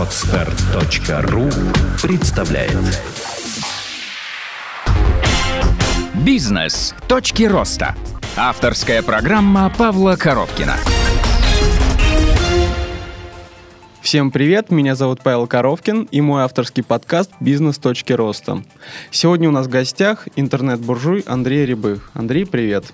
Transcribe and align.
Отстар.ру 0.00 1.50
представляет 2.00 2.72
Бизнес. 6.24 6.94
Точки 7.06 7.42
роста. 7.42 7.94
Авторская 8.34 9.02
программа 9.02 9.70
Павла 9.76 10.16
Коровкина. 10.16 10.76
Всем 14.00 14.30
привет, 14.30 14.70
меня 14.70 14.94
зовут 14.94 15.20
Павел 15.22 15.46
Коровкин 15.46 16.04
и 16.10 16.22
мой 16.22 16.44
авторский 16.44 16.82
подкаст 16.82 17.32
«Бизнес. 17.38 17.76
Точки 17.76 18.14
роста». 18.14 18.64
Сегодня 19.10 19.50
у 19.50 19.52
нас 19.52 19.66
в 19.66 19.70
гостях 19.70 20.28
интернет-буржуй 20.34 21.24
Андрей 21.26 21.66
Рябых. 21.66 22.10
Андрей, 22.14 22.46
привет. 22.46 22.86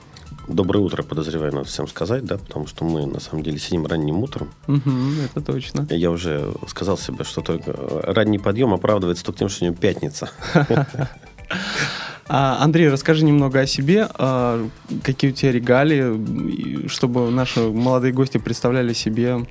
Доброе 0.49 0.79
утро, 0.79 1.03
подозреваю, 1.03 1.53
надо 1.53 1.67
всем 1.67 1.89
сказать, 1.89 2.25
да, 2.25 2.39
потому 2.39 2.67
что 2.67 2.85
мы 2.85 3.07
на 3.07 3.21
самом 3.21 3.43
деле 3.43 3.59
сидим 3.59 3.87
ранним 3.87 4.19
утром. 4.19 4.51
Угу, 4.69 4.91
это 5.25 5.41
точно. 5.41 5.87
Я 5.91 6.11
уже 6.11 6.53
сказал 6.68 6.96
себе, 6.96 7.25
что 7.25 7.41
только 7.41 7.75
ранний 7.77 8.39
подъем 8.39 8.73
оправдывается 8.73 9.25
только 9.25 9.40
тем, 9.40 9.49
что 9.49 9.64
у 9.64 9.68
него 9.68 9.77
пятница. 9.77 10.31
А, 12.29 12.59
Андрей, 12.61 12.89
расскажи 12.89 13.25
немного 13.25 13.61
о 13.61 13.67
себе, 13.68 14.09
а, 14.14 14.68
какие 15.04 15.31
у 15.31 15.32
тебя 15.32 15.53
регалии, 15.53 16.89
чтобы 16.89 17.31
наши 17.31 17.61
молодые 17.61 18.13
гости 18.13 18.39
представляли 18.39 18.95
себе 18.95 19.46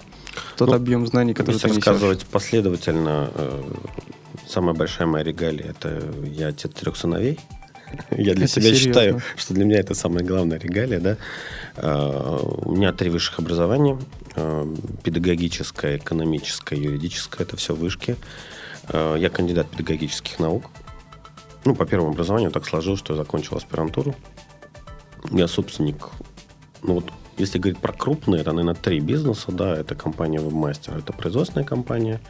тот 0.58 0.68
ну, 0.68 0.76
объем 0.76 1.08
знаний, 1.08 1.34
который 1.34 1.58
ты 1.58 1.68
несешь. 1.70 1.78
рассказывать 1.78 2.26
последовательно, 2.26 3.30
э, 3.34 3.64
самая 4.46 4.76
большая 4.76 5.08
моя 5.08 5.24
регалия– 5.24 5.68
это 5.70 6.04
я 6.26 6.48
отец 6.48 6.74
трех 6.74 6.98
сыновей. 6.98 7.40
Я 8.12 8.34
для 8.34 8.46
это 8.46 8.48
себя 8.48 8.64
серьезно. 8.64 8.78
считаю, 8.78 9.22
что 9.36 9.54
для 9.54 9.66
меня 9.66 9.80
это 9.80 9.94
самая 9.94 10.24
главная 10.24 10.60
регалия. 10.60 11.00
Да? 11.00 11.18
А, 11.76 12.40
у 12.40 12.72
меня 12.72 12.92
три 12.94 13.10
высших 13.10 13.40
образования. 13.40 14.00
А, 14.36 14.68
педагогическое, 15.04 15.98
экономическое, 15.98 16.80
юридическое. 16.80 17.46
Это 17.46 17.58
все 17.58 17.74
вышки. 17.76 18.16
А, 18.90 19.16
я 19.16 19.30
кандидат 19.30 19.70
педагогических 19.70 20.40
наук. 20.40 20.70
Ну, 21.66 21.76
по 21.76 21.86
первому 21.86 22.12
образованию 22.12 22.52
так 22.52 22.66
сложилось, 22.66 23.00
что 23.00 23.14
я 23.14 23.18
закончил 23.18 23.58
аспирантуру. 23.58 24.16
Я 25.32 25.48
собственник, 25.48 26.10
ну 26.84 26.96
вот, 26.96 27.12
если 27.38 27.58
говорить 27.58 27.80
про 27.80 27.92
крупные, 27.92 28.42
это, 28.42 28.52
наверное, 28.52 28.76
три 28.76 29.00
бизнеса, 29.00 29.52
да, 29.52 29.76
это 29.76 29.96
компания 29.96 30.38
Webmaster, 30.38 31.00
это 31.00 31.12
производственная 31.12 31.66
компания, 31.66 32.22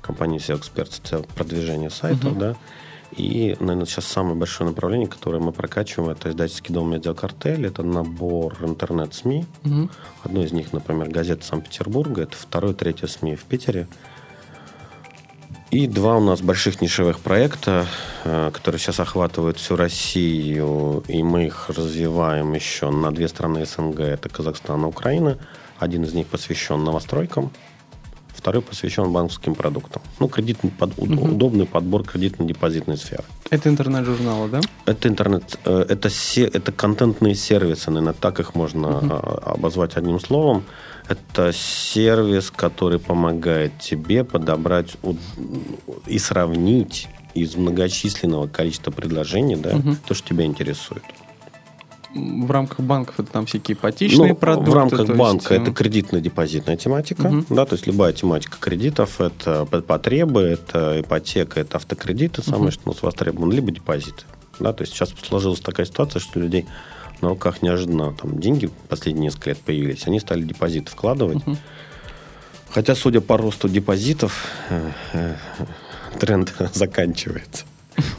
компания 0.00 0.38
SEO 0.38 0.60
Experts, 0.60 1.00
это 1.04 1.22
продвижение 1.34 1.90
сайтов, 1.90 2.32
uh-huh. 2.32 2.38
да, 2.38 2.56
и, 3.16 3.56
наверное, 3.60 3.86
сейчас 3.86 4.06
самое 4.06 4.34
большое 4.34 4.70
направление, 4.70 5.08
которое 5.08 5.38
мы 5.38 5.52
прокачиваем, 5.52 6.10
это 6.10 6.30
издательский 6.30 6.72
дом 6.72 6.90
«Медиакартель». 6.90 7.66
Это 7.66 7.82
набор 7.82 8.56
интернет-СМИ. 8.62 9.44
Угу. 9.64 9.90
Одно 10.24 10.42
из 10.42 10.52
них, 10.52 10.72
например, 10.72 11.10
газета 11.10 11.44
Санкт-Петербурга. 11.44 12.22
Это 12.22 12.36
второе, 12.36 12.74
третье 12.74 13.06
СМИ 13.06 13.36
в 13.36 13.44
Питере. 13.44 13.86
И 15.70 15.86
два 15.86 16.16
у 16.16 16.20
нас 16.20 16.42
больших 16.42 16.82
нишевых 16.82 17.18
проекта, 17.20 17.86
э, 18.24 18.50
которые 18.52 18.78
сейчас 18.78 19.00
охватывают 19.00 19.58
всю 19.58 19.76
Россию, 19.76 21.02
и 21.08 21.22
мы 21.22 21.46
их 21.46 21.70
развиваем 21.70 22.52
еще 22.52 22.90
на 22.90 23.10
две 23.10 23.26
страны 23.26 23.64
СНГ, 23.64 24.00
это 24.00 24.28
Казахстан 24.28 24.82
и 24.82 24.86
Украина. 24.86 25.38
Один 25.78 26.04
из 26.04 26.12
них 26.12 26.26
посвящен 26.26 26.84
новостройкам, 26.84 27.52
второй 28.42 28.60
посвящен 28.60 29.12
банковским 29.12 29.54
продуктам. 29.54 30.02
Ну, 30.18 30.26
кредитный 30.26 30.70
под, 30.70 30.98
угу. 30.98 31.28
удобный 31.28 31.64
подбор 31.64 32.02
кредитно-депозитной 32.02 32.96
сферы. 32.96 33.22
Это 33.50 33.68
интернет-журналы, 33.68 34.48
да? 34.48 34.60
Это 34.84 35.08
интернет, 35.08 35.60
э, 35.64 35.86
это, 35.88 36.10
се, 36.10 36.42
это 36.42 36.72
контентные 36.72 37.36
сервисы, 37.36 37.90
наверное, 37.92 38.14
так 38.14 38.40
их 38.40 38.56
можно 38.56 38.98
угу. 38.98 39.14
обозвать 39.44 39.96
одним 39.96 40.18
словом. 40.18 40.64
Это 41.08 41.52
сервис, 41.52 42.50
который 42.50 42.98
помогает 42.98 43.78
тебе 43.78 44.24
подобрать 44.24 44.96
и 46.06 46.18
сравнить 46.18 47.08
из 47.34 47.54
многочисленного 47.54 48.48
количества 48.48 48.90
предложений 48.90 49.56
да, 49.56 49.76
угу. 49.76 49.96
то, 50.04 50.14
что 50.14 50.28
тебя 50.28 50.44
интересует. 50.44 51.02
В 52.14 52.50
рамках 52.50 52.80
банков 52.80 53.20
это 53.20 53.32
там 53.32 53.46
всякие 53.46 53.74
ипотечные 53.74 54.30
ну, 54.30 54.34
продукты. 54.36 54.70
В 54.70 54.74
рамках 54.74 55.16
банка 55.16 55.54
есть... 55.54 55.68
это 55.68 55.72
кредитно-депозитная 55.72 56.76
тематика. 56.76 57.26
Угу. 57.26 57.46
Да, 57.50 57.64
то 57.64 57.74
есть 57.74 57.86
любая 57.86 58.12
тематика 58.12 58.58
кредитов, 58.60 59.20
это 59.20 59.64
потребы, 59.64 60.42
это 60.42 61.00
ипотека, 61.00 61.60
это 61.60 61.78
автокредиты, 61.78 62.42
самое, 62.42 62.64
угу. 62.64 62.70
что 62.72 62.82
у 62.86 62.92
нас 62.92 63.02
востребовано, 63.02 63.52
либо 63.52 63.70
депозиты. 63.70 64.24
Да, 64.60 64.72
то 64.72 64.82
есть 64.82 64.92
сейчас 64.92 65.14
сложилась 65.22 65.60
такая 65.60 65.86
ситуация, 65.86 66.20
что 66.20 66.38
людей 66.38 66.66
на 67.22 67.28
руках 67.28 67.62
неожиданно 67.62 68.12
там 68.12 68.38
деньги 68.38 68.68
последние 68.88 69.26
несколько 69.26 69.50
лет 69.50 69.58
появились, 69.58 70.06
они 70.06 70.20
стали 70.20 70.42
депозиты 70.42 70.90
вкладывать. 70.90 71.46
Угу. 71.46 71.56
Хотя, 72.70 72.94
судя 72.94 73.20
по 73.20 73.36
росту 73.36 73.68
депозитов, 73.68 74.46
э, 74.70 74.90
э, 75.12 75.34
тренд 76.18 76.54
заканчивается. 76.74 77.64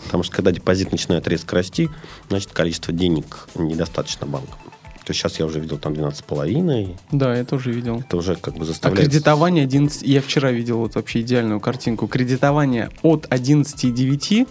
Потому 0.05 0.23
что 0.23 0.35
когда 0.35 0.51
депозит 0.51 0.91
начинает 0.91 1.27
резко 1.27 1.55
расти, 1.55 1.89
значит, 2.29 2.51
количество 2.51 2.93
денег 2.93 3.47
недостаточно 3.55 4.27
банкам. 4.27 4.59
То 5.05 5.11
есть 5.11 5.19
сейчас 5.19 5.37
я 5.37 5.45
уже 5.45 5.59
видел 5.59 5.77
там 5.77 5.93
12,5. 5.93 6.97
Да, 7.11 7.35
я 7.35 7.43
тоже 7.43 7.71
видел. 7.71 7.99
Это 7.99 8.15
уже 8.15 8.35
как 8.35 8.55
бы 8.55 8.63
заставляет... 8.63 9.07
А 9.07 9.09
кредитование 9.09 9.63
11... 9.63 10.01
Я 10.03 10.21
вчера 10.21 10.51
видел 10.51 10.77
вот 10.77 10.95
вообще 10.95 11.21
идеальную 11.21 11.59
картинку. 11.59 12.07
Кредитование 12.07 12.89
от 13.01 13.27
11,9 13.27 14.47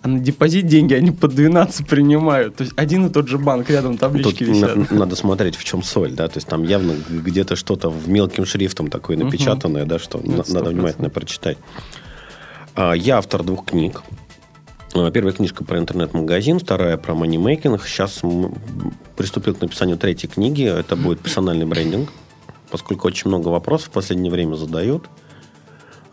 а 0.00 0.08
на 0.08 0.20
депозит 0.20 0.66
деньги 0.66 0.94
они 0.94 1.10
по 1.10 1.26
12 1.26 1.86
принимают. 1.86 2.56
То 2.56 2.62
есть 2.62 2.74
один 2.76 3.06
и 3.06 3.10
тот 3.10 3.26
же 3.28 3.36
банк, 3.38 3.68
рядом 3.68 3.98
таблички 3.98 4.44
Тут 4.44 4.48
висят. 4.48 4.90
На, 4.92 4.98
надо 4.98 5.16
смотреть, 5.16 5.56
в 5.56 5.64
чем 5.64 5.82
соль, 5.82 6.12
да, 6.12 6.28
то 6.28 6.36
есть 6.36 6.46
там 6.46 6.62
явно 6.62 6.94
где-то 7.08 7.56
что-то 7.56 7.90
в 7.90 8.08
мелким 8.08 8.44
шрифтом 8.44 8.90
такое 8.90 9.16
напечатанное, 9.16 9.82
угу. 9.82 9.90
да, 9.90 9.98
что 9.98 10.18
на, 10.18 10.44
надо 10.48 10.70
внимательно 10.70 11.10
прочитать. 11.10 11.58
А, 12.76 12.92
я 12.92 13.18
автор 13.18 13.42
двух 13.42 13.66
книг. 13.66 14.02
А, 14.94 15.10
первая 15.10 15.34
книжка 15.34 15.64
про 15.64 15.78
интернет-магазин, 15.78 16.58
вторая 16.58 16.96
про 16.96 17.14
манимейкинг. 17.14 17.86
Сейчас 17.86 18.20
приступил 19.16 19.54
к 19.54 19.60
написанию 19.60 19.98
третьей 19.98 20.28
книги. 20.28 20.64
Это 20.64 20.96
будет 20.96 21.20
персональный 21.20 21.66
брендинг, 21.66 22.10
поскольку 22.70 23.06
очень 23.06 23.28
много 23.28 23.48
вопросов 23.48 23.88
в 23.88 23.92
последнее 23.92 24.32
время 24.32 24.54
задают. 24.54 25.08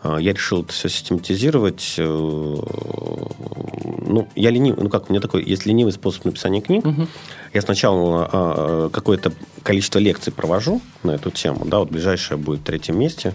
А, 0.02 0.18
я 0.18 0.32
решил 0.32 0.62
это 0.62 0.72
все 0.72 0.88
систематизировать. 0.88 1.94
Э, 1.98 2.04
ну, 2.04 4.28
я 4.36 4.50
ленивый, 4.50 4.82
ну 4.82 4.90
как, 4.90 5.08
у 5.08 5.12
меня 5.12 5.20
такой 5.20 5.44
есть 5.44 5.66
ленивый 5.66 5.92
способ 5.92 6.26
написания 6.26 6.60
книг. 6.60 6.86
Угу. 6.86 7.08
Я 7.54 7.62
сначала 7.62 8.90
какое-то 8.92 9.32
количество 9.62 9.98
лекций 9.98 10.32
провожу 10.32 10.80
на 11.02 11.12
эту 11.12 11.30
тему. 11.30 11.64
Да, 11.64 11.78
вот 11.78 11.90
ближайшее 11.90 12.36
будет 12.36 12.60
в 12.60 12.64
третьем 12.64 12.98
месте, 12.98 13.34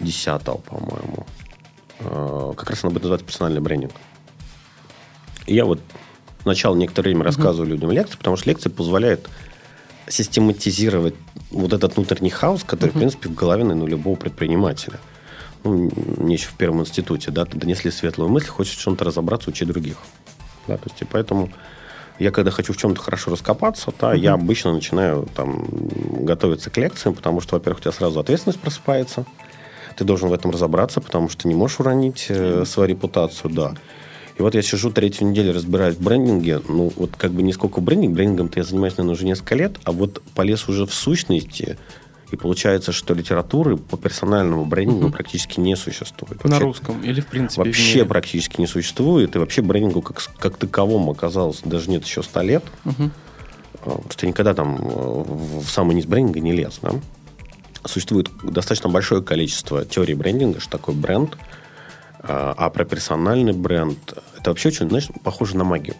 десятого, 0.00 0.58
по-моему. 0.58 1.26
Как 2.54 2.70
раз 2.70 2.84
она 2.84 2.90
будет 2.90 3.02
называться 3.02 3.26
персональный 3.26 3.60
брендинг. 3.60 3.92
Я 5.48 5.64
вот 5.64 5.80
сначала 6.42 6.76
некоторое 6.76 7.10
время 7.10 7.24
рассказываю 7.24 7.70
людям 7.70 7.90
лекции, 7.90 8.16
потому 8.16 8.36
что 8.36 8.48
лекции 8.48 8.68
позволяют 8.68 9.28
систематизировать 10.08 11.14
вот 11.50 11.72
этот 11.72 11.96
внутренний 11.96 12.30
хаос, 12.30 12.64
который, 12.64 12.90
в 12.90 12.94
принципе, 12.94 13.28
в 13.28 13.34
голове, 13.34 13.64
наверное, 13.64 13.84
у 13.84 13.88
любого 13.88 14.16
предпринимателя 14.16 14.98
ну, 15.64 15.90
мне 16.18 16.34
еще 16.34 16.48
в 16.48 16.54
первом 16.54 16.80
институте, 16.80 17.30
да, 17.30 17.44
донесли 17.44 17.90
светлую 17.90 18.30
мысль, 18.30 18.48
хочешь 18.48 18.76
в 18.76 18.80
чем-то 18.80 19.04
разобраться, 19.04 19.50
учи 19.50 19.64
других. 19.64 19.96
Да, 20.66 20.76
то 20.76 20.84
есть, 20.84 21.00
и 21.02 21.04
поэтому 21.04 21.50
я 22.18 22.30
когда 22.30 22.50
хочу 22.50 22.72
в 22.72 22.76
чем-то 22.76 23.00
хорошо 23.00 23.30
раскопаться, 23.30 23.92
да, 24.00 24.14
uh-huh. 24.14 24.18
я 24.18 24.32
обычно 24.34 24.72
начинаю 24.72 25.28
там 25.34 25.66
готовиться 26.24 26.70
к 26.70 26.76
лекциям, 26.76 27.14
потому 27.14 27.40
что, 27.40 27.56
во-первых, 27.56 27.80
у 27.80 27.82
тебя 27.82 27.92
сразу 27.92 28.20
ответственность 28.20 28.60
просыпается, 28.60 29.24
ты 29.96 30.04
должен 30.04 30.28
в 30.28 30.32
этом 30.32 30.50
разобраться, 30.50 31.00
потому 31.00 31.28
что 31.28 31.42
ты 31.42 31.48
не 31.48 31.54
можешь 31.54 31.80
уронить 31.80 32.26
э, 32.28 32.64
свою 32.66 32.88
репутацию, 32.88 33.52
да. 33.52 33.74
И 34.38 34.42
вот 34.42 34.54
я 34.54 34.62
сижу 34.62 34.90
третью 34.90 35.26
неделю, 35.26 35.52
разбираюсь 35.52 35.96
в 35.96 36.00
брендинге. 36.00 36.60
Ну, 36.68 36.92
вот 36.94 37.10
как 37.16 37.32
бы 37.32 37.42
не 37.42 37.52
сколько 37.52 37.80
брендинг. 37.80 38.14
Брендингом-то 38.14 38.60
я 38.60 38.64
занимаюсь, 38.64 38.96
наверное, 38.96 39.14
уже 39.14 39.24
несколько 39.24 39.56
лет. 39.56 39.78
А 39.82 39.90
вот 39.90 40.22
полез 40.34 40.68
уже 40.68 40.86
в 40.86 40.94
сущности, 40.94 41.76
и 42.30 42.36
получается, 42.36 42.92
что 42.92 43.14
литературы 43.14 43.76
по 43.76 43.96
персональному 43.96 44.64
брендингу 44.64 45.06
угу. 45.06 45.14
практически 45.14 45.58
не 45.58 45.74
существует. 45.76 46.44
Вообще, 46.44 46.48
На 46.48 46.60
русском 46.60 47.02
или 47.02 47.20
в 47.20 47.26
принципе? 47.26 47.64
Вообще 47.64 48.04
практически 48.04 48.60
не 48.60 48.66
существует. 48.66 49.34
И 49.34 49.38
вообще 49.38 49.62
брендингу 49.62 50.02
как, 50.02 50.22
как 50.38 50.56
таковому 50.56 51.12
оказалось 51.12 51.60
даже 51.64 51.90
нет 51.90 52.04
еще 52.04 52.22
100 52.22 52.42
лет. 52.42 52.64
Угу. 52.84 53.10
Просто 53.82 54.26
я 54.26 54.28
никогда 54.28 54.54
там 54.54 54.76
э, 54.76 55.24
в 55.60 55.68
самый 55.68 55.96
низ 55.96 56.04
брендинга 56.04 56.40
не 56.40 56.52
лез. 56.52 56.78
Да? 56.82 56.92
Существует 57.84 58.28
достаточно 58.42 58.90
большое 58.90 59.22
количество 59.22 59.84
теорий 59.84 60.14
брендинга, 60.14 60.60
что 60.60 60.70
такое 60.70 60.94
бренд. 60.94 61.36
А, 62.20 62.54
а 62.56 62.70
про 62.70 62.84
персональный 62.84 63.52
бренд 63.52 63.98
это 64.38 64.50
вообще 64.50 64.68
очень, 64.68 64.88
знаешь, 64.88 65.08
похоже 65.22 65.56
на 65.56 65.64
магию. 65.64 65.94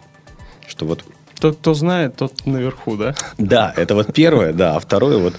Что 0.66 0.86
вот 0.86 1.04
тот, 1.40 1.56
кто 1.58 1.74
знает, 1.74 2.16
тот 2.16 2.46
наверху, 2.46 2.96
да? 2.96 3.14
Да, 3.38 3.72
это 3.76 3.94
вот 3.94 4.12
первое, 4.12 4.52
да. 4.52 4.76
А 4.76 4.80
второе, 4.80 5.18
вот 5.18 5.34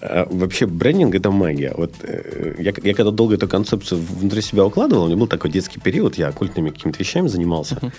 А 0.00 0.26
вообще 0.28 0.66
брендинг 0.66 1.14
это 1.14 1.30
магия. 1.30 1.72
Вот 1.76 1.94
э, 2.02 2.54
я, 2.58 2.72
я 2.82 2.94
когда 2.94 3.10
долго 3.12 3.34
эту 3.34 3.48
концепцию 3.48 4.00
внутри 4.00 4.42
себя 4.42 4.64
укладывал, 4.64 5.04
у 5.04 5.06
меня 5.06 5.16
был 5.16 5.28
такой 5.28 5.50
детский 5.50 5.80
период, 5.80 6.16
я 6.16 6.28
оккультными 6.28 6.70
какими-то 6.70 6.98
вещами 6.98 7.28
занимался. 7.28 7.76
Uh-huh. 7.76 7.92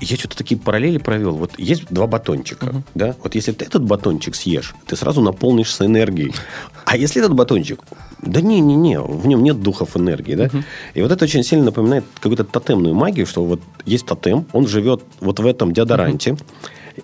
Я 0.00 0.16
что-то 0.16 0.36
такие 0.36 0.60
параллели 0.60 0.98
провел. 0.98 1.32
Вот 1.32 1.58
есть 1.58 1.86
два 1.90 2.06
батончика, 2.06 2.66
uh-huh. 2.66 2.82
да? 2.94 3.16
Вот 3.22 3.34
если 3.34 3.52
ты 3.52 3.64
этот 3.64 3.82
батончик 3.82 4.36
съешь, 4.36 4.74
ты 4.86 4.94
сразу 4.94 5.20
наполнишься 5.20 5.86
энергией. 5.86 6.32
А 6.84 6.96
если 6.96 7.20
этот 7.20 7.34
батончик, 7.34 7.80
да 8.22 8.40
не, 8.40 8.60
не, 8.60 8.76
не, 8.76 9.00
в 9.00 9.26
нем 9.26 9.42
нет 9.42 9.60
духов 9.60 9.96
энергии, 9.96 10.34
да? 10.34 10.46
Uh-huh. 10.46 10.64
И 10.94 11.02
вот 11.02 11.10
это 11.10 11.24
очень 11.24 11.42
сильно 11.42 11.64
напоминает 11.64 12.04
какую-то 12.14 12.44
тотемную 12.44 12.94
магию, 12.94 13.26
что 13.26 13.44
вот 13.44 13.60
есть 13.86 14.06
тотем, 14.06 14.46
он 14.52 14.68
живет 14.68 15.02
вот 15.20 15.40
в 15.40 15.46
этом 15.46 15.72
деодоранте. 15.72 16.30
Uh-huh 16.30 16.44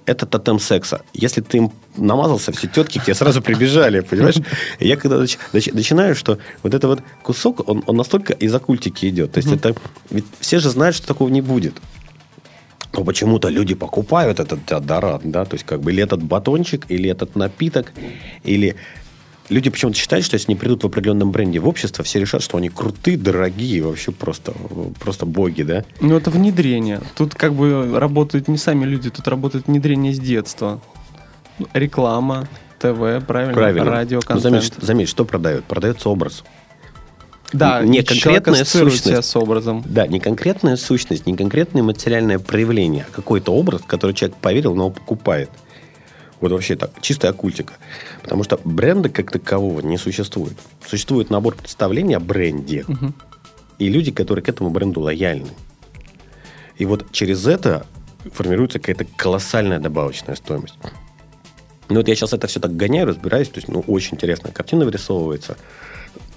это 0.07 0.27
тотем 0.27 0.59
секса. 0.59 1.03
Если 1.13 1.41
ты 1.41 1.59
им 1.59 1.73
намазался, 1.97 2.53
все 2.53 2.69
тетки 2.69 2.99
к 2.99 3.05
тебе 3.05 3.15
сразу 3.15 3.43
прибежали, 3.43 4.01
понимаешь? 4.01 4.37
И 4.79 4.89
я 4.89 4.97
когда 4.97 5.19
нач, 5.19 5.39
нач, 5.53 5.67
начинаю, 5.73 6.15
что 6.15 6.39
вот 6.63 6.75
этот 6.75 6.85
вот 6.85 7.01
кусок, 7.23 7.69
он, 7.69 7.83
он 7.87 7.97
настолько 7.97 8.33
из 8.33 8.55
оккультики 8.55 9.07
идет. 9.07 9.33
То 9.33 9.39
есть 9.39 9.53
это... 9.53 9.75
Ведь 10.11 10.25
все 10.41 10.59
же 10.59 10.71
знают, 10.71 10.97
что 10.97 11.07
такого 11.07 11.29
не 11.29 11.41
будет. 11.41 11.75
Но 12.97 13.05
почему-то 13.05 13.49
люди 13.49 13.75
покупают 13.75 14.41
этот 14.41 14.65
деодорант, 14.67 15.23
да, 15.25 15.45
то 15.45 15.55
есть 15.55 15.65
как 15.65 15.81
бы 15.81 15.93
или 15.93 16.03
этот 16.03 16.23
батончик, 16.23 16.87
или 16.89 17.11
этот 17.11 17.37
напиток, 17.37 17.93
или 18.45 18.77
люди 19.49 19.71
почему-то 19.71 19.99
считают, 19.99 20.25
что 20.25 20.35
если 20.35 20.51
они 20.51 20.59
придут 20.59 20.83
в 20.85 20.87
определенном 20.87 21.31
бренде 21.31 21.59
в 21.59 21.69
общество, 21.69 22.05
все 22.05 22.21
решат, 22.21 22.43
что 22.43 22.59
они 22.59 22.69
крутые, 22.69 23.17
дорогие, 23.17 23.83
вообще 23.83 24.13
просто, 24.13 24.55
просто 25.01 25.27
боги, 25.27 25.63
да? 25.63 25.85
Ну, 26.01 26.17
это 26.17 26.31
внедрение. 26.31 27.01
Тут 27.17 27.35
как 27.35 27.55
бы 27.55 27.99
работают 27.99 28.49
не 28.49 28.59
сами 28.59 28.85
люди, 28.85 29.11
тут 29.11 29.27
работает 29.29 29.67
внедрение 29.67 30.15
с 30.15 30.19
детства. 30.19 30.81
Реклама, 31.73 32.49
ТВ, 32.79 33.25
правильно? 33.27 33.55
Правильно. 33.55 33.91
Радио, 33.91 34.21
контент. 34.21 34.43
заметь, 34.43 34.73
заметь, 34.81 35.09
что 35.09 35.25
продает? 35.25 35.65
Продается 35.65 36.09
образ. 36.09 36.45
Да, 37.55 37.83
не 37.83 38.03
конкретная 38.03 38.65
сущность. 38.65 39.25
С 39.25 39.37
образом. 39.37 39.85
Да, 39.87 40.07
не 40.07 40.19
конкретная 40.19 40.77
сущность, 40.77 41.27
не 41.27 41.37
конкретное 41.37 41.83
материальное 41.83 42.39
проявление, 42.39 43.07
а 43.09 43.13
какой-то 43.15 43.53
образ, 43.53 43.83
который 43.87 44.13
человек 44.13 44.37
поверил, 44.39 44.75
но 44.75 44.91
покупает. 44.91 45.51
Вот 46.41 46.51
вообще 46.51 46.75
так, 46.77 46.91
чистая 47.01 47.31
оккультика. 47.31 47.75
Потому 48.23 48.43
что 48.43 48.61
бренда 48.65 49.09
как 49.09 49.31
такового 49.31 49.81
не 49.81 49.99
существует. 49.99 50.59
Существует 50.87 51.31
набор 51.31 51.55
представлений 51.55 52.15
о 52.15 52.21
бренде. 52.21 52.85
Угу. 52.89 53.13
И 53.79 53.89
люди, 53.89 54.11
которые 54.11 54.43
к 54.43 54.49
этому 54.49 54.71
бренду 54.71 55.01
лояльны. 55.01 55.51
И 56.77 56.85
вот 56.85 57.11
через 57.13 57.47
это 57.47 57.87
формируется 58.33 58.81
какая-то 58.81 59.07
колоссальная 59.17 59.79
добавочная 59.79 60.35
стоимость. 60.35 60.75
Ну 61.89 61.97
вот 61.97 62.09
я 62.09 62.15
сейчас 62.15 62.33
это 62.33 62.47
все 62.47 62.61
так 62.61 62.75
гоняю, 62.77 63.07
разбираюсь, 63.07 63.49
то 63.49 63.59
есть, 63.59 63.69
ну, 63.69 63.85
очень 63.87 64.15
интересная 64.15 64.53
картина 64.53 64.85
вырисовывается. 64.85 65.57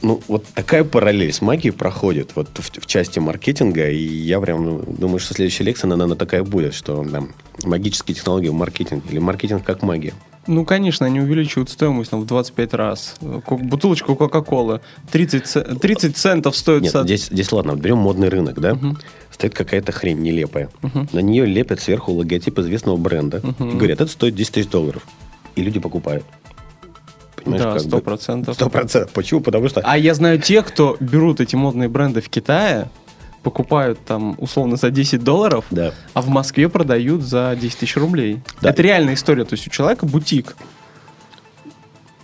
Ну, 0.01 0.21
вот 0.27 0.45
такая 0.53 0.83
параллель 0.83 1.33
с 1.33 1.41
магией 1.41 1.73
проходит 1.73 2.31
вот 2.35 2.49
в, 2.53 2.81
в 2.81 2.85
части 2.85 3.19
маркетинга, 3.19 3.89
и 3.89 4.03
я 4.03 4.39
прям 4.39 4.63
ну, 4.63 4.83
думаю, 4.85 5.19
что 5.19 5.33
следующая 5.33 5.63
лекция, 5.63 5.88
наверное, 5.88 6.15
такая 6.15 6.44
будет, 6.44 6.73
что 6.73 7.03
там 7.03 7.33
магические 7.63 8.15
технологии 8.15 8.49
в 8.49 8.53
маркетинге 8.53 9.03
или 9.09 9.19
маркетинг 9.19 9.63
как 9.63 9.81
магия. 9.81 10.13
Ну, 10.47 10.63
конечно, 10.63 11.05
они 11.05 11.19
увеличивают 11.19 11.69
стоимость 11.69 12.11
там, 12.11 12.21
в 12.21 12.25
25 12.25 12.73
раз. 12.73 13.15
Бутылочку 13.19 14.15
Кока-Колы 14.15 14.79
30, 15.11 15.79
30 15.79 16.15
центов 16.15 16.55
стоит... 16.55 16.83
Нет, 16.83 16.95
здесь, 17.03 17.27
здесь 17.27 17.51
ладно, 17.51 17.75
берем 17.75 17.97
модный 17.97 18.29
рынок, 18.29 18.59
да? 18.59 18.73
Угу. 18.73 18.97
Стоит 19.31 19.53
какая-то 19.53 19.91
хрень 19.91 20.19
нелепая. 20.19 20.69
Угу. 20.83 21.07
На 21.11 21.19
нее 21.19 21.45
лепят 21.45 21.81
сверху 21.81 22.13
логотип 22.13 22.57
известного 22.59 22.95
бренда. 22.95 23.41
Угу. 23.44 23.69
И 23.69 23.75
говорят, 23.75 23.99
это 23.99 24.09
стоит 24.09 24.35
10 24.35 24.53
тысяч 24.53 24.69
долларов. 24.69 25.05
И 25.55 25.61
люди 25.61 25.79
покупают. 25.79 26.23
Понимаешь, 27.44 27.63
да, 27.63 27.80
сто 27.80 28.00
процентов. 28.00 28.56
Сто 28.56 28.69
процентов. 28.69 29.12
Почему? 29.12 29.42
Потому 29.42 29.69
что... 29.69 29.81
А 29.81 29.98
я 29.98 30.13
знаю 30.13 30.39
тех, 30.39 30.66
кто 30.66 30.98
берут 31.00 31.39
эти 31.39 31.56
модные 31.56 31.88
бренды 31.88 32.22
в 32.22 32.30
Китае, 32.30 32.89
покупают 33.44 34.00
там 34.06 34.36
условно 34.39 34.75
за 34.75 34.89
10 34.89 35.24
долларов, 35.24 35.66
да. 35.72 35.94
а 36.13 36.22
в 36.22 36.28
Москве 36.28 36.68
продают 36.68 37.22
за 37.22 37.57
10 37.60 37.78
тысяч 37.78 37.95
рублей. 37.95 38.42
Да. 38.62 38.72
Это 38.72 38.81
реальная 38.81 39.13
история. 39.13 39.45
То 39.45 39.54
есть 39.54 39.68
у 39.68 39.69
человека 39.69 40.06
бутик. 40.06 40.57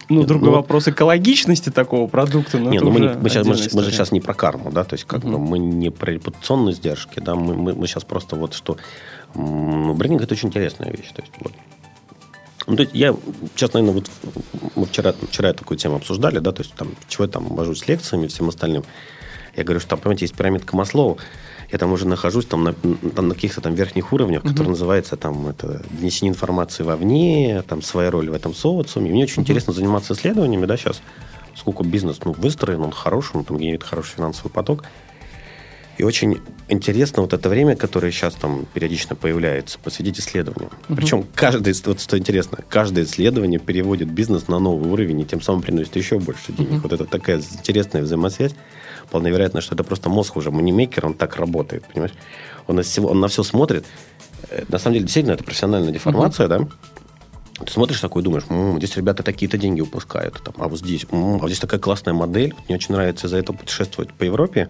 Ну, 0.10 0.20
Нет, 0.20 0.28
другой 0.28 0.50
ну, 0.50 0.56
вопрос 0.56 0.88
экологичности 0.90 1.70
такого 1.70 2.08
продукта. 2.08 2.58
Но 2.58 2.70
нет, 2.70 2.84
ну 2.84 2.92
мы, 2.92 3.00
не, 3.00 3.08
мы, 3.08 3.30
сейчас, 3.30 3.48
мы, 3.48 3.54
же, 3.56 3.70
мы 3.74 3.84
же 3.84 3.92
сейчас 3.92 4.12
не 4.12 4.20
про 4.20 4.34
карму, 4.34 4.70
да, 4.70 4.84
то 4.84 4.96
есть 4.96 5.06
как 5.06 5.24
угу. 5.24 5.32
бы 5.32 5.40
мы 5.40 5.60
не 5.60 5.92
про 5.92 6.12
репутационные 6.12 6.74
сдержки, 6.74 7.20
да, 7.20 7.36
мы, 7.36 7.56
мы, 7.56 7.74
мы 7.74 7.88
сейчас 7.88 8.04
просто 8.04 8.36
вот 8.36 8.54
что... 8.54 8.78
Ну, 9.34 9.94
брендинг 9.94 10.22
это 10.22 10.34
очень 10.34 10.50
интересная 10.50 10.92
вещь. 10.92 11.10
То 11.16 11.22
есть 11.22 11.34
вот 11.40 11.54
ну, 12.68 12.76
то 12.76 12.84
есть 12.84 12.96
я 12.96 13.16
сейчас, 13.56 13.74
наверное, 13.74 13.96
вот 13.96 14.10
мы 14.76 14.86
вчера, 14.86 15.14
вчера 15.30 15.54
такую 15.54 15.78
тему 15.78 15.96
обсуждали, 15.96 16.40
да, 16.40 16.52
то 16.52 16.62
есть 16.62 16.74
там, 16.74 16.90
чего 17.08 17.26
я 17.26 17.30
там 17.30 17.48
вожусь 17.56 17.80
с 17.80 17.88
лекциями 17.88 18.26
и 18.26 18.28
всем 18.28 18.50
остальным. 18.50 18.84
Я 19.56 19.64
говорю, 19.64 19.80
что 19.80 19.90
там, 19.90 20.00
понимаете, 20.00 20.26
есть 20.26 20.36
пирамидка 20.36 20.76
Маслоу, 20.76 21.18
я 21.72 21.78
там 21.78 21.92
уже 21.92 22.08
нахожусь 22.08 22.46
там 22.46 22.64
на, 22.64 22.74
там, 22.74 23.28
на 23.28 23.36
каких-то 23.36 23.62
там 23.62 23.74
верхних 23.74 24.14
уровнях, 24.14 24.44
uh-huh. 24.44 24.50
которые 24.50 24.70
называется 24.70 25.18
там 25.18 25.48
это 25.48 25.84
донесение 25.90 26.32
информации 26.32 26.84
вовне, 26.84 27.64
там 27.68 27.82
своя 27.82 28.12
роль 28.12 28.30
в 28.30 28.34
этом 28.34 28.54
социуме. 28.54 29.12
мне 29.12 29.24
очень 29.24 29.38
uh-huh. 29.38 29.42
интересно 29.42 29.74
заниматься 29.74 30.14
исследованиями, 30.14 30.66
да, 30.66 30.78
сейчас, 30.78 31.02
сколько 31.56 31.84
бизнес 31.84 32.20
ну, 32.26 32.34
выстроен, 32.34 32.82
он 32.82 32.92
хороший, 32.92 33.38
он 33.38 33.44
там 33.44 33.58
генерирует 33.58 33.84
хороший 33.84 34.16
финансовый 34.16 34.50
поток. 34.50 34.86
И 35.98 36.04
очень 36.04 36.42
интересно 36.70 37.22
вот 37.22 37.34
это 37.34 37.50
время, 37.50 37.76
которое 37.76 38.12
сейчас 38.12 38.34
там 38.34 38.66
периодично 38.74 39.16
появляется, 39.16 39.78
посвятить 39.78 40.20
исследованию. 40.20 40.72
Угу. 40.90 40.96
Причем 40.96 41.26
каждое, 41.36 41.76
вот 41.86 42.02
что 42.02 42.18
интересно, 42.18 42.60
каждое 42.68 43.04
исследование 43.04 43.60
переводит 43.60 44.10
бизнес 44.10 44.48
на 44.48 44.60
новый 44.60 44.90
уровень 44.90 45.22
и 45.22 45.26
тем 45.26 45.42
самым 45.42 45.62
приносит 45.62 45.96
еще 45.96 46.20
больше 46.20 46.52
денег. 46.52 46.74
Угу. 46.74 46.80
Вот 46.84 46.94
это 46.94 47.06
такая 47.06 47.38
интересная 47.38 48.02
взаимосвязь. 48.02 48.54
Вполне 49.06 49.30
вероятно, 49.30 49.62
что 49.62 49.76
это 49.76 49.84
просто 49.84 50.10
мозг 50.10 50.36
уже 50.36 50.50
манимейкер, 50.50 51.06
он 51.06 51.14
так 51.14 51.36
работает, 51.36 51.86
понимаешь? 51.86 52.14
Он 52.68 52.78
на, 52.78 52.82
всего, 52.82 53.10
он 53.10 53.20
на 53.20 53.28
все 53.28 53.44
смотрит. 53.44 53.86
Э, 54.50 54.64
на 54.70 54.80
самом 54.80 54.94
деле, 54.94 55.06
действительно, 55.06 55.34
это 55.34 55.44
профессиональная 55.44 55.92
деформация, 55.92 56.48
угу. 56.48 56.66
да? 56.66 57.66
Ты 57.66 57.72
смотришь 57.72 58.00
такой, 58.00 58.24
думаешь, 58.24 58.46
м-м, 58.50 58.78
здесь 58.78 58.98
ребята 58.98 59.22
такие-то 59.22 59.60
деньги 59.60 59.80
упускают, 59.80 60.42
там, 60.44 60.56
а 60.58 60.68
вот 60.68 60.80
здесь, 60.80 61.06
м-м, 61.12 61.36
а 61.36 61.38
вот 61.38 61.48
здесь 61.48 61.60
такая 61.60 61.80
классная 61.80 62.14
модель, 62.14 62.56
мне 62.68 62.78
очень 62.78 62.96
нравится 62.96 63.28
из-за 63.28 63.38
этого 63.38 63.56
путешествовать 63.56 64.12
по 64.12 64.24
Европе, 64.24 64.70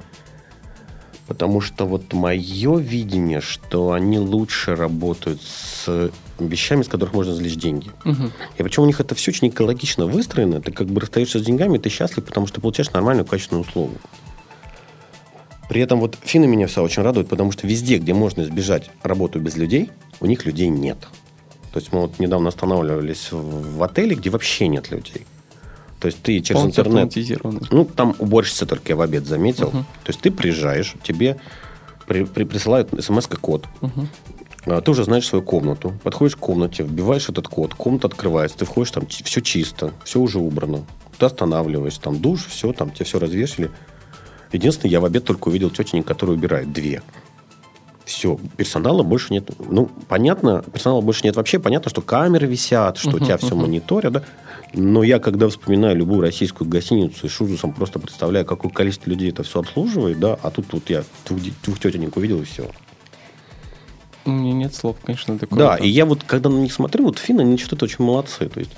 Потому 1.28 1.62
что 1.62 1.86
вот 1.86 2.12
мое 2.14 2.78
видение, 2.80 3.40
что 3.40 3.94
они 3.94 4.20
лучше 4.20 4.76
работают 4.76 5.42
с 5.42 6.12
вещами, 6.38 6.84
с 6.84 6.88
которых 6.88 7.14
можно 7.14 7.32
извлечь 7.32 7.56
деньги. 7.56 7.92
Угу. 8.04 8.32
И 8.58 8.64
причем 8.64 8.84
у 8.84 8.86
них 8.86 9.00
это 9.00 9.16
все 9.16 9.32
очень 9.32 9.48
экологично 9.48 10.06
выстроено. 10.06 10.62
Ты 10.62 10.72
как 10.72 10.88
бы 10.88 11.00
расстаешься 11.00 11.40
с 11.40 11.44
деньгами, 11.44 11.78
ты 11.78 11.90
счастлив, 11.90 12.26
потому 12.26 12.48
что 12.48 12.60
получаешь 12.60 12.92
нормальную 12.92 13.26
качественную 13.26 13.66
услугу. 13.66 13.96
При 15.70 15.82
этом 15.82 16.00
вот 16.02 16.18
финны 16.22 16.46
меня 16.46 16.68
все 16.68 16.84
очень 16.84 17.04
радуют, 17.04 17.30
потому 17.30 17.52
что 17.52 17.68
везде, 17.68 17.98
где 17.98 18.14
можно 18.14 18.42
избежать 18.42 18.92
работу 19.02 19.40
без 19.40 19.56
людей, 19.56 19.92
у 20.20 20.26
них 20.26 20.46
людей 20.46 20.68
нет. 20.68 20.98
То 21.72 21.80
есть 21.80 21.92
мы 21.94 22.02
вот 22.02 22.20
недавно 22.20 22.50
останавливались 22.50 23.30
в 23.32 23.82
отеле, 23.82 24.16
где 24.16 24.30
вообще 24.30 24.68
нет 24.68 24.92
людей. 24.92 25.26
То 26.04 26.08
есть 26.08 26.22
ты 26.22 26.42
через 26.42 26.66
интернет... 26.66 27.16
Ну, 27.72 27.86
там 27.86 28.14
уборщица 28.20 28.66
только 28.66 28.90
я 28.90 28.98
в 28.98 29.02
обед 29.02 29.26
заметил. 29.26 29.70
Угу. 29.70 29.78
То 29.78 30.10
есть 30.10 30.20
ты 30.20 30.32
приезжаешь, 30.32 30.96
тебе 31.02 31.38
при, 32.08 32.26
при, 32.26 32.44
присылают 32.44 32.90
смс-код. 33.00 33.68
Угу. 33.80 34.08
А, 34.66 34.82
ты 34.82 34.92
уже 34.92 35.06
знаешь 35.06 35.26
свою 35.26 35.46
комнату. 35.46 35.94
Подходишь 36.04 36.36
к 36.36 36.40
комнате, 36.40 36.84
вбиваешь 36.84 37.30
этот 37.30 37.48
код, 37.48 37.74
комната 37.74 38.08
открывается, 38.08 38.58
ты 38.58 38.66
входишь, 38.66 38.92
там 38.92 39.08
все 39.08 39.40
чисто, 39.40 39.94
все 40.04 40.20
уже 40.20 40.40
убрано. 40.40 40.84
Ты 41.18 41.26
останавливаешься, 41.26 42.02
там 42.02 42.20
душ, 42.20 42.48
все, 42.48 42.74
там 42.74 42.92
тебе 42.92 43.06
все 43.06 43.18
развешали. 43.18 43.72
Единственное, 44.52 44.92
я 44.92 45.00
в 45.00 45.06
обед 45.06 45.24
только 45.24 45.48
увидел 45.48 45.70
тетенек, 45.70 46.06
которые 46.06 46.36
убирают 46.36 46.74
две. 46.74 47.02
Все, 48.04 48.38
персонала 48.58 49.04
больше 49.04 49.32
нет. 49.32 49.50
Ну, 49.58 49.90
понятно, 50.10 50.66
персонала 50.74 51.00
больше 51.00 51.22
нет 51.24 51.38
вообще. 51.38 51.60
Понятно, 51.60 51.90
что 51.90 52.02
камеры 52.02 52.46
висят, 52.46 52.98
что 52.98 53.12
uh-huh, 53.12 53.22
у 53.22 53.26
тебя 53.26 53.38
все 53.38 53.56
мониторят, 53.56 54.12
да. 54.12 54.24
Но 54.74 55.04
я, 55.04 55.20
когда 55.20 55.50
вспоминаю 55.50 55.96
любую 55.96 56.22
российскую 56.22 56.68
гостиницу 56.68 57.28
и 57.28 57.30
с 57.30 57.40
ужасом 57.40 57.74
просто 57.74 58.00
представляю, 58.00 58.46
какое 58.46 58.72
количество 58.72 59.10
людей 59.10 59.30
это 59.30 59.44
все 59.44 59.60
обслуживает, 59.60 60.20
да, 60.20 60.38
а 60.42 60.50
тут 60.50 60.66
вот 60.72 60.90
я 60.90 61.04
двух, 61.28 61.40
двух 61.64 61.80
тетенек 61.80 62.18
увидел 62.18 62.42
и 62.42 62.46
все. 62.46 62.70
У 64.26 64.32
меня 64.32 64.54
нет 64.54 64.74
слов, 64.74 64.98
конечно, 65.04 65.38
такое. 65.38 65.60
Да, 65.60 65.76
и 65.76 65.88
я 65.88 66.06
вот, 66.06 66.24
когда 66.24 66.50
на 66.50 66.58
них 66.58 66.74
смотрю, 66.74 67.06
вот 67.06 67.20
финны, 67.20 67.42
они 67.42 67.58
что-то 67.58 67.86
очень 67.86 68.04
молодцы. 68.04 68.48
То 68.48 68.60
есть 68.60 68.72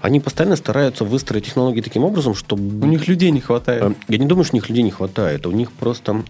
они 0.00 0.20
постоянно 0.20 0.56
стараются 0.56 1.04
выстроить 1.04 1.46
технологии 1.46 1.80
таким 1.80 2.04
образом, 2.04 2.34
чтобы... 2.34 2.62
У 2.84 2.88
них 2.88 3.08
людей 3.08 3.30
не 3.30 3.40
хватает. 3.40 3.82
Э, 3.82 3.94
я 4.08 4.18
не 4.18 4.26
думаю, 4.26 4.44
что 4.44 4.54
у 4.54 4.58
них 4.58 4.68
людей 4.68 4.82
не 4.82 4.90
хватает. 4.90 5.46
У 5.46 5.50
них 5.50 5.72
просто 5.72 6.24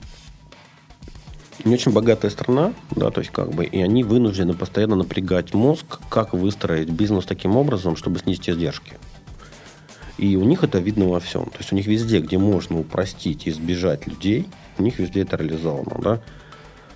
не 1.64 1.74
очень 1.74 1.92
богатая 1.92 2.30
страна, 2.30 2.72
да, 2.90 3.10
то 3.10 3.20
есть 3.20 3.32
как 3.32 3.50
бы, 3.50 3.64
и 3.64 3.80
они 3.80 4.04
вынуждены 4.04 4.54
постоянно 4.54 4.96
напрягать 4.96 5.54
мозг, 5.54 6.00
как 6.08 6.32
выстроить 6.32 6.90
бизнес 6.90 7.24
таким 7.24 7.56
образом, 7.56 7.96
чтобы 7.96 8.18
снизить 8.18 8.48
издержки. 8.48 8.94
И 10.18 10.36
у 10.36 10.44
них 10.44 10.62
это 10.62 10.78
видно 10.78 11.08
во 11.08 11.20
всем. 11.20 11.46
То 11.46 11.58
есть 11.58 11.72
у 11.72 11.76
них 11.76 11.86
везде, 11.86 12.20
где 12.20 12.38
можно 12.38 12.78
упростить 12.78 13.46
и 13.46 13.50
избежать 13.50 14.06
людей, 14.06 14.46
у 14.78 14.82
них 14.82 14.98
везде 14.98 15.22
это 15.22 15.36
реализовано, 15.36 16.00
да. 16.02 16.20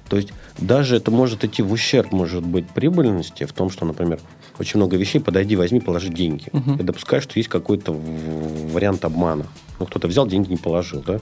То 0.09 0.17
есть 0.17 0.33
даже 0.59 0.97
это 0.97 1.11
может 1.11 1.45
идти 1.45 1.63
в 1.63 1.73
ущерб, 1.73 2.13
может 2.13 2.45
быть, 2.45 2.69
прибыльности 2.69 3.45
в 3.45 3.53
том, 3.53 3.71
что, 3.71 3.85
например, 3.85 4.21
очень 4.59 4.79
много 4.79 4.97
вещей, 4.97 5.19
подойди, 5.19 5.57
возьми, 5.57 5.81
положи 5.81 6.09
деньги. 6.09 6.49
Угу. 6.53 6.77
Я 6.79 6.85
допускаю, 6.85 7.21
что 7.21 7.39
есть 7.39 7.49
какой-то 7.49 7.93
вариант 7.93 9.05
обмана. 9.05 9.47
Ну, 9.79 9.87
кто-то 9.87 10.09
взял, 10.09 10.27
деньги 10.27 10.51
не 10.51 10.57
положил, 10.57 11.03
да? 11.05 11.21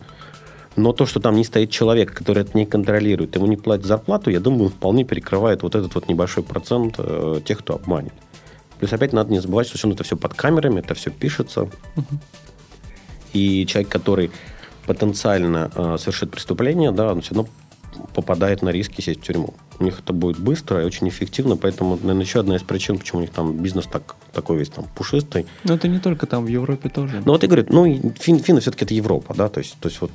Но 0.77 0.93
то, 0.93 1.07
что 1.07 1.21
там 1.21 1.37
не 1.37 1.45
стоит 1.45 1.71
человек, 1.71 2.13
который 2.13 2.43
это 2.43 2.57
не 2.59 2.67
контролирует, 2.67 3.37
ему 3.37 3.47
не 3.47 3.57
платит 3.57 3.87
зарплату, 3.87 4.31
я 4.31 4.41
думаю, 4.41 4.71
вполне 4.71 5.05
перекрывает 5.05 5.63
вот 5.63 5.75
этот 5.75 5.95
вот 5.95 6.09
небольшой 6.09 6.43
процент 6.43 6.97
э, 6.99 7.41
тех, 7.45 7.61
кто 7.61 7.75
обманет. 7.77 8.13
Плюс 8.79 8.93
опять 8.93 9.13
надо 9.13 9.31
не 9.31 9.41
забывать, 9.41 9.69
что 9.69 9.79
все 9.79 9.91
это 9.91 10.03
все 10.03 10.17
под 10.17 10.35
камерами, 10.35 10.81
это 10.81 10.95
все 10.95 11.11
пишется. 11.11 11.63
Угу. 11.63 12.19
И 13.35 13.67
человек, 13.67 13.91
который 13.91 14.31
потенциально 14.87 15.71
э, 15.75 15.97
совершит 15.99 16.31
преступление, 16.31 16.91
да, 16.91 17.13
он 17.13 17.21
все 17.21 17.35
равно 17.35 17.51
попадает 18.15 18.63
на 18.63 18.71
риски 18.71 19.01
сесть 19.01 19.21
в 19.21 19.23
тюрьму. 19.25 19.55
У 19.79 19.85
них 19.85 19.99
это 19.99 20.13
будет 20.13 20.39
быстро 20.39 20.83
и 20.83 20.85
очень 20.85 21.09
эффективно, 21.09 21.57
поэтому, 21.57 21.97
наверное, 21.97 22.25
еще 22.25 22.41
одна 22.41 22.57
из 22.57 22.63
причин, 22.63 22.99
почему 22.99 23.19
у 23.19 23.23
них 23.23 23.31
там 23.31 23.57
бизнес 23.57 23.87
так, 23.87 24.15
такой 24.33 24.59
весь 24.59 24.69
там 24.69 24.87
пушистый. 24.95 25.47
Но 25.65 25.75
это 25.75 25.89
не 25.89 25.99
только 25.99 26.27
там, 26.27 26.45
в 26.45 26.49
Европе 26.49 26.89
тоже. 26.89 27.23
Ну, 27.25 27.33
вот 27.33 27.43
я 27.43 27.49
говорю, 27.49 27.67
ну, 27.71 28.13
фин, 28.19 28.39
финны 28.39 28.61
все-таки 28.61 28.85
это 28.85 28.95
Европа, 28.95 29.35
да, 29.35 29.49
то 29.49 29.59
есть, 29.59 29.77
то 29.81 29.89
есть 29.89 30.01
вот 30.01 30.11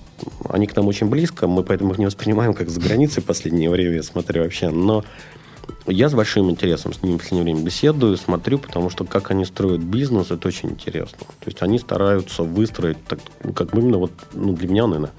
они 0.50 0.68
к 0.68 0.76
нам 0.76 0.88
очень 0.88 1.08
близко, 1.08 1.48
мы 1.48 1.64
поэтому 1.64 1.92
их 1.92 1.98
не 1.98 2.06
воспринимаем 2.06 2.54
как 2.54 2.70
за 2.70 2.80
границей 2.80 3.22
в 3.22 3.26
последнее 3.26 3.70
время, 3.70 3.96
я 3.96 4.04
смотрю 4.04 4.44
вообще, 4.44 4.70
но 4.70 5.04
я 5.88 6.10
с 6.10 6.14
большим 6.14 6.50
интересом 6.50 6.94
с 6.94 7.02
ними 7.02 7.16
в 7.16 7.20
последнее 7.20 7.44
время 7.44 7.62
беседую, 7.66 8.18
смотрю, 8.18 8.60
потому 8.60 8.90
что 8.90 9.06
как 9.06 9.32
они 9.32 9.46
строят 9.46 9.82
бизнес, 9.82 10.32
это 10.32 10.48
очень 10.48 10.70
интересно. 10.70 11.20
То 11.40 11.48
есть 11.48 11.62
они 11.62 11.80
стараются 11.80 12.44
выстроить, 12.44 13.04
так, 13.06 13.20
ну, 13.44 13.54
как 13.54 13.74
именно 13.74 13.98
вот, 13.98 14.12
ну, 14.34 14.54
для 14.54 14.68
меня, 14.68 14.88
наверное, 14.88 15.12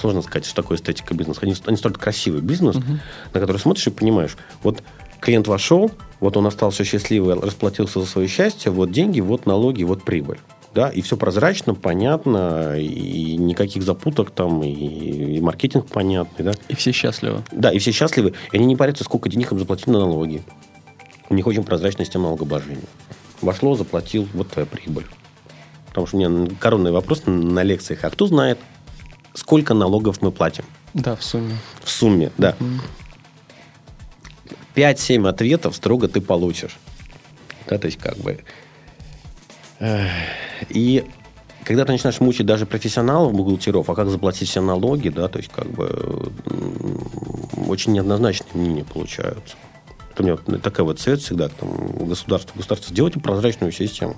сложно 0.00 0.22
сказать, 0.22 0.46
что 0.46 0.56
такое 0.56 0.78
эстетика 0.78 1.14
бизнеса. 1.14 1.40
Они, 1.42 1.54
они 1.66 1.76
строят 1.76 1.98
красивый 1.98 2.40
бизнес, 2.40 2.76
угу. 2.76 2.98
на 3.32 3.40
который 3.40 3.58
смотришь 3.58 3.86
и 3.86 3.90
понимаешь, 3.90 4.36
вот 4.62 4.82
клиент 5.20 5.46
вошел, 5.46 5.90
вот 6.20 6.36
он 6.36 6.46
остался 6.46 6.84
счастливый, 6.84 7.34
расплатился 7.38 8.00
за 8.00 8.06
свое 8.06 8.28
счастье, 8.28 8.72
вот 8.72 8.90
деньги, 8.90 9.20
вот 9.20 9.46
налоги, 9.46 9.84
вот 9.84 10.02
прибыль 10.02 10.38
да, 10.74 10.88
и 10.88 11.00
все 11.02 11.16
прозрачно, 11.16 11.74
понятно, 11.74 12.78
и 12.78 13.36
никаких 13.36 13.82
запуток 13.82 14.30
там, 14.30 14.62
и, 14.62 14.70
и 14.70 15.40
маркетинг 15.40 15.86
понятный, 15.86 16.44
да. 16.44 16.52
И 16.68 16.74
все 16.74 16.92
счастливы. 16.92 17.42
Да, 17.50 17.72
и 17.72 17.78
все 17.78 17.92
счастливы, 17.92 18.34
и 18.52 18.56
они 18.56 18.66
не 18.66 18.76
парятся, 18.76 19.04
сколько 19.04 19.28
денег 19.28 19.52
им 19.52 19.58
заплатили 19.58 19.90
на 19.90 20.00
налоги. 20.00 20.42
У 21.28 21.34
них 21.34 21.46
очень 21.46 21.64
прозрачная 21.64 22.04
система 22.04 22.24
налогообложения. 22.24 22.84
Вошло, 23.40 23.74
заплатил, 23.74 24.28
вот 24.32 24.48
твоя 24.50 24.66
прибыль. 24.66 25.06
Потому 25.88 26.06
что 26.06 26.16
у 26.16 26.20
меня 26.20 26.48
коронный 26.60 26.92
вопрос 26.92 27.22
на 27.26 27.62
лекциях. 27.62 28.04
А 28.04 28.10
кто 28.10 28.26
знает, 28.26 28.58
сколько 29.34 29.74
налогов 29.74 30.22
мы 30.22 30.32
платим? 30.32 30.64
Да, 30.94 31.16
в 31.16 31.22
сумме. 31.22 31.56
В 31.82 31.90
сумме, 31.90 32.32
да. 32.38 32.56
Пять 34.74 34.98
5-7 34.98 35.28
ответов 35.28 35.76
строго 35.76 36.08
ты 36.08 36.20
получишь. 36.20 36.76
Да, 37.66 37.78
то 37.78 37.86
есть, 37.86 37.98
как 37.98 38.16
бы, 38.18 38.42
и 40.68 41.04
когда 41.64 41.84
ты 41.84 41.92
начинаешь 41.92 42.20
мучить 42.20 42.46
даже 42.46 42.66
профессионалов, 42.66 43.32
бухгалтеров, 43.32 43.88
а 43.88 43.94
как 43.94 44.08
заплатить 44.08 44.48
все 44.48 44.60
налоги, 44.60 45.08
да, 45.08 45.28
то 45.28 45.38
есть 45.38 45.50
как 45.52 45.66
бы 45.70 46.32
очень 47.66 47.92
неоднозначные 47.92 48.50
мнения 48.54 48.84
получаются. 48.84 49.56
Это 50.12 50.22
у 50.22 50.26
меня 50.26 50.36
вот 50.36 50.62
такая 50.62 50.84
вот 50.84 50.98
совет 50.98 51.20
всегда 51.20 51.48
там, 51.48 52.08
государству. 52.08 52.56
Государство, 52.56 52.92
сделайте 52.92 53.20
прозрачную 53.20 53.72
систему. 53.72 54.16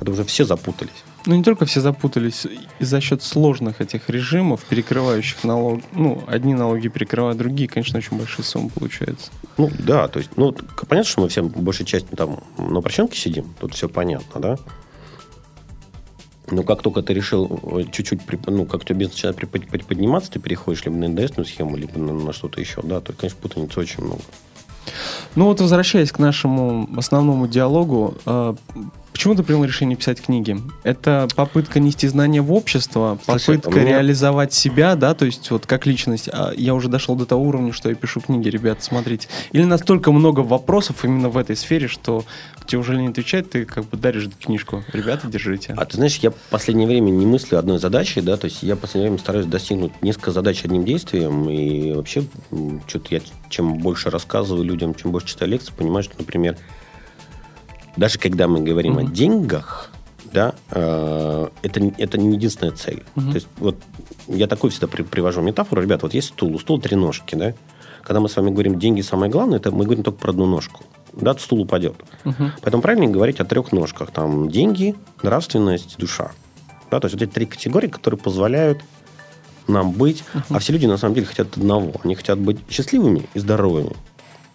Это 0.00 0.10
уже 0.10 0.24
все 0.24 0.44
запутались. 0.44 1.04
Ну, 1.26 1.34
не 1.34 1.42
только 1.42 1.66
все 1.66 1.80
запутались, 1.80 2.46
и 2.78 2.84
за 2.84 3.00
счет 3.00 3.22
сложных 3.22 3.80
этих 3.80 4.08
режимов, 4.08 4.64
перекрывающих 4.64 5.44
налог, 5.44 5.80
ну, 5.92 6.22
одни 6.26 6.54
налоги 6.54 6.88
перекрывают 6.88 7.36
другие, 7.36 7.68
конечно, 7.68 7.98
очень 7.98 8.16
большие 8.16 8.44
суммы 8.44 8.70
получаются. 8.70 9.30
Ну, 9.58 9.70
да, 9.78 10.08
то 10.08 10.18
есть, 10.18 10.30
ну, 10.36 10.52
понятно, 10.88 11.10
что 11.10 11.20
мы 11.20 11.28
все 11.28 11.42
большей 11.42 11.84
частью 11.84 12.16
там 12.16 12.42
на 12.56 12.78
упрощенке 12.78 13.18
сидим, 13.18 13.54
тут 13.60 13.74
все 13.74 13.88
понятно, 13.88 14.40
да? 14.40 14.56
Но 16.50 16.62
как 16.62 16.82
только 16.82 17.02
ты 17.02 17.14
решил 17.14 17.60
э, 17.62 17.84
чуть-чуть, 17.92 18.20
ну, 18.46 18.64
как 18.64 18.80
у 18.80 18.84
тебя 18.84 18.98
бизнес 18.98 19.16
начинает 19.16 19.36
приподниматься, 19.36 20.32
ты 20.32 20.40
переходишь 20.40 20.84
либо 20.84 20.96
на 20.96 21.08
НДСную 21.08 21.44
схему, 21.44 21.76
либо 21.76 21.98
на, 21.98 22.12
на 22.12 22.32
что-то 22.32 22.60
еще, 22.60 22.80
да, 22.82 23.00
то, 23.00 23.12
конечно, 23.12 23.38
путаницы 23.40 23.78
очень 23.78 24.02
много. 24.02 24.22
Ну 25.36 25.44
вот 25.44 25.60
возвращаясь 25.60 26.10
к 26.10 26.18
нашему 26.18 26.88
основному 26.96 27.46
диалогу, 27.46 28.16
э, 28.26 28.54
Почему 29.20 29.34
ты 29.34 29.42
принял 29.42 29.62
решение 29.64 29.98
писать 29.98 30.22
книги? 30.22 30.56
Это 30.82 31.28
попытка 31.36 31.78
нести 31.78 32.08
знания 32.08 32.40
в 32.40 32.50
общество, 32.54 33.18
попытка 33.26 33.68
меня... 33.68 33.98
реализовать 33.98 34.54
себя, 34.54 34.94
да, 34.94 35.12
то 35.12 35.26
есть 35.26 35.50
вот 35.50 35.66
как 35.66 35.84
личность. 35.84 36.30
А 36.32 36.54
я 36.56 36.74
уже 36.74 36.88
дошел 36.88 37.16
до 37.16 37.26
того 37.26 37.42
уровня, 37.42 37.74
что 37.74 37.90
я 37.90 37.94
пишу 37.94 38.22
книги, 38.22 38.48
ребят, 38.48 38.82
смотрите. 38.82 39.28
Или 39.52 39.64
настолько 39.64 40.10
много 40.10 40.40
вопросов 40.40 41.04
именно 41.04 41.28
в 41.28 41.36
этой 41.36 41.54
сфере, 41.54 41.86
что 41.86 42.24
тебе 42.64 42.78
уже 42.78 42.96
не 42.96 43.08
отвечать, 43.08 43.50
ты 43.50 43.66
как 43.66 43.84
бы 43.90 43.98
даришь 43.98 44.30
книжку. 44.42 44.84
Ребята, 44.94 45.26
держите. 45.26 45.74
А 45.76 45.84
ты 45.84 45.96
знаешь, 45.96 46.16
я 46.16 46.30
в 46.30 46.36
последнее 46.48 46.88
время 46.88 47.10
не 47.10 47.26
мыслю 47.26 47.58
одной 47.58 47.78
задачей, 47.78 48.22
да, 48.22 48.38
то 48.38 48.46
есть 48.46 48.62
я 48.62 48.74
в 48.74 48.78
последнее 48.78 49.10
время 49.10 49.20
стараюсь 49.20 49.44
достигнуть 49.44 49.92
несколько 50.00 50.30
задач 50.30 50.64
одним 50.64 50.86
действием, 50.86 51.46
и 51.50 51.92
вообще 51.92 52.24
что-то 52.86 53.14
я 53.14 53.20
чем 53.50 53.76
больше 53.80 54.08
рассказываю 54.08 54.64
людям, 54.64 54.94
чем 54.94 55.12
больше 55.12 55.26
читаю 55.26 55.50
лекции, 55.50 55.74
понимаю, 55.76 56.04
что, 56.04 56.14
например, 56.16 56.56
даже 57.96 58.18
когда 58.18 58.48
мы 58.48 58.60
говорим 58.60 58.98
mm-hmm. 58.98 59.08
о 59.08 59.10
деньгах, 59.10 59.90
да, 60.32 60.54
э, 60.70 61.48
это, 61.62 61.92
это 61.98 62.18
не 62.18 62.36
единственная 62.36 62.72
цель. 62.72 63.02
Mm-hmm. 63.16 63.28
То 63.28 63.34
есть 63.34 63.48
вот 63.58 63.76
я 64.28 64.46
такой 64.46 64.70
всегда 64.70 64.86
при, 64.86 65.02
привожу 65.02 65.40
метафору. 65.42 65.82
Ребята, 65.82 66.06
вот 66.06 66.14
есть 66.14 66.28
стул, 66.28 66.54
у 66.54 66.58
стула 66.58 66.80
три 66.80 66.96
ножки, 66.96 67.34
да? 67.34 67.54
Когда 68.02 68.20
мы 68.20 68.28
с 68.28 68.36
вами 68.36 68.50
говорим 68.50 68.78
деньги 68.78 69.02
самое 69.02 69.30
главное, 69.30 69.58
это 69.58 69.70
мы 69.70 69.84
говорим 69.84 70.02
только 70.02 70.18
про 70.18 70.30
одну 70.30 70.46
ножку. 70.46 70.82
Да, 71.12 71.34
стул 71.34 71.62
упадет. 71.62 71.96
Uh-huh. 72.24 72.50
Поэтому 72.62 72.82
правильно 72.82 73.08
говорить 73.08 73.40
о 73.40 73.44
трех 73.44 73.72
ножках. 73.72 74.10
Там 74.10 74.48
деньги, 74.48 74.94
нравственность, 75.22 75.96
душа. 75.98 76.30
Да, 76.90 77.00
то 77.00 77.06
есть 77.06 77.14
вот 77.14 77.22
эти 77.22 77.30
три 77.30 77.46
категории, 77.46 77.88
которые 77.88 78.18
позволяют 78.18 78.80
нам 79.66 79.92
быть. 79.92 80.24
Uh-huh. 80.34 80.42
А 80.50 80.58
все 80.60 80.72
люди 80.72 80.86
на 80.86 80.96
самом 80.96 81.14
деле 81.14 81.26
хотят 81.26 81.56
одного. 81.56 81.92
Они 82.04 82.14
хотят 82.14 82.38
быть 82.38 82.58
счастливыми 82.70 83.28
и 83.34 83.38
здоровыми. 83.38 83.96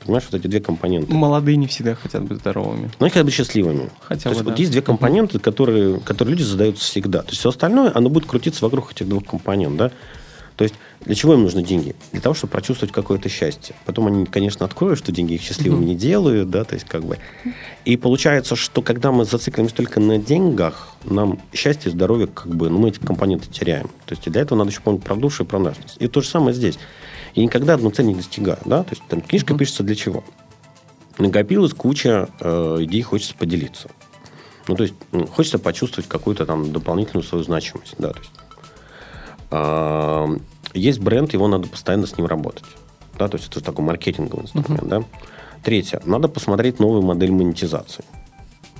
Понимаешь, 0.06 0.28
вот 0.32 0.40
эти 0.40 0.48
две 0.48 0.62
компоненты. 0.62 1.14
Молодые 1.14 1.58
не 1.58 1.68
всегда 1.68 1.96
хотят 1.96 2.24
быть 2.24 2.38
здоровыми. 2.40 2.92
Но 3.00 3.06
они 3.06 3.10
хотят 3.10 3.26
быть 3.26 3.34
счастливыми. 3.34 3.90
Хотя 4.02 4.30
бы, 4.30 4.36
есть, 4.36 4.46
да. 4.46 4.52
вот 4.52 4.60
есть 4.60 4.72
две 4.72 4.82
компоненты, 4.82 5.40
которые, 5.40 6.00
которые 6.00 6.34
люди 6.34 6.44
задаются 6.44 6.84
всегда. 6.84 7.22
То 7.22 7.30
есть 7.30 7.40
все 7.40 7.50
остальное, 7.50 7.92
оно 7.94 8.10
будет 8.10 8.28
крутиться 8.28 8.64
вокруг 8.64 8.92
этих 8.92 9.08
двух 9.10 9.26
компонент, 9.26 9.78
да. 9.78 9.92
То 10.58 10.64
есть 10.64 10.76
для 11.02 11.16
чего 11.16 11.34
им 11.34 11.44
нужны 11.44 11.64
деньги? 11.64 11.96
Для 12.12 12.22
того, 12.22 12.34
чтобы 12.34 12.52
прочувствовать 12.52 12.94
какое-то 12.94 13.30
счастье. 13.30 13.76
Потом 13.86 14.08
они, 14.08 14.26
конечно, 14.26 14.66
откроют, 14.66 14.98
что 15.00 15.12
деньги 15.12 15.34
их 15.34 15.42
счастливыми 15.42 15.84
mm-hmm. 15.84 15.88
не 15.88 15.96
делают, 15.96 16.50
да, 16.50 16.64
то 16.64 16.76
есть 16.76 16.88
как 16.88 17.04
бы. 17.04 17.18
И 17.84 17.98
получается, 17.98 18.56
что 18.56 18.82
когда 18.82 19.12
мы 19.12 19.26
зацикливаемся 19.26 19.76
только 19.76 20.00
на 20.00 20.18
деньгах, 20.18 20.90
нам 21.04 21.40
счастье, 21.54 21.92
здоровье, 21.92 22.28
как 22.28 22.48
бы, 22.56 22.70
ну, 22.70 22.80
мы 22.80 22.90
эти 22.90 23.00
компоненты 23.00 23.50
теряем. 23.50 23.88
То 24.06 24.16
есть 24.16 24.30
для 24.30 24.42
этого 24.42 24.58
надо 24.58 24.72
еще 24.72 24.82
помнить 24.82 25.04
про 25.04 25.16
душу 25.16 25.44
и 25.44 25.46
про 25.46 25.60
нравственность. 25.60 25.98
И 26.00 26.08
то 26.08 26.22
же 26.22 26.30
самое 26.30 26.56
здесь. 26.56 26.80
И 27.36 27.44
никогда 27.44 27.74
одну 27.74 27.92
цель 27.92 28.08
не 28.08 28.16
достигаю. 28.16 28.58
Да? 28.66 28.84
То 28.84 28.92
есть 28.92 29.04
там 29.08 29.22
книжка 29.22 29.54
mm-hmm. 29.54 29.58
пишется 29.58 29.84
для 29.84 29.96
чего? 29.96 30.24
Накопилась 31.18 31.74
куча 31.74 32.30
э, 32.40 32.78
идей, 32.82 33.02
хочется 33.02 33.36
поделиться. 33.36 33.90
Ну, 34.68 34.76
то 34.76 34.84
есть 34.84 34.96
хочется 35.34 35.60
почувствовать 35.60 36.10
какую-то 36.10 36.46
там 36.46 36.72
дополнительную 36.72 37.24
свою 37.24 37.44
значимость. 37.44 37.96
Да? 37.98 38.14
То 38.14 38.20
есть, 38.20 38.32
э, 39.52 40.38
есть 40.74 41.00
бренд, 41.00 41.34
его 41.34 41.48
надо 41.48 41.68
постоянно 41.68 42.08
с 42.08 42.18
ним 42.18 42.26
работать. 42.26 42.66
Да? 43.18 43.28
То 43.28 43.38
есть 43.38 43.50
это 43.50 43.62
такой 43.62 43.84
маркетинговый 43.86 44.46
инструмент. 44.46 44.84
Mm-hmm. 44.84 44.88
Да? 44.88 45.04
Третье. 45.62 46.02
Надо 46.06 46.30
посмотреть 46.30 46.80
новую 46.80 47.02
модель 47.02 47.32
монетизации. 47.32 48.06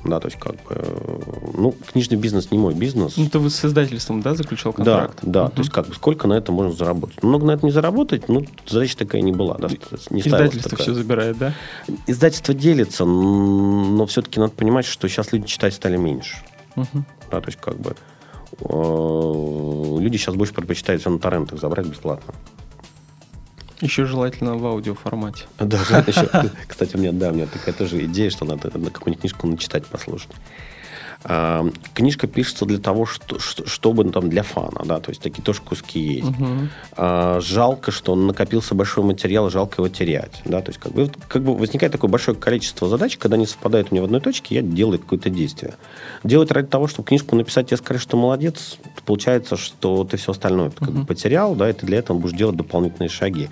Да, 0.06 0.20
то 0.20 0.28
есть 0.28 0.40
как 0.40 0.56
бы, 0.64 1.54
ну, 1.58 1.74
книжный 1.92 2.18
бизнес 2.18 2.52
не 2.52 2.60
мой 2.60 2.76
бизнес. 2.76 3.18
Ну, 3.18 3.28
ты 3.28 3.40
вы 3.40 3.50
с 3.50 3.66
издательством, 3.66 4.22
да, 4.22 4.36
заключал 4.36 4.72
контракт? 4.72 5.20
Да, 5.24 5.32
да, 5.32 5.46
угу. 5.46 5.52
то 5.54 5.60
есть 5.62 5.72
как 5.72 5.88
бы 5.88 5.96
сколько 5.96 6.28
на 6.28 6.34
это 6.34 6.52
можно 6.52 6.74
заработать. 6.74 7.24
Ну, 7.24 7.30
много 7.30 7.46
на 7.48 7.52
это 7.52 7.66
не 7.66 7.72
заработать, 7.72 8.30
ну, 8.30 8.46
задача 8.68 8.98
такая 8.98 9.22
не 9.22 9.32
была. 9.32 9.58
Да, 9.58 9.68
не 10.12 10.22
Издательство 10.22 10.70
такая. 10.70 10.84
все 10.84 10.94
забирает, 10.94 11.38
да? 11.38 11.54
Издательство 12.06 12.54
делится, 12.54 13.06
но 13.06 14.06
все-таки 14.06 14.40
надо 14.40 14.52
понимать, 14.52 14.86
что 14.86 15.08
сейчас 15.08 15.34
люди 15.34 15.48
читать 15.48 15.74
стали 15.74 15.98
меньше. 15.98 16.38
Угу. 16.76 17.04
Да, 17.32 17.42
то 17.42 17.48
есть 17.48 17.60
как 17.60 17.80
бы 17.80 17.96
э, 18.60 19.98
люди 20.00 20.18
сейчас 20.18 20.36
больше 20.36 20.54
предпочитают 20.54 21.02
все 21.02 21.10
на 21.10 21.18
торрентах 21.18 21.60
забрать 21.60 21.88
бесплатно. 21.88 22.34
Еще 23.86 24.06
желательно 24.06 24.56
в 24.56 24.66
аудиоформате. 24.66 25.44
Да, 25.60 25.78
еще, 26.08 26.28
кстати, 26.68 26.96
у 26.96 27.00
меня, 27.00 27.12
да, 27.12 27.30
у 27.30 27.34
меня 27.34 27.46
такая 27.46 27.74
тоже 27.74 28.04
идея, 28.06 28.32
что 28.32 28.44
надо 28.46 28.72
какую-нибудь 28.72 29.20
книжку 29.20 29.46
начитать, 29.46 29.86
послушать. 29.86 30.32
А, 31.28 31.66
книжка 31.96 32.28
пишется 32.28 32.66
для 32.66 32.78
того, 32.78 33.08
что, 33.08 33.40
чтобы 33.40 34.04
ну, 34.04 34.12
там 34.12 34.30
для 34.30 34.44
фана, 34.44 34.82
да, 34.86 35.00
то 35.00 35.10
есть 35.10 35.22
такие 35.22 35.42
тоже 35.42 35.62
куски 35.62 36.00
есть. 36.00 36.30
Угу. 36.30 36.48
А, 36.98 37.40
жалко, 37.42 37.92
что 37.92 38.14
он 38.14 38.28
накопился 38.28 38.76
большой 38.76 39.04
материал, 39.04 39.50
жалко 39.50 39.82
его 39.82 39.90
терять, 39.90 40.42
да, 40.46 40.62
то 40.62 40.70
есть 40.70 40.80
как 40.80 40.94
бы, 40.94 41.10
как 41.28 41.44
бы 41.44 41.56
возникает 41.56 41.92
такое 41.92 42.12
большое 42.12 42.38
количество 42.38 42.88
задач, 42.88 43.18
когда 43.18 43.38
они 43.38 43.48
совпадают 43.48 43.88
у 43.90 43.96
меня 43.96 44.04
в 44.04 44.06
одной 44.06 44.22
точке, 44.22 44.56
я 44.56 44.62
делаю 44.62 45.00
какое-то 45.00 45.32
действие. 45.32 45.74
Делать 46.24 46.52
ради 46.52 46.68
того, 46.68 46.88
чтобы 46.88 47.08
книжку 47.08 47.36
написать, 47.36 47.68
тебе 47.68 47.78
сказать, 47.78 48.02
что 48.02 48.18
молодец, 48.18 48.78
получается, 49.06 49.58
что 49.58 50.04
ты 50.04 50.18
все 50.18 50.32
остальное 50.32 50.68
угу. 50.68 50.76
как 50.78 50.92
бы 50.92 51.06
потерял, 51.06 51.56
да, 51.56 51.70
и 51.70 51.74
ты 51.74 51.88
для 51.88 51.98
этого 52.00 52.20
будешь 52.20 52.38
делать 52.38 52.56
дополнительные 52.56 53.10
шаги. 53.10 53.50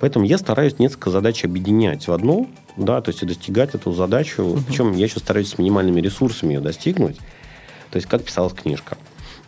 Поэтому 0.00 0.24
я 0.24 0.38
стараюсь 0.38 0.78
несколько 0.78 1.10
задач 1.10 1.44
объединять 1.44 2.08
в 2.08 2.12
одну, 2.12 2.48
да, 2.76 3.02
то 3.02 3.10
есть 3.10 3.22
и 3.22 3.26
достигать 3.26 3.74
эту 3.74 3.92
задачу. 3.92 4.42
Угу. 4.42 4.60
Причем 4.66 4.92
я 4.92 5.04
еще 5.04 5.20
стараюсь 5.20 5.50
с 5.50 5.58
минимальными 5.58 6.00
ресурсами 6.00 6.54
ее 6.54 6.60
достигнуть. 6.60 7.18
То 7.90 7.96
есть 7.96 8.08
как 8.08 8.24
писалась 8.24 8.54
книжка. 8.54 8.96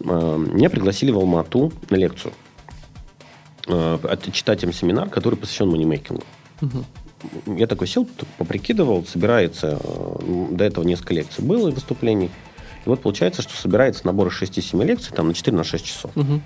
Э, 0.01 0.37
меня 0.37 0.69
пригласили 0.69 1.11
в 1.11 1.19
Алмату 1.19 1.73
на 1.89 1.97
лекцию. 1.97 2.35
Э, 3.67 3.99
читать 4.33 4.63
им 4.63 4.73
семинар, 4.73 5.09
который 5.09 5.37
посвящен 5.37 5.69
манимейкингу. 5.69 6.25
Угу. 6.61 7.57
Я 7.57 7.67
такой 7.67 7.87
сел, 7.87 8.07
поприкидывал, 8.37 9.07
собирается, 9.07 9.79
э, 9.83 10.49
до 10.51 10.65
этого 10.65 10.85
несколько 10.85 11.15
лекций 11.15 11.43
было 11.43 11.71
выступлений. 11.71 12.31
И 12.85 12.89
вот 12.89 13.01
получается, 13.01 13.43
что 13.43 13.57
собирается 13.57 14.07
набор 14.07 14.29
из 14.29 14.35
6-7 14.35 14.85
лекций 14.85 15.15
там, 15.15 15.29
на 15.29 15.35
4 15.35 15.57
на 15.57 15.65
6 15.65 15.85
часов. 15.85 16.11
Угу. 16.17 16.43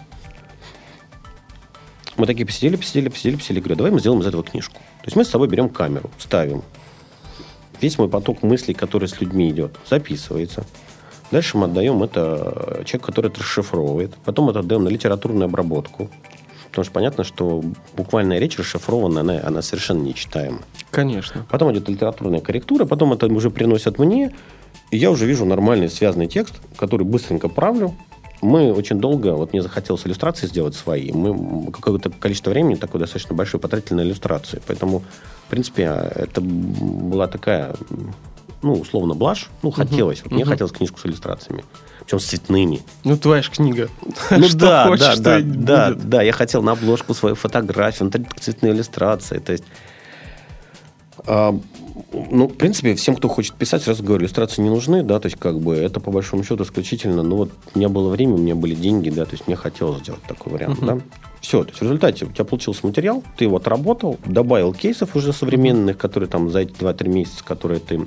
Мы 2.17 2.27
такие 2.27 2.47
посидели, 2.47 2.77
посидели, 2.77 3.09
посидели, 3.09 3.37
посидели. 3.37 3.61
Говорю, 3.61 3.77
давай 3.77 3.93
мы 3.93 4.01
сделаем 4.01 4.23
из 4.23 4.27
этого 4.27 4.43
книжку. 4.43 4.75
То 4.75 5.07
есть 5.07 5.17
мы 5.17 5.25
с 5.25 5.29
собой 5.29 5.49
берем 5.49 5.69
камеру, 5.69 6.11
ставим. 6.19 6.63
Весь 7.81 7.99
мой 7.99 8.09
поток 8.09 8.43
мыслей, 8.43 8.75
который 8.75 9.07
с 9.07 9.21
людьми 9.21 9.51
идет, 9.51 9.77
записывается. 9.89 10.65
Дальше 11.31 11.59
мы 11.59 11.67
отдаем 11.67 12.03
это 12.03 12.83
человеку, 12.85 13.07
который 13.07 13.31
это 13.31 13.41
расшифровывает. 13.41 14.15
Потом 14.25 14.49
это 14.49 14.61
отдаем 14.61 14.85
на 14.85 14.89
литературную 14.89 15.45
обработку. 15.47 16.09
Потому 16.71 16.85
что 16.85 16.93
понятно, 16.93 17.25
что 17.25 17.63
буквальная 17.97 18.39
речь 18.39 18.59
расшифрованная, 18.59 19.23
она, 19.23 19.41
она 19.43 19.63
совершенно 19.63 20.03
нечитаема. 20.03 20.61
Конечно. 20.91 21.47
Потом 21.51 21.73
идет 21.73 21.89
литературная 21.89 22.41
корректура, 22.41 22.85
потом 22.85 23.13
это 23.13 23.27
уже 23.27 23.51
приносят 23.51 23.99
мне, 23.99 24.35
и 24.91 24.97
я 24.99 25.11
уже 25.11 25.27
вижу 25.27 25.45
нормальный 25.45 25.89
связанный 25.89 26.29
текст, 26.29 26.55
который 26.77 27.05
быстренько 27.05 27.49
правлю. 27.49 27.95
Мы 28.47 28.73
очень 28.73 29.01
долго, 29.01 29.35
вот 29.35 29.53
мне 29.53 29.61
захотелось 29.61 30.07
иллюстрации 30.07 30.47
сделать 30.47 30.77
свои, 30.77 31.11
мы 31.11 31.73
какое-то 31.73 32.11
количество 32.11 32.51
времени 32.51 32.77
такое 32.77 33.01
достаточно 33.01 33.35
большое 33.35 33.61
потратили 33.61 33.95
на 33.95 34.01
иллюстрации. 34.03 34.63
Поэтому, 34.69 35.01
в 35.47 35.51
принципе, 35.51 35.83
это 36.15 36.41
была 36.41 37.27
такая, 37.27 37.75
ну, 38.63 38.75
условно, 38.75 39.15
блажь. 39.15 39.49
Ну, 39.63 39.73
хотелось. 39.73 40.23
Вот 40.23 40.29
угу. 40.29 40.37
Мне 40.37 40.45
хотелось 40.45 40.73
книжку 40.73 41.01
с 41.01 41.07
иллюстрациями. 41.07 41.65
Причем 42.05 42.21
с 42.21 42.27
цветными. 42.27 42.83
Ну, 43.03 43.17
твоя 43.17 43.43
же 43.43 43.51
книга. 43.51 43.89
Ну, 44.31 44.47
да, 44.55 44.97
да, 44.97 45.17
да, 45.17 45.41
да, 45.41 45.95
да. 45.95 46.23
Я 46.23 46.33
хотел 46.33 46.63
на 46.63 46.73
обложку 46.73 47.15
свою 47.15 47.35
фотографию, 47.35 48.09
внутри 48.09 48.27
цветные 48.39 48.73
иллюстрации. 48.73 49.39
То 49.39 49.53
есть 49.53 49.65
а, 51.27 51.59
ну, 52.31 52.49
в 52.49 52.55
принципе, 52.55 52.95
всем, 52.95 53.17
кто 53.17 53.29
хочет 53.29 53.55
писать, 53.55 53.83
сразу 53.83 54.03
говорю, 54.03 54.23
иллюстрации 54.23 54.63
не 54.63 54.71
нужны, 54.71 55.03
да, 55.03 55.19
то 55.19 55.27
есть, 55.27 55.39
как 55.39 55.61
бы, 55.61 55.77
это 55.77 56.01
по 56.01 56.11
большому 56.11 56.45
счету 56.45 56.65
исключительно, 56.65 57.23
ну, 57.23 57.37
вот, 57.37 57.51
у 57.75 57.79
меня 57.79 57.89
было 57.89 58.09
время, 58.11 58.35
у 58.35 58.39
меня 58.39 58.55
были 58.55 58.75
деньги, 58.75 59.11
да, 59.11 59.25
то 59.25 59.33
есть, 59.33 59.47
мне 59.47 59.57
хотелось 59.57 60.01
сделать 60.01 60.23
такой 60.23 60.53
вариант, 60.53 60.81
uh-huh. 60.81 60.99
да. 60.99 61.01
Все, 61.41 61.63
то 61.63 61.71
есть, 61.71 61.81
в 61.81 61.83
результате 61.83 62.25
у 62.25 62.33
тебя 62.33 62.45
получился 62.45 62.87
материал, 62.87 63.23
ты 63.37 63.45
его 63.45 63.57
отработал, 63.57 64.19
добавил 64.25 64.75
кейсов 64.75 65.17
уже 65.17 65.33
современных, 65.33 65.97
которые 65.97 66.29
там 66.29 66.51
за 66.51 66.61
эти 66.61 66.73
2-3 66.73 67.09
месяца, 67.09 67.45
которые 67.45 67.81
ты 67.81 68.07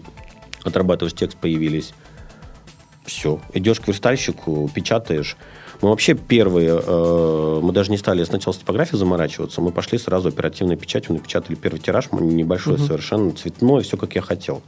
отрабатываешь 0.63 1.13
текст, 1.13 1.37
появились. 1.37 1.93
Все, 3.05 3.39
идешь 3.53 3.79
к 3.79 3.87
верстальщику, 3.87 4.69
печатаешь, 4.73 5.37
мы 5.81 5.89
вообще 5.89 6.13
первые, 6.13 6.81
э, 6.85 7.59
мы 7.61 7.71
даже 7.71 7.91
не 7.91 7.97
стали 7.97 8.23
сначала 8.25 8.53
с 8.53 8.57
типографией 8.57 8.99
заморачиваться, 8.99 9.61
мы 9.61 9.71
пошли 9.71 9.97
сразу 9.97 10.27
оперативной 10.27 10.75
печатью, 10.75 11.13
напечатали 11.13 11.55
первый 11.55 11.79
тираж, 11.79 12.11
небольшой, 12.11 12.75
угу. 12.75 12.83
совершенно 12.83 13.31
цветной, 13.31 13.83
все 13.83 13.95
как 13.95 14.15
я 14.15 14.21
хотел. 14.21 14.61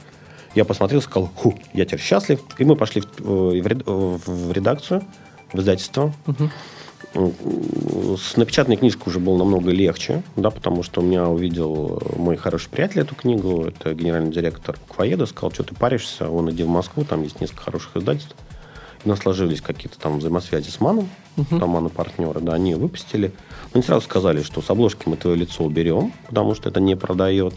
Я 0.54 0.64
посмотрел, 0.64 1.02
сказал, 1.02 1.30
ху, 1.34 1.58
я 1.74 1.84
теперь 1.84 2.00
счастлив. 2.00 2.40
И 2.58 2.64
мы 2.64 2.76
пошли 2.76 3.02
в, 3.18 3.18
в, 3.18 4.20
в 4.26 4.52
редакцию, 4.52 5.02
в 5.52 5.60
издательство. 5.60 6.12
Угу. 6.26 8.16
С 8.16 8.36
напечатанной 8.36 8.76
книжкой 8.76 9.08
уже 9.08 9.18
было 9.18 9.36
намного 9.36 9.70
легче, 9.70 10.22
да, 10.36 10.50
потому 10.50 10.82
что 10.82 11.02
у 11.02 11.04
меня 11.04 11.28
увидел 11.28 12.02
мой 12.16 12.36
хороший 12.36 12.70
приятель 12.70 13.00
эту 13.02 13.14
книгу, 13.14 13.64
это 13.64 13.92
генеральный 13.92 14.32
директор 14.32 14.78
Кваеда, 14.88 15.26
сказал, 15.26 15.52
что 15.52 15.62
ты 15.62 15.74
паришься, 15.74 16.30
он 16.30 16.50
иди 16.50 16.62
в 16.62 16.68
Москву, 16.68 17.04
там 17.04 17.22
есть 17.22 17.40
несколько 17.40 17.64
хороших 17.64 17.96
издательств 17.98 18.34
у 19.04 19.08
нас 19.08 19.18
сложились 19.18 19.60
какие-то 19.60 19.98
там 19.98 20.18
взаимосвязи 20.18 20.70
с 20.70 20.80
Маном, 20.80 21.08
uh-huh. 21.36 21.58
там 21.58 21.70
Мана-партнеры, 21.70 22.40
да, 22.40 22.54
они 22.54 22.74
выпустили. 22.74 23.32
Но 23.64 23.70
они 23.78 23.82
сразу 23.82 24.04
сказали, 24.04 24.42
что 24.42 24.62
с 24.62 24.70
обложки 24.70 25.08
мы 25.08 25.16
твое 25.16 25.36
лицо 25.36 25.64
уберем, 25.64 26.12
потому 26.28 26.54
что 26.54 26.68
это 26.68 26.80
не 26.80 26.96
продает. 26.96 27.54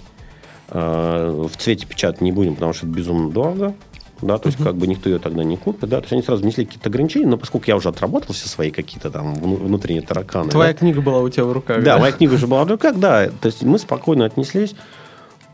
А, 0.69 1.47
в 1.47 1.55
цвете 1.57 1.85
печатать 1.85 2.21
не 2.21 2.31
будем, 2.31 2.55
потому 2.55 2.73
что 2.73 2.87
это 2.87 2.95
безумно 2.95 3.29
дорого. 3.29 3.75
Да, 4.21 4.37
то 4.37 4.47
есть, 4.47 4.59
uh-huh. 4.59 4.63
как 4.63 4.75
бы 4.77 4.87
никто 4.87 5.09
ее 5.09 5.19
тогда 5.19 5.43
не 5.43 5.57
купит, 5.57 5.89
да, 5.89 5.97
то 5.97 6.03
есть 6.03 6.13
они 6.13 6.21
сразу 6.21 6.41
внесли 6.41 6.65
какие-то 6.65 6.87
ограничения, 6.87 7.27
но 7.27 7.37
поскольку 7.37 7.65
я 7.67 7.75
уже 7.75 7.89
отработал 7.89 8.33
все 8.33 8.47
свои 8.47 8.71
какие-то 8.71 9.11
там 9.11 9.33
внутренние 9.33 10.03
тараканы. 10.03 10.49
Твоя 10.49 10.71
да, 10.71 10.79
книга 10.79 11.01
была 11.01 11.19
у 11.19 11.29
тебя 11.29 11.43
в 11.43 11.51
руках. 11.51 11.83
Да, 11.83 11.95
да, 11.95 11.99
моя 11.99 12.13
книга 12.13 12.33
уже 12.33 12.47
была 12.47 12.63
в 12.63 12.71
руках, 12.71 12.97
да. 12.97 13.27
То 13.27 13.47
есть 13.47 13.63
мы 13.63 13.77
спокойно 13.77 14.23
отнеслись 14.23 14.73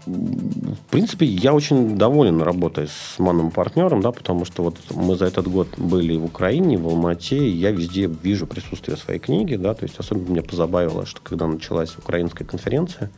в 0.06 0.90
принципе, 0.90 1.26
я 1.26 1.54
очень 1.54 1.98
доволен 1.98 2.42
работой 2.42 2.88
с 2.88 3.20
маном 3.20 3.52
партнером, 3.52 4.02
да, 4.02 4.12
потому 4.12 4.46
что 4.46 4.64
вот 4.64 4.78
мы 4.90 5.16
за 5.16 5.26
этот 5.26 5.48
год 5.48 5.68
были 5.78 6.18
в 6.18 6.26
Украине, 6.26 6.78
в 6.78 6.88
Алмате, 6.88 7.38
и 7.38 7.52
я 7.52 7.72
везде 7.72 8.08
вижу 8.08 8.48
присутствие 8.48 8.98
своей 8.98 9.20
книги, 9.20 9.56
да, 9.56 9.74
то 9.74 9.84
есть 9.84 10.00
особенно 10.00 10.30
меня 10.30 10.44
позабавило, 10.44 11.06
что 11.06 11.22
когда 11.22 11.48
началась 11.48 11.96
украинская 11.98 12.48
конференция, 12.48 13.12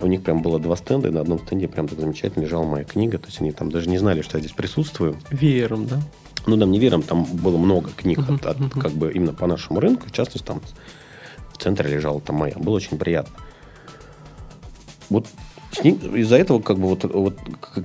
у 0.00 0.06
них 0.06 0.22
прям 0.22 0.40
было 0.40 0.58
два 0.58 0.76
стенда, 0.76 1.08
и 1.08 1.10
на 1.10 1.20
одном 1.20 1.38
стенде 1.38 1.68
прям 1.68 1.86
так 1.86 2.00
замечательно 2.00 2.44
лежала 2.44 2.64
моя 2.64 2.84
книга, 2.84 3.18
то 3.18 3.26
есть 3.26 3.40
они 3.40 3.52
там 3.52 3.70
даже 3.70 3.90
не 3.90 3.98
знали, 3.98 4.22
что 4.22 4.38
я 4.38 4.42
здесь 4.42 4.54
присутствую. 4.54 5.18
Веером, 5.30 5.86
да? 5.86 6.00
Ну, 6.46 6.56
да, 6.56 6.64
не 6.64 6.78
веером, 6.78 7.02
там 7.02 7.24
было 7.24 7.58
много 7.58 7.90
книг 7.94 8.20
uh-huh, 8.20 8.36
от, 8.36 8.46
от, 8.46 8.56
uh-huh. 8.56 8.80
как 8.80 8.92
бы 8.92 9.12
именно 9.12 9.34
по 9.34 9.46
нашему 9.46 9.80
рынку, 9.80 10.06
в 10.06 10.12
частности, 10.12 10.46
там 10.46 10.62
в 11.52 11.58
центре 11.58 11.90
лежала 11.90 12.22
там 12.22 12.36
моя. 12.36 12.54
Было 12.56 12.76
очень 12.76 12.96
приятно. 12.96 13.34
Вот 15.10 15.26
из-за 15.82 16.36
этого 16.36 16.60
как 16.60 16.78
бы 16.78 16.88
вот, 16.88 17.04
вот 17.04 17.38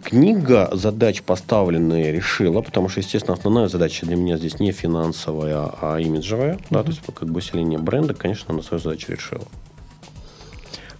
книга 0.04 0.70
задач 0.74 1.22
поставленные 1.22 2.12
решила, 2.12 2.62
потому 2.62 2.90
что, 2.90 3.00
естественно, 3.00 3.36
основная 3.36 3.68
задача 3.68 4.06
для 4.06 4.16
меня 4.16 4.38
здесь 4.38 4.60
не 4.60 4.72
финансовая, 4.72 5.72
а 5.82 5.98
имиджевая, 6.00 6.56
mm-hmm. 6.56 6.68
да, 6.72 6.84
то 6.84 6.90
есть 6.90 7.02
как 7.06 7.30
бы 7.30 7.38
усиление 7.38 7.80
бренда, 7.80 8.14
конечно, 8.14 8.54
она 8.54 8.64
свою 8.64 8.82
задачу 8.82 9.12
решила. 9.12 9.46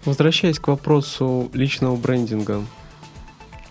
Возвращаясь 0.06 0.60
к 0.60 0.68
вопросу 0.68 1.50
личного 1.54 1.96
брендинга, 1.96 2.64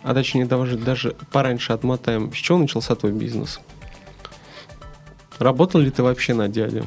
а 0.02 0.12
точнее 0.12 0.44
даже, 0.44 0.76
даже 0.76 1.16
пораньше 1.30 1.72
отмотаем, 1.72 2.32
с 2.32 2.36
чего 2.36 2.58
начался 2.58 2.96
твой 2.96 3.12
бизнес? 3.12 3.60
Работал 5.38 5.80
ли 5.80 5.90
ты 5.90 6.02
вообще 6.02 6.34
на 6.34 6.48
дяде? 6.48 6.84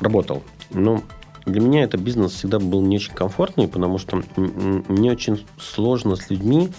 Работал. 0.00 0.42
Ну, 0.70 1.02
для 1.46 1.60
меня 1.60 1.84
этот 1.84 2.00
бизнес 2.00 2.32
всегда 2.32 2.58
был 2.58 2.82
не 2.82 2.96
очень 2.96 3.14
комфортный, 3.14 3.68
потому 3.68 3.98
что 3.98 4.22
мне 4.36 5.10
очень 5.10 5.44
сложно 5.58 6.16
с 6.16 6.30
людьми, 6.30 6.70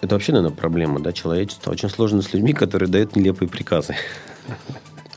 это 0.00 0.14
вообще, 0.14 0.32
наверное, 0.32 0.56
проблема 0.56 1.00
да, 1.00 1.12
человечества, 1.12 1.70
очень 1.70 1.90
сложно 1.90 2.22
с 2.22 2.32
людьми, 2.32 2.52
которые 2.52 2.88
дают 2.88 3.16
нелепые 3.16 3.48
приказы. 3.48 3.94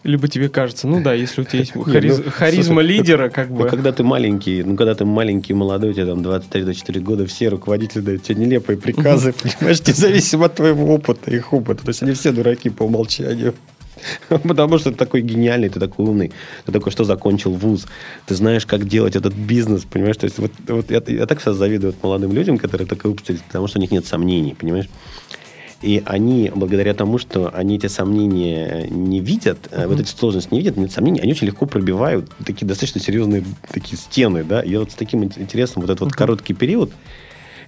Либо 0.04 0.28
тебе 0.28 0.49
кажется, 0.49 0.86
ну 0.86 1.02
да, 1.02 1.13
если 1.13 1.41
у 1.41 1.43
тебя 1.45 1.60
есть 1.60 1.71
хариз, 1.86 2.17
ну, 2.17 2.32
харизма 2.32 2.82
лидера, 2.82 3.30
как 3.30 3.49
бы. 3.49 3.63
Ну, 3.63 3.69
когда 3.69 3.93
ты 3.93 4.04
маленький, 4.04 4.62
ну, 4.62 4.76
когда 4.76 4.95
ты 4.95 5.06
маленький, 5.06 5.54
молодой, 5.54 5.91
у 5.91 5.93
тебя 5.93 6.08
там 6.08 6.19
23-24 6.19 6.99
года, 6.99 7.26
все 7.26 7.47
руководители 7.47 8.02
дают 8.02 8.23
тебе 8.23 8.43
нелепые 8.43 8.78
приказы, 8.78 9.34
понимаешь, 9.34 9.80
независимо 9.88 10.47
от 10.47 10.56
твоего 10.56 10.93
опыта, 10.93 11.32
их 11.32 11.54
опыта. 11.54 11.84
То 11.84 11.89
есть 11.89 12.04
они 12.04 12.12
все 12.12 12.34
дураки 12.34 12.69
по 12.69 12.84
умолчанию. 12.84 13.54
Потому 14.30 14.78
что 14.78 14.92
ты 14.92 14.98
такой 14.98 15.22
гениальный, 15.22 15.70
ты 15.70 15.80
такой 15.80 16.06
умный, 16.06 16.32
ты 16.66 16.72
такой, 16.72 16.92
что 16.92 17.04
закончил 17.04 17.52
вуз, 17.52 17.86
ты 18.26 18.36
знаешь, 18.36 18.66
как 18.66 18.88
делать 18.88 19.16
этот 19.16 19.34
бизнес, 19.34 19.84
понимаешь? 19.84 20.18
То 20.18 20.26
есть 20.26 20.39
вот, 20.39 20.52
вот 20.68 20.92
я, 20.92 21.02
я 21.08 21.26
так 21.26 21.42
сейчас 21.42 21.56
завидую 21.56 21.94
молодым 22.02 22.32
людям, 22.34 22.58
которые 22.58 22.88
так 22.88 23.04
выпустились, 23.04 23.42
потому 23.42 23.68
что 23.68 23.80
у 23.80 23.82
них 23.82 23.92
нет 23.92 24.06
сомнений, 24.06 24.56
понимаешь? 24.58 24.89
И 25.84 26.02
они, 26.06 26.50
благодаря 26.56 26.94
тому, 26.94 27.18
что 27.18 27.52
они 27.54 27.76
эти 27.76 27.88
сомнения 27.88 28.88
не 28.89 29.20
видят, 29.20 29.68
uh-huh. 29.70 29.89
вот 29.89 30.00
эти 30.00 30.08
сложности 30.08 30.54
не 30.54 30.60
видят, 30.62 30.78
нет 30.78 30.94
сомнений, 30.94 31.20
они 31.20 31.34
очень 31.34 31.48
легко 31.48 31.66
пробивают 31.66 32.32
такие 32.46 32.66
достаточно 32.66 33.02
серьезные 33.02 33.44
такие 33.70 33.98
стены, 33.98 34.46
да, 34.46 34.62
и 34.62 34.78
вот 34.78 34.92
с 34.92 34.96
таким 34.96 35.26
интересом 35.26 35.82
вот 35.82 35.89
этот 35.89 36.02
uh-huh. 36.02 36.06
вот 36.06 36.13
короткий 36.13 36.54
период, 36.54 36.94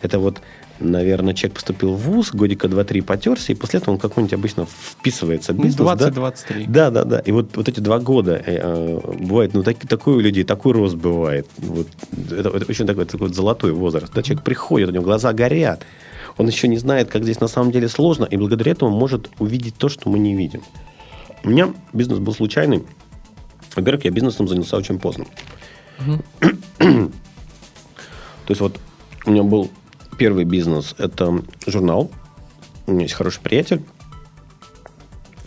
это 0.02 0.20
вот 0.20 0.40
наверное, 0.80 1.34
человек 1.34 1.56
поступил 1.56 1.94
в 1.94 2.00
ВУЗ, 2.00 2.32
годика 2.34 2.68
2-3 2.68 3.02
потерся, 3.02 3.54
и 3.54 3.56
после 3.56 3.80
этого 3.80 3.94
он 3.94 4.00
какой-нибудь 4.00 4.34
обычно 4.34 4.66
вписывается 4.66 5.54
в 5.54 5.58
бизнес. 5.58 5.88
20-23. 5.88 6.66
Да? 6.68 6.90
да, 6.90 6.92
да, 6.92 7.04
да. 7.06 7.20
И 7.20 7.32
вот, 7.32 7.56
вот 7.56 7.70
эти 7.70 7.80
два 7.80 8.00
года 8.00 8.42
э, 8.46 8.58
э, 8.62 9.00
бывает, 9.20 9.54
ну, 9.54 9.64
так, 9.64 9.78
такой 9.88 10.16
у 10.16 10.20
людей, 10.20 10.44
такой 10.44 10.74
рост 10.74 10.96
бывает. 10.96 11.48
Вот, 11.58 11.88
это, 12.30 12.50
это 12.50 12.66
очень 12.70 12.86
такой, 12.86 13.06
такой 13.06 13.34
золотой 13.34 13.72
возраст. 13.72 14.14
Да? 14.14 14.22
Человек 14.22 14.44
приходит, 14.44 14.90
у 14.90 14.92
него 14.92 15.04
глаза 15.04 15.34
горят. 15.34 15.86
Он 16.38 16.48
еще 16.48 16.68
не 16.68 16.78
знает, 16.78 17.10
как 17.10 17.24
здесь 17.24 17.40
на 17.40 17.48
самом 17.48 17.72
деле 17.72 17.88
сложно, 17.88 18.26
и 18.26 18.36
благодаря 18.36 18.74
этому 18.74 18.92
может 18.92 19.30
увидеть 19.40 19.76
то, 19.78 19.88
что 19.88 20.10
мы 20.10 20.20
не 20.20 20.36
видим. 20.36 20.62
У 21.44 21.50
меня 21.50 21.74
бизнес 21.94 22.20
был 22.20 22.34
случайный. 22.34 22.84
Во-первых, 23.76 24.06
я 24.06 24.12
бизнесом 24.12 24.48
занялся 24.48 24.78
очень 24.78 25.00
поздно. 25.00 25.26
Угу. 26.00 26.24
То 26.80 27.12
есть 28.50 28.62
вот 28.62 28.80
у 29.26 29.32
меня 29.32 29.44
был 29.44 29.70
Первый 30.18 30.46
бизнес– 30.46 30.96
это 30.98 31.44
журнал. 31.68 32.10
У 32.88 32.92
меня 32.92 33.04
есть 33.04 33.16
хороший 33.16 33.42
приятель. 33.42 33.84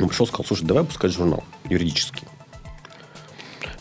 Он 0.00 0.09
пришел 0.09 0.26
сказал, 0.26 0.44
слушай, 0.44 0.64
давай 0.64 0.83
выпускать 0.83 1.12
журнал 1.12 1.42
юридический. 1.68 2.24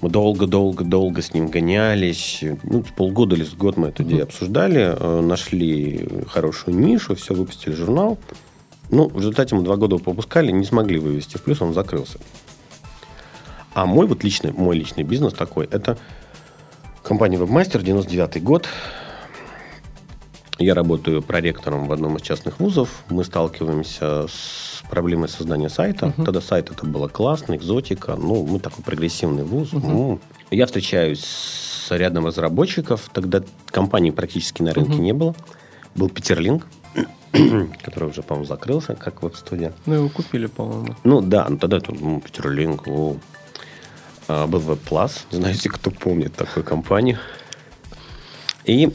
Мы 0.02 0.10
долго-долго-долго 0.10 1.22
с 1.22 1.34
ним 1.34 1.48
гонялись. 1.48 2.44
Ну, 2.64 2.84
полгода 2.96 3.36
или 3.36 3.46
год 3.56 3.78
мы 3.78 3.88
эту 3.88 4.04
идею 4.04 4.24
обсуждали, 4.24 4.96
э, 4.98 5.22
нашли 5.22 6.08
хорошую 6.30 6.78
нишу, 6.78 7.16
все, 7.16 7.34
выпустили 7.34 7.74
журнал. 7.74 8.18
Ну, 8.90 9.10
в 9.10 9.18
результате 9.18 9.56
мы 9.56 9.64
два 9.64 9.76
года 9.76 9.96
его 9.96 10.04
попускали, 10.04 10.52
не 10.52 10.66
смогли 10.66 11.00
вывести 11.00 11.38
в 11.38 11.42
плюс, 11.42 11.62
он 11.62 11.74
закрылся. 11.74 12.20
А 13.74 13.86
мой 13.86 14.08
вот 14.08 14.24
личный, 14.24 14.52
мой 14.52 14.78
личный 14.78 15.04
бизнес 15.04 15.34
такой, 15.34 15.66
это 15.66 15.98
компания 17.04 17.38
Webmaster, 17.38 17.82
99 17.82 18.44
год. 18.44 18.70
Я 20.60 20.74
работаю 20.74 21.22
проректором 21.22 21.88
в 21.88 21.94
одном 21.94 22.18
из 22.18 22.24
частных 22.24 22.60
вузов. 22.60 23.04
Мы 23.10 23.24
сталкиваемся 23.24 24.28
с 24.28 24.84
проблемой 24.90 25.30
создания 25.30 25.70
сайта. 25.70 26.08
Uh-huh. 26.08 26.26
Тогда 26.26 26.42
сайт 26.42 26.72
это 26.72 26.86
было 26.86 27.08
классно, 27.08 27.56
экзотика. 27.56 28.16
Ну, 28.16 28.44
мы 28.46 28.60
такой 28.60 28.84
прогрессивный 28.84 29.44
вуз. 29.44 29.72
Uh-huh. 29.72 29.88
Ну, 29.88 30.20
я 30.50 30.66
встречаюсь 30.66 31.24
с 31.24 31.92
рядом 31.92 32.26
разработчиков. 32.26 33.08
Тогда 33.14 33.44
компании 33.68 34.10
практически 34.10 34.64
на 34.64 34.74
рынке 34.74 34.94
uh-huh. 34.94 35.02
не 35.02 35.14
было. 35.14 35.36
Был 35.94 36.10
Петерлинг, 36.10 36.66
который 37.84 38.10
уже, 38.10 38.24
по-моему, 38.24 38.48
закрылся, 38.48 38.96
как 38.96 39.22
веб-студия. 39.22 39.74
Ну, 39.86 39.94
его 39.94 40.10
купили, 40.10 40.48
по-моему. 40.48 40.96
Ну, 41.04 41.22
да, 41.22 41.46
ну, 41.48 41.58
тогда 41.58 41.78
это 41.78 41.94
ну, 41.94 42.20
Петерлинг, 42.20 42.88
о. 42.88 43.18
А, 44.28 44.48
был 44.48 44.60
WebPlus. 44.60 45.12
Знаете, 45.30 45.70
кто 45.70 45.92
помнит 45.92 46.36
такую 46.36 46.64
компанию. 46.64 47.20
И 48.66 48.92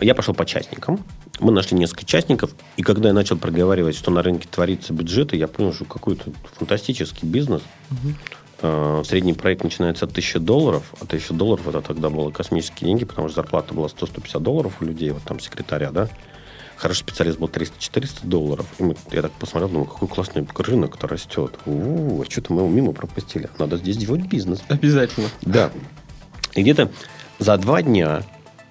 я 0.00 0.14
пошел 0.14 0.34
по 0.34 0.44
частникам. 0.46 1.04
Мы 1.40 1.52
нашли 1.52 1.76
несколько 1.76 2.04
частников, 2.04 2.54
и 2.76 2.82
когда 2.82 3.08
я 3.08 3.14
начал 3.14 3.36
проговаривать, 3.36 3.96
что 3.96 4.10
на 4.10 4.22
рынке 4.22 4.48
творится 4.50 4.92
бюджеты, 4.92 5.36
я 5.36 5.48
понял, 5.48 5.72
что 5.72 5.84
какой-то 5.84 6.30
фантастический 6.56 7.28
бизнес. 7.28 7.62
Угу. 7.90 9.04
Средний 9.04 9.32
проект 9.32 9.64
начинается 9.64 10.04
от 10.04 10.12
1000 10.12 10.38
долларов, 10.38 10.84
а 11.00 11.04
1000 11.04 11.34
долларов 11.34 11.66
это 11.66 11.80
тогда 11.80 12.10
было 12.10 12.30
космические 12.30 12.88
деньги, 12.88 13.04
потому 13.04 13.28
что 13.28 13.36
зарплата 13.36 13.74
была 13.74 13.88
100-150 13.88 14.40
долларов 14.40 14.76
у 14.80 14.84
людей, 14.84 15.10
вот 15.10 15.22
там 15.24 15.40
секретаря, 15.40 15.90
да. 15.90 16.08
Хороший 16.76 17.00
специалист 17.00 17.38
был 17.38 17.48
300-400 17.48 18.26
долларов. 18.26 18.66
И 18.78 18.82
мы, 18.82 18.96
я 19.12 19.22
так 19.22 19.32
посмотрел, 19.32 19.68
думаю, 19.68 19.86
какой 19.86 20.08
классный 20.08 20.46
рынок-то 20.56 21.06
растет. 21.06 21.58
У-у-у, 21.66 22.22
а 22.22 22.24
что-то 22.24 22.52
мы 22.52 22.62
его 22.62 22.70
мимо 22.70 22.92
пропустили. 22.92 23.48
Надо 23.58 23.76
здесь 23.76 23.96
делать 23.96 24.22
бизнес. 24.22 24.62
Обязательно. 24.68 25.28
Да. 25.42 25.70
И 26.54 26.62
где-то 26.62 26.90
за 27.38 27.56
два 27.56 27.82
дня 27.82 28.24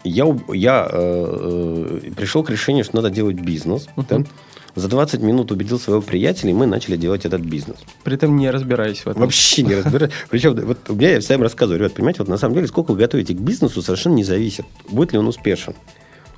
я, 0.04 0.26
я 0.54 0.88
э, 0.92 2.00
э, 2.04 2.12
пришел 2.16 2.44
к 2.44 2.50
решению, 2.50 2.84
что 2.84 2.98
надо 2.98 3.10
делать 3.10 3.36
бизнес. 3.36 3.88
Uh-huh. 3.96 4.06
Да? 4.10 4.30
За 4.74 4.88
20 4.88 5.22
минут 5.22 5.52
убедил 5.52 5.80
своего 5.80 6.02
приятеля, 6.02 6.52
и 6.52 6.54
мы 6.54 6.66
начали 6.66 6.96
делать 6.96 7.26
этот 7.26 7.42
бизнес. 7.42 7.78
При 8.04 8.16
этом 8.16 8.38
не 8.38 8.50
разбираясь 8.50 9.00
в 9.00 9.08
этом. 9.08 9.22
Вообще 9.22 9.64
не 9.64 9.76
разбираюсь. 9.76 10.14
Причем 10.30 10.56
вот 10.56 10.78
у 10.90 10.96
меня 10.96 11.12
я 11.12 11.20
всем 11.20 11.42
рассказываю, 11.42 11.80
ребят, 11.80 11.94
понимаете, 11.94 12.20
вот 12.20 12.30
на 12.30 12.38
самом 12.38 12.56
деле, 12.56 12.68
сколько 12.68 12.92
вы 12.92 12.98
готовите 12.98 13.34
к 13.34 13.40
бизнесу, 13.40 13.82
совершенно 13.82 14.14
не 14.14 14.24
зависит, 14.24 14.66
будет 14.90 15.12
ли 15.12 15.20
он 15.20 15.28
успешен. 15.28 15.76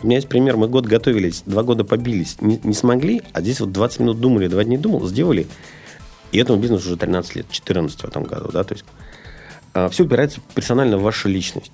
У 0.02 0.08
меня 0.08 0.18
есть 0.18 0.28
пример, 0.28 0.58
мы 0.58 0.68
год 0.68 0.86
готовились, 0.86 1.44
два 1.46 1.64
года 1.64 1.84
побились, 1.86 2.38
не, 2.42 2.60
не 2.64 2.74
смогли, 2.74 3.22
а 3.32 3.42
здесь 3.42 3.60
вот 3.60 3.72
20 3.72 4.00
минут 4.02 4.20
думали, 4.20 4.48
два 4.48 4.64
дня 4.64 4.78
думал, 4.78 5.06
сделали. 5.08 5.48
И 6.32 6.40
этому 6.40 6.60
бизнесу 6.60 6.88
уже 6.88 6.98
13 6.98 7.36
лет, 7.36 7.46
14 7.50 8.02
в 8.02 8.06
этом 8.06 8.24
году, 8.24 8.50
да, 8.52 8.64
то 8.64 8.74
есть 8.74 8.86
а, 9.74 9.90
все 9.90 10.04
упирается 10.04 10.42
персонально 10.56 10.98
в 10.98 11.04
вашу 11.04 11.30
личность. 11.30 11.72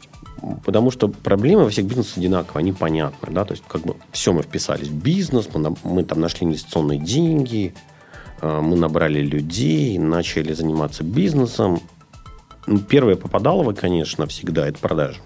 Потому 0.65 0.92
что 0.92 1.10
проблемы 1.10 1.65
во 1.65 1.70
всех 1.70 1.86
бизнесах 1.86 2.18
одинаковые, 2.18 2.62
они 2.62 2.72
понятны. 2.72 3.34
Да? 3.34 3.46
То 3.46 3.54
есть, 3.54 3.63
как 3.68 3.82
бы 3.82 3.96
все 4.12 4.32
мы 4.34 4.42
вписались 4.42 4.88
в 4.88 4.94
бизнес, 4.94 5.50
мы, 5.54 5.76
мы 5.84 6.04
там 6.04 6.22
нашли 6.22 6.48
инвестиционные 6.48 7.00
деньги, 7.00 7.74
а, 8.42 8.62
мы 8.62 8.78
набрали 8.78 9.20
людей, 9.20 9.98
начали 9.98 10.54
заниматься 10.54 11.04
бизнесом. 11.04 11.82
Ну, 12.68 12.80
первое 12.80 13.15
попадалово, 13.15 13.74
конечно, 13.74 14.28
всегда 14.28 14.68
это 14.68 14.80
продажи. 14.80 15.20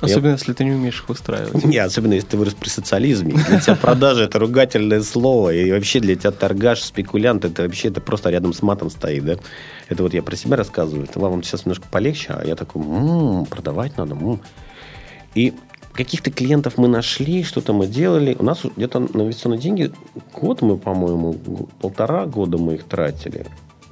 Особенно, 0.00 0.28
я... 0.28 0.32
если 0.34 0.52
ты 0.52 0.64
не 0.64 0.72
умеешь 0.72 1.00
их 1.00 1.10
устраивать. 1.10 1.64
Не, 1.64 1.78
особенно, 1.78 2.14
если 2.14 2.28
ты 2.28 2.36
вырос 2.36 2.54
при 2.54 2.68
социализме. 2.68 3.32
Для 3.32 3.60
тебя 3.60 3.74
продажа– 3.74 4.24
это 4.24 4.38
ругательное 4.38 5.02
слово. 5.02 5.50
И 5.54 5.72
вообще 5.72 5.98
для 5.98 6.14
тебя 6.14 6.30
торгаш, 6.30 6.82
спекулянт– 6.82 7.44
это 7.46 7.62
вообще 7.62 7.88
это 7.88 8.00
просто 8.00 8.30
рядом 8.30 8.52
с 8.52 8.62
матом 8.62 8.90
стоит. 8.90 9.24
Да? 9.24 9.36
Это 9.88 10.02
вот 10.02 10.14
я 10.14 10.22
про 10.22 10.36
себя 10.36 10.56
рассказываю. 10.56 11.04
Это 11.04 11.18
вам 11.18 11.42
сейчас 11.42 11.66
немножко 11.66 11.86
полегче, 11.90 12.28
а 12.32 12.46
я 12.46 12.54
такой, 12.54 12.82
м-м, 12.82 13.46
продавать 13.46 13.96
надо. 13.96 14.14
М-м. 14.14 14.40
И 15.34 15.52
каких-то 15.92 16.30
клиентов 16.30 16.78
мы 16.78 16.86
нашли, 16.86 17.42
что-то 17.42 17.72
мы 17.72 17.88
делали. 17.88 18.36
У 18.38 18.44
нас 18.44 18.60
где-то 18.76 19.00
на 19.00 19.22
инвестиционные 19.22 19.60
деньги 19.60 19.92
год 20.32 20.62
мы, 20.62 20.78
по-моему, 20.78 21.32
полтора 21.80 22.26
года 22.26 22.56
мы 22.56 22.74
их 22.74 22.84
тратили. 22.84 23.46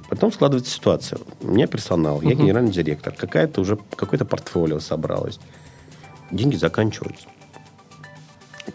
Потом 0.09 0.31
складывается 0.31 0.71
ситуация. 0.71 1.19
У 1.41 1.49
меня 1.49 1.67
персонал, 1.67 2.21
я 2.21 2.29
uh-huh. 2.29 2.35
генеральный 2.35 2.71
директор. 2.71 3.13
Какая-то 3.13 3.59
уже, 3.59 3.77
какое-то 3.97 4.23
портфолио 4.23 4.79
собралось 4.79 5.37
деньги 6.31 6.55
заканчиваются. 6.55 7.27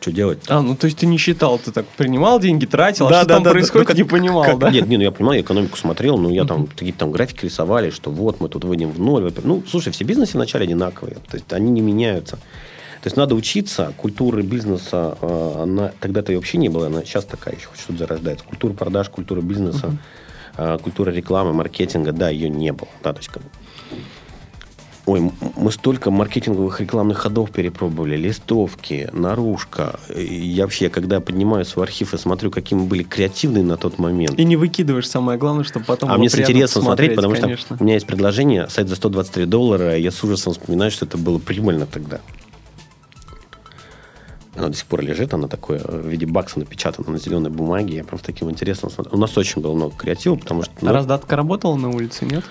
Что 0.01 0.11
делать? 0.11 0.39
-то? 0.39 0.57
А, 0.57 0.63
ну 0.63 0.75
то 0.75 0.87
есть 0.87 0.99
ты 0.99 1.07
не 1.07 1.19
считал, 1.19 1.59
ты 1.59 1.71
так 1.71 1.87
принимал 1.87 2.41
деньги, 2.41 2.67
тратил, 2.67 3.09
да, 3.09 3.17
а 3.17 3.19
что 3.21 3.29
да, 3.29 3.35
там 3.35 3.43
да, 3.45 3.51
происходит, 3.51 3.89
да, 3.89 3.95
ну, 3.95 3.99
не 3.99 4.05
понимал, 4.05 4.45
как, 4.45 4.59
да? 4.59 4.71
Нет, 4.71 4.89
не, 4.89 4.97
ну 4.97 5.03
я 5.03 5.11
понимал, 5.11 5.35
я 5.35 5.43
экономику 5.43 5.77
смотрел, 5.77 6.19
ну 6.19 6.31
я 6.31 6.45
там 6.45 6.67
какие-то 6.67 7.01
там 7.01 7.13
графики 7.13 7.45
рисовали, 7.45 7.91
что 7.91 8.11
вот 8.11 8.41
мы 8.41 8.49
тут 8.49 8.65
выйдем 8.65 8.91
в 8.91 8.99
ноль. 8.99 9.33
Ну, 9.45 9.63
слушай, 9.69 9.93
все 9.93 10.05
бизнесы 10.05 10.33
вначале 10.37 10.65
одинаковые, 10.65 11.17
то 11.17 11.37
есть 11.37 11.53
они 11.53 11.71
не 11.71 11.81
меняются. 11.83 12.37
То 12.37 13.09
есть 13.09 13.17
надо 13.17 13.35
учиться, 13.35 13.93
культуры 13.97 14.43
бизнеса, 14.43 15.19
а, 15.21 15.63
она 15.65 15.93
тогда-то 16.01 16.33
и 16.33 16.37
вообще 16.37 16.59
не 16.59 16.69
было, 16.69 16.87
она 16.87 17.03
сейчас 17.05 17.25
такая 17.25 17.55
еще 17.57 17.69
что-то 17.77 17.99
зарождается. 17.99 18.45
Культура 18.45 18.73
продаж, 18.73 19.09
культура 19.09 19.41
бизнеса, 19.41 19.97
uh-huh. 20.57 20.81
культура 20.81 21.11
рекламы, 21.11 21.53
маркетинга, 21.53 22.13
да, 22.13 22.31
ее 22.31 22.49
не 22.49 22.73
было. 22.73 22.89
Да, 23.03 23.13
то 23.13 23.19
есть 23.19 23.31
Ой, 25.05 25.33
мы 25.57 25.73
столько 25.73 26.13
маркетинговых 26.13 26.81
рекламных 26.81 27.19
ходов 27.19 27.51
перепробовали, 27.51 28.17
листовки, 28.17 29.11
наружка. 29.13 29.99
И 30.17 30.57
вообще, 30.61 30.91
когда 30.91 31.17
я 31.17 31.21
поднимаю 31.21 31.65
свой 31.65 31.87
архив 31.87 32.15
и 32.15 32.19
смотрю, 32.19 32.53
какие 32.53 32.79
мы 32.79 32.85
были 32.85 33.03
креативные 33.03 33.65
на 33.65 33.77
тот 33.77 33.99
момент. 33.99 34.39
И 34.39 34.45
не 34.45 34.57
выкидываешь 34.57 35.09
самое 35.09 35.39
главное, 35.39 35.65
чтобы 35.65 35.87
потом 35.87 36.09
А 36.11 36.19
мне 36.19 36.29
интересно 36.29 36.83
смотреть, 36.83 37.17
потому 37.17 37.35
конечно. 37.35 37.77
что 37.77 37.77
у 37.81 37.85
меня 37.85 37.95
есть 37.95 38.07
предложение, 38.07 38.69
сайт 38.69 38.89
за 38.89 38.95
123 38.95 39.47
доллара, 39.47 39.97
я 39.97 40.13
с 40.13 40.23
ужасом 40.23 40.53
вспоминаю, 40.53 40.93
что 40.93 41.05
это 41.05 41.19
было 41.19 41.39
прибыльно 41.39 41.87
тогда. 41.87 42.21
Она 44.55 44.69
до 44.69 44.77
сих 44.77 44.87
пор 44.87 45.01
лежит, 45.01 45.35
она 45.35 45.49
такое 45.49 45.81
в 45.81 46.07
виде 46.07 46.27
бакса 46.27 46.61
напечатана 46.61 47.11
на 47.11 47.19
зеленой 47.19 47.51
бумаге. 47.51 47.97
Я 47.97 48.05
прям 48.05 48.21
с 48.21 48.23
таким 48.23 48.51
интересом 48.51 48.91
смотрю. 48.91 49.17
У 49.17 49.19
нас 49.19 49.37
очень 49.37 49.63
было 49.63 49.75
много 49.75 49.97
креатива, 49.97 50.37
потому 50.37 50.63
что... 50.63 50.73
Ну, 50.81 50.93
раздатка 50.93 51.37
работала 51.37 51.75
на 51.75 51.89
улице, 51.89 52.27
нет? 52.27 52.45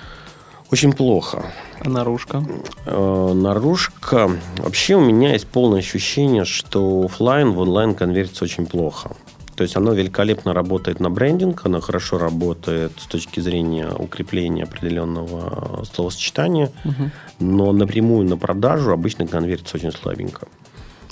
Очень 0.72 0.94
плохо. 0.94 1.46
А 1.82 1.90
наружка? 1.90 2.44
Э, 2.86 3.34
наружка... 3.34 4.32
Вообще 4.58 4.96
у 4.96 5.02
меня 5.02 5.34
есть 5.34 5.48
полное 5.48 5.80
ощущение, 5.80 6.46
что 6.46 7.04
офлайн 7.04 7.52
в 7.52 7.60
онлайн 7.60 7.94
конвертится 7.94 8.46
очень 8.46 8.66
плохо. 8.66 9.12
То 9.56 9.64
есть 9.64 9.76
оно 9.76 9.94
великолепно 9.94 10.54
работает 10.54 11.00
на 11.00 11.10
брендинг, 11.10 11.66
оно 11.66 11.82
хорошо 11.82 12.18
работает 12.18 12.94
с 12.98 13.06
точки 13.06 13.42
зрения 13.42 13.90
укрепления 13.90 14.64
определенного 14.64 15.84
словосочетания, 15.84 16.72
угу. 16.86 17.12
но 17.40 17.72
напрямую 17.74 18.28
на 18.28 18.38
продажу 18.38 18.92
обычно 18.92 19.28
конвертится 19.28 19.78
очень 19.78 19.92
слабенько. 19.92 20.48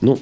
Ну, 0.01 0.19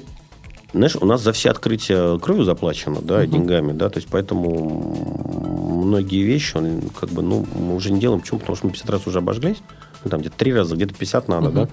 знаешь, 0.72 0.96
у 0.96 1.06
нас 1.06 1.22
за 1.22 1.32
все 1.32 1.50
открытия 1.50 2.18
кровью 2.18 2.44
заплачено, 2.44 3.00
да, 3.00 3.20
угу. 3.20 3.26
деньгами, 3.26 3.72
да, 3.72 3.88
то 3.88 3.98
есть 3.98 4.08
поэтому 4.10 5.84
многие 5.84 6.22
вещи, 6.22 6.56
он, 6.56 6.82
как 6.98 7.10
бы, 7.10 7.22
ну, 7.22 7.46
мы 7.54 7.74
уже 7.74 7.90
не 7.90 8.00
делаем. 8.00 8.20
Почему? 8.20 8.40
Потому 8.40 8.56
что 8.56 8.66
мы 8.66 8.72
50 8.72 8.90
раз 8.90 9.06
уже 9.06 9.18
обожглись, 9.18 9.58
ну, 10.04 10.10
там 10.10 10.20
где-то 10.20 10.36
три 10.36 10.52
раза, 10.52 10.76
где-то 10.76 10.94
50 10.94 11.28
надо, 11.28 11.48
угу. 11.48 11.54
да. 11.54 11.68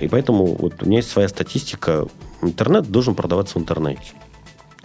И 0.00 0.08
поэтому 0.08 0.54
вот 0.54 0.82
у 0.82 0.86
меня 0.86 0.98
есть 0.98 1.10
своя 1.10 1.28
статистика. 1.28 2.06
Интернет 2.42 2.90
должен 2.90 3.14
продаваться 3.14 3.58
в 3.58 3.62
интернете. 3.62 4.12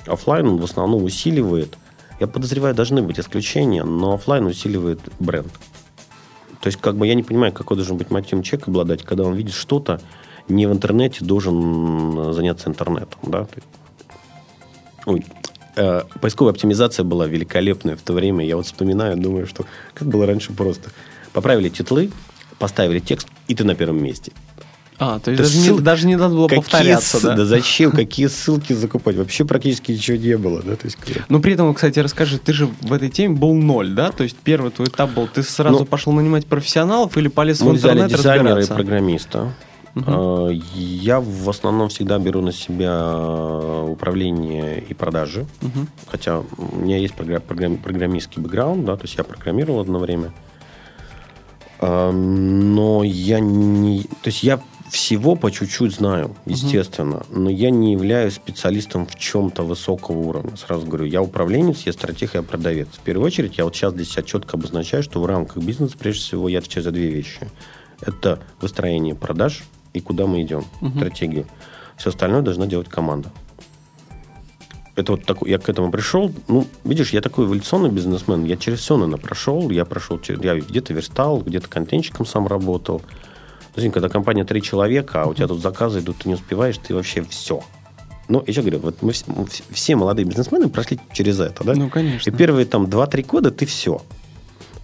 Оффлайн 0.08 0.48
он 0.48 0.58
в 0.58 0.64
основном 0.64 1.04
усиливает. 1.04 1.78
Я 2.20 2.28
подозреваю, 2.28 2.76
должны 2.76 3.02
быть 3.02 3.20
исключения, 3.20 3.84
но 3.84 4.14
офлайн 4.14 4.46
усиливает 4.46 5.00
бренд. 5.20 5.52
То 6.62 6.68
есть, 6.68 6.80
как 6.80 6.96
бы 6.96 7.08
я 7.08 7.16
не 7.16 7.24
понимаю, 7.24 7.54
какой 7.54 7.78
должен 7.78 7.98
быть 7.98 8.10
мотивом 8.10 8.44
человека 8.44 8.72
обладать, 8.72 9.04
когда 9.04 9.24
он 9.24 9.36
видит 9.36 9.54
что-то, 9.54 10.02
не 10.48 10.68
в 10.68 10.72
интернете 10.72 11.24
должен 11.24 12.34
заняться 12.34 12.70
интернетом. 12.70 13.20
Да? 13.24 13.48
Ой, 15.06 15.26
э, 15.76 16.02
поисковая 16.22 16.54
оптимизация 16.54 17.04
была 17.04 17.28
великолепная 17.28 17.96
в 17.96 18.02
то 18.02 18.14
время. 18.14 18.46
Я 18.46 18.56
вот 18.56 18.66
вспоминаю, 18.66 19.18
думаю, 19.18 19.48
что 19.48 19.66
как 19.94 20.08
было 20.08 20.26
раньше 20.26 20.54
просто. 20.54 20.92
Поправили 21.34 21.70
титлы, 21.70 22.12
поставили 22.60 23.00
текст, 23.00 23.28
и 23.48 23.56
ты 23.56 23.64
на 23.64 23.76
первом 23.76 24.04
месте. 24.04 24.32
А, 24.98 25.20
то 25.20 25.32
есть 25.32 25.44
даже, 25.44 25.58
ссыл... 25.58 25.78
не, 25.78 25.84
даже 25.84 26.08
не 26.08 26.16
надо 26.16 26.36
было 26.36 26.48
какие 26.48 26.62
повторяться, 26.62 27.22
да? 27.22 27.36
Да 27.36 27.46
зачем? 27.46 27.92
Какие 27.92 28.28
ссылки 28.28 28.72
закупать? 28.72 29.18
Вообще 29.18 29.44
практически 29.44 29.92
ничего 29.92 30.16
не 30.18 30.38
было, 30.38 30.62
да? 30.62 30.78
То 30.78 30.86
есть, 30.86 30.98
ну, 31.28 31.42
при 31.42 31.54
этом, 31.54 31.74
кстати, 31.74 32.00
расскажи, 32.00 32.38
ты 32.38 32.54
же 32.54 32.70
в 32.82 32.94
этой 32.94 33.10
теме 33.10 33.36
был 33.36 33.54
ноль, 33.54 33.90
да? 33.90 34.12
То 34.12 34.24
есть 34.24 34.38
первый 34.38 34.72
твой 34.72 34.88
этап 34.88 35.12
был, 35.12 35.28
ты 35.28 35.44
сразу 35.44 35.80
ну, 35.80 35.86
пошел 35.86 36.14
нанимать 36.14 36.46
профессионалов 36.46 37.18
или 37.18 37.28
полез 37.28 37.60
в 37.60 37.70
интернет 37.70 38.10
дизайнера 38.10 38.64
и 38.64 38.68
программиста. 38.68 39.54
Угу. 39.96 40.50
Я 40.74 41.22
в 41.22 41.50
основном 41.50 41.88
всегда 41.88 42.20
беру 42.20 42.42
на 42.42 42.52
себя 42.52 43.82
управление 43.88 44.82
и 44.82 44.94
продажи. 44.94 45.46
Угу. 45.62 45.88
Хотя 46.08 46.40
у 46.58 46.76
меня 46.76 46.98
есть 46.98 47.14
программистский 47.16 48.42
бэкграунд, 48.42 48.86
да, 48.86 48.98
то 48.98 49.04
есть 49.04 49.16
я 49.18 49.24
программировал 49.24 49.80
одно 49.80 50.00
время. 50.00 50.34
А, 51.80 52.12
но 52.12 53.04
я 53.04 53.40
не... 53.40 54.04
То 54.04 54.28
есть 54.28 54.44
я 54.44 54.60
всего 54.92 55.36
по 55.36 55.50
чуть-чуть 55.50 55.96
знаю, 55.96 56.36
естественно, 56.46 57.18
угу. 57.30 57.40
но 57.40 57.50
я 57.50 57.70
не 57.70 57.94
являюсь 57.94 58.36
специалистом 58.36 59.08
в 59.08 59.16
чем-то 59.16 59.64
высокого 59.64 60.18
уровня. 60.18 60.58
Сразу 60.58 60.86
говорю, 60.86 61.06
я 61.06 61.22
управленец, 61.22 61.84
я 61.86 61.94
стратег, 61.94 62.36
я 62.36 62.42
продавец. 62.42 62.90
В 62.92 63.00
первую 63.00 63.28
очередь, 63.28 63.58
я 63.58 63.64
вот 63.64 63.74
сейчас 63.74 63.94
для 63.94 64.04
себя 64.04 64.24
четко 64.24 64.58
обозначаю, 64.58 65.04
что 65.04 65.22
в 65.22 65.26
рамках 65.26 65.64
бизнеса, 65.64 65.96
прежде 65.98 66.22
всего, 66.22 66.50
я 66.50 66.60
отвечаю 66.60 66.84
за 66.84 66.92
две 66.92 67.08
вещи. 67.08 67.48
Это 68.02 68.40
выстроение 68.60 69.16
продаж 69.16 69.64
и 69.96 70.02
куда 70.02 70.26
мы 70.26 70.42
идем, 70.42 70.66
угу. 70.82 70.98
стратегию. 70.98 71.46
Все 71.98 72.10
остальное 72.10 72.42
должна 72.42 72.68
делать 72.68 72.90
команда. 72.90 73.32
Это 74.96 75.14
вот 75.14 75.26
такой, 75.26 75.50
я 75.50 75.58
к 75.58 75.68
этому 75.68 75.92
пришел. 75.92 76.32
Ну, 76.48 76.66
видишь, 76.84 77.12
я 77.12 77.22
такой 77.22 77.46
эволюционный 77.46 77.90
бизнесмен. 77.90 78.46
Я 78.46 78.56
через 78.56 78.80
все, 78.80 78.96
наверное, 78.96 79.20
прошел. 79.20 79.70
Я 79.70 79.84
прошел, 79.84 80.20
я 80.42 80.56
где-то 80.56 80.94
верстал, 80.94 81.42
где-то 81.42 81.68
контентчиком 81.68 82.26
сам 82.26 82.48
работал. 82.48 83.02
Знаете, 83.76 83.94
когда 83.94 84.08
компания 84.08 84.46
три 84.46 84.62
человека, 84.62 85.24
а 85.24 85.26
у 85.26 85.34
тебя 85.34 85.48
тут 85.48 85.62
заказы 85.62 86.00
идут, 86.00 86.18
ты 86.20 86.30
не 86.30 86.36
успеваешь, 86.36 86.78
ты 86.78 86.96
вообще 86.96 87.24
все. 87.24 87.62
Ну, 88.30 88.42
еще 88.48 88.62
говорю, 88.62 88.80
вот 88.80 89.02
мы 89.02 89.12
все, 89.12 89.26
все 89.70 89.96
молодые 89.98 90.26
бизнесмены 90.26 90.70
прошли 90.70 90.98
через 91.12 91.42
это, 91.42 91.64
да? 91.66 91.74
Ну, 91.76 91.90
конечно. 91.90 92.30
И 92.30 92.34
первые 92.34 92.66
там 92.66 92.86
2-3 92.86 93.26
года 93.26 93.52
ты 93.52 93.66
все. 93.66 94.02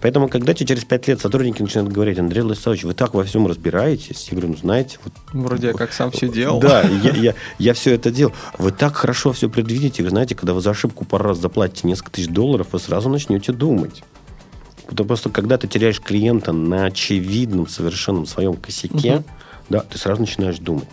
Поэтому, 0.02 0.28
когда 0.28 0.52
тебе 0.52 0.66
через 0.66 0.84
5 0.84 1.08
лет 1.08 1.20
сотрудники 1.20 1.62
начинают 1.62 1.92
говорить, 1.92 2.18
Андрей 2.18 2.42
Владиславович, 2.42 2.82
вы 2.82 2.92
так 2.92 3.14
во 3.14 3.22
всем 3.22 3.46
разбираетесь, 3.46 4.28
я 4.28 4.32
говорю, 4.32 4.48
ну, 4.48 4.56
знаете... 4.56 4.98
Вот, 5.04 5.12
Вроде 5.32 5.68
я 5.68 5.72
как 5.74 5.92
сам 5.92 6.10
все 6.10 6.28
делал. 6.28 6.58
Да, 6.58 6.82
я, 6.82 7.12
я, 7.12 7.34
я 7.58 7.72
все 7.72 7.94
это 7.94 8.10
делал. 8.10 8.32
Вы 8.58 8.72
так 8.72 8.96
хорошо 8.96 9.32
все 9.32 9.48
предвидите, 9.48 10.02
вы 10.02 10.10
знаете, 10.10 10.34
когда 10.34 10.54
вы 10.54 10.60
за 10.60 10.70
ошибку 10.70 11.04
пару 11.04 11.26
раз 11.28 11.38
заплатите 11.38 11.86
несколько 11.86 12.10
тысяч 12.10 12.26
долларов, 12.26 12.66
вы 12.72 12.80
сразу 12.80 13.08
начнете 13.08 13.52
думать. 13.52 14.02
Потому 14.88 15.06
просто 15.06 15.30
когда 15.30 15.56
ты 15.56 15.68
теряешь 15.68 16.00
клиента 16.00 16.50
на 16.50 16.86
очевидном, 16.86 17.68
совершенном 17.68 18.26
своем 18.26 18.56
косяке, 18.56 19.18
угу. 19.18 19.24
да, 19.68 19.80
ты 19.80 19.98
сразу 19.98 20.22
начинаешь 20.22 20.58
думать. 20.58 20.88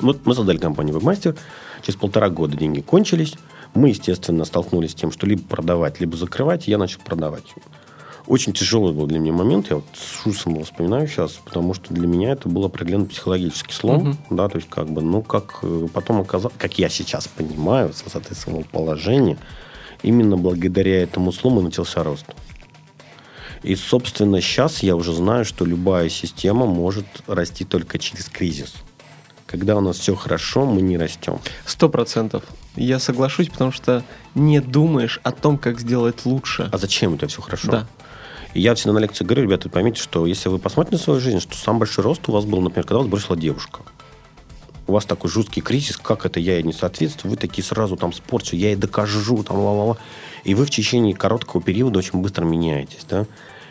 Вот 0.00 0.24
мы 0.24 0.34
создали 0.34 0.56
компанию 0.56 0.96
Webmaster, 0.96 1.36
через 1.82 1.96
полтора 1.96 2.30
года 2.30 2.56
деньги 2.56 2.80
кончились, 2.80 3.34
мы, 3.74 3.90
естественно, 3.90 4.46
столкнулись 4.46 4.92
с 4.92 4.94
тем, 4.94 5.12
что 5.12 5.26
либо 5.26 5.42
продавать, 5.42 6.00
либо 6.00 6.16
закрывать, 6.16 6.66
я 6.68 6.78
начал 6.78 7.00
продавать. 7.04 7.44
Очень 8.26 8.54
тяжелый 8.54 8.94
был 8.94 9.06
для 9.06 9.18
меня 9.18 9.32
момент, 9.34 9.68
я 9.68 9.76
вот 9.76 9.84
с 9.94 10.26
ужасом 10.26 10.54
его 10.54 10.64
вспоминаю 10.64 11.06
сейчас, 11.06 11.32
потому 11.44 11.74
что 11.74 11.92
для 11.92 12.06
меня 12.06 12.32
это 12.32 12.48
был 12.48 12.64
определенно 12.64 13.04
психологический 13.04 13.74
слом, 13.74 14.10
угу. 14.10 14.16
да, 14.30 14.48
то 14.48 14.56
есть 14.56 14.70
как 14.70 14.88
бы, 14.88 15.02
ну, 15.02 15.22
как 15.22 15.58
э, 15.62 15.88
потом 15.92 16.22
оказалось, 16.22 16.56
как 16.56 16.78
я 16.78 16.88
сейчас 16.88 17.28
понимаю, 17.28 17.92
с 17.92 18.02
своего 18.34 18.62
положения, 18.62 19.36
именно 20.02 20.38
благодаря 20.38 21.02
этому 21.02 21.32
слому 21.32 21.60
начался 21.60 22.02
рост. 22.02 22.24
И, 23.62 23.76
собственно, 23.76 24.40
сейчас 24.40 24.82
я 24.82 24.94
уже 24.94 25.12
знаю, 25.12 25.44
что 25.44 25.64
любая 25.64 26.08
система 26.08 26.66
может 26.66 27.06
расти 27.26 27.64
только 27.64 27.98
через 27.98 28.26
кризис. 28.26 28.74
Когда 29.46 29.76
у 29.76 29.80
нас 29.80 29.98
все 29.98 30.14
хорошо, 30.14 30.66
мы 30.66 30.82
не 30.82 30.98
растем. 30.98 31.38
Сто 31.64 31.88
процентов. 31.88 32.44
Я 32.76 32.98
соглашусь, 32.98 33.48
потому 33.48 33.72
что 33.72 34.02
не 34.34 34.60
думаешь 34.60 35.20
о 35.22 35.32
том, 35.32 35.56
как 35.56 35.80
сделать 35.80 36.26
лучше. 36.26 36.68
А 36.72 36.78
зачем 36.78 37.14
у 37.14 37.16
тебя 37.16 37.28
все 37.28 37.40
хорошо? 37.40 37.70
Да. 37.70 37.86
И 38.54 38.60
я 38.60 38.74
всегда 38.74 38.92
на 38.92 38.98
лекции 38.98 39.24
говорю, 39.24 39.42
ребята, 39.42 39.68
поймите, 39.68 40.00
что 40.00 40.26
если 40.26 40.48
вы 40.48 40.58
посмотрите 40.58 40.96
на 40.96 41.02
свою 41.02 41.20
жизнь, 41.20 41.40
что 41.40 41.56
самый 41.56 41.80
большой 41.80 42.04
рост 42.04 42.28
у 42.28 42.32
вас 42.32 42.44
был, 42.44 42.60
например, 42.60 42.86
когда 42.86 42.98
вас 42.98 43.08
бросила 43.08 43.36
девушка. 43.36 43.80
У 44.86 44.92
вас 44.92 45.04
такой 45.06 45.30
жуткий 45.30 45.60
кризис, 45.60 45.96
как 45.96 46.24
это 46.24 46.38
я 46.40 46.54
ей 46.54 46.62
не 46.62 46.72
соответствую, 46.72 47.32
вы 47.32 47.36
такие 47.36 47.64
сразу 47.64 47.96
там 47.96 48.12
спорчу, 48.12 48.54
я 48.54 48.68
ей 48.68 48.76
докажу, 48.76 49.42
там, 49.42 49.58
ла-ла-ла. 49.58 49.96
И 50.44 50.54
вы 50.54 50.66
в 50.66 50.70
течение 50.70 51.14
короткого 51.14 51.62
периода 51.62 51.98
очень 51.98 52.20
быстро 52.20 52.44
меняетесь, 52.44 53.04
да. 53.08 53.26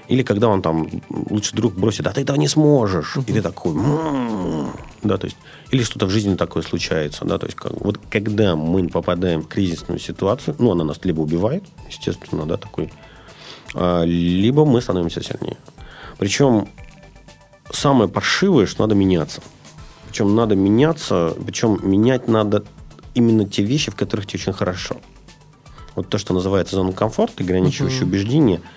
Или 0.09 0.23
когда 0.23 0.49
он 0.49 0.61
там 0.61 0.89
лучше 1.09 1.55
друг 1.55 1.75
бросит, 1.75 2.07
а 2.07 2.11
ты 2.11 2.21
этого 2.21 2.35
не 2.35 2.49
сможешь. 2.49 3.15
Uh-huh. 3.15 3.23
И 3.25 3.33
ты 3.33 3.41
такой, 3.41 3.71
м-м-м". 3.71 4.73
да, 5.03 5.17
то 5.17 5.25
есть, 5.25 5.37
или 5.71 5.83
что-то 5.83 6.07
в 6.07 6.09
жизни 6.09 6.35
такое 6.35 6.61
случается, 6.61 7.23
да, 7.23 7.37
то 7.37 7.45
есть, 7.45 7.55
как, 7.55 7.79
вот 7.79 7.99
когда 8.09 8.57
мы 8.57 8.89
попадаем 8.89 9.43
в 9.43 9.47
кризисную 9.47 9.99
ситуацию, 9.99 10.57
ну, 10.59 10.71
она 10.71 10.83
нас 10.83 10.99
либо 11.03 11.21
убивает, 11.21 11.63
естественно, 11.87 12.45
да, 12.45 12.57
такой, 12.57 12.91
либо 13.73 14.65
мы 14.65 14.81
становимся 14.81 15.23
сильнее. 15.23 15.57
Причем 16.17 16.67
самое 17.71 18.09
паршивое, 18.09 18.65
что 18.65 18.83
надо 18.83 18.95
меняться. 18.95 19.41
Причем 20.07 20.35
надо 20.35 20.55
меняться, 20.55 21.33
причем 21.45 21.79
менять 21.81 22.27
надо 22.27 22.63
именно 23.15 23.45
те 23.45 23.63
вещи, 23.63 23.91
в 23.91 23.95
которых 23.95 24.27
тебе 24.27 24.39
очень 24.39 24.53
хорошо. 24.53 24.97
Вот 25.95 26.09
то, 26.09 26.17
что 26.17 26.33
называется 26.33 26.75
зона 26.75 26.91
комфорта, 26.91 27.43
ограничивающие 27.43 28.01
uh-huh. 28.01 28.07
убеждения– 28.07 28.61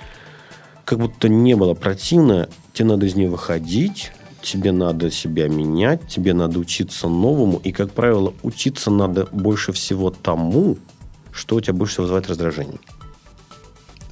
как 0.87 1.01
будто 1.01 1.29
не 1.29 1.57
было 1.57 1.75
противно, 1.75 2.49
тебе 2.73 2.91
надо 2.91 3.07
из 3.07 3.17
нее 3.17 3.29
выходить, 3.29 4.13
тебе 4.41 4.71
надо 4.71 5.11
себя 5.11 5.49
менять, 5.49 6.07
тебе 6.07 6.33
надо 6.33 6.61
учиться 6.61 7.09
новому, 7.09 7.59
и, 7.59 7.73
как 7.73 7.91
правило, 7.91 8.33
учиться 8.45 8.93
надо 8.93 9.27
больше 9.33 9.73
всего 9.73 10.11
тому, 10.11 10.79
что 11.33 11.57
у 11.57 11.61
тебя 11.61 11.75
больше 11.75 11.95
всего 11.95 12.05
вызывает 12.05 12.29
раздражение. 12.29 12.79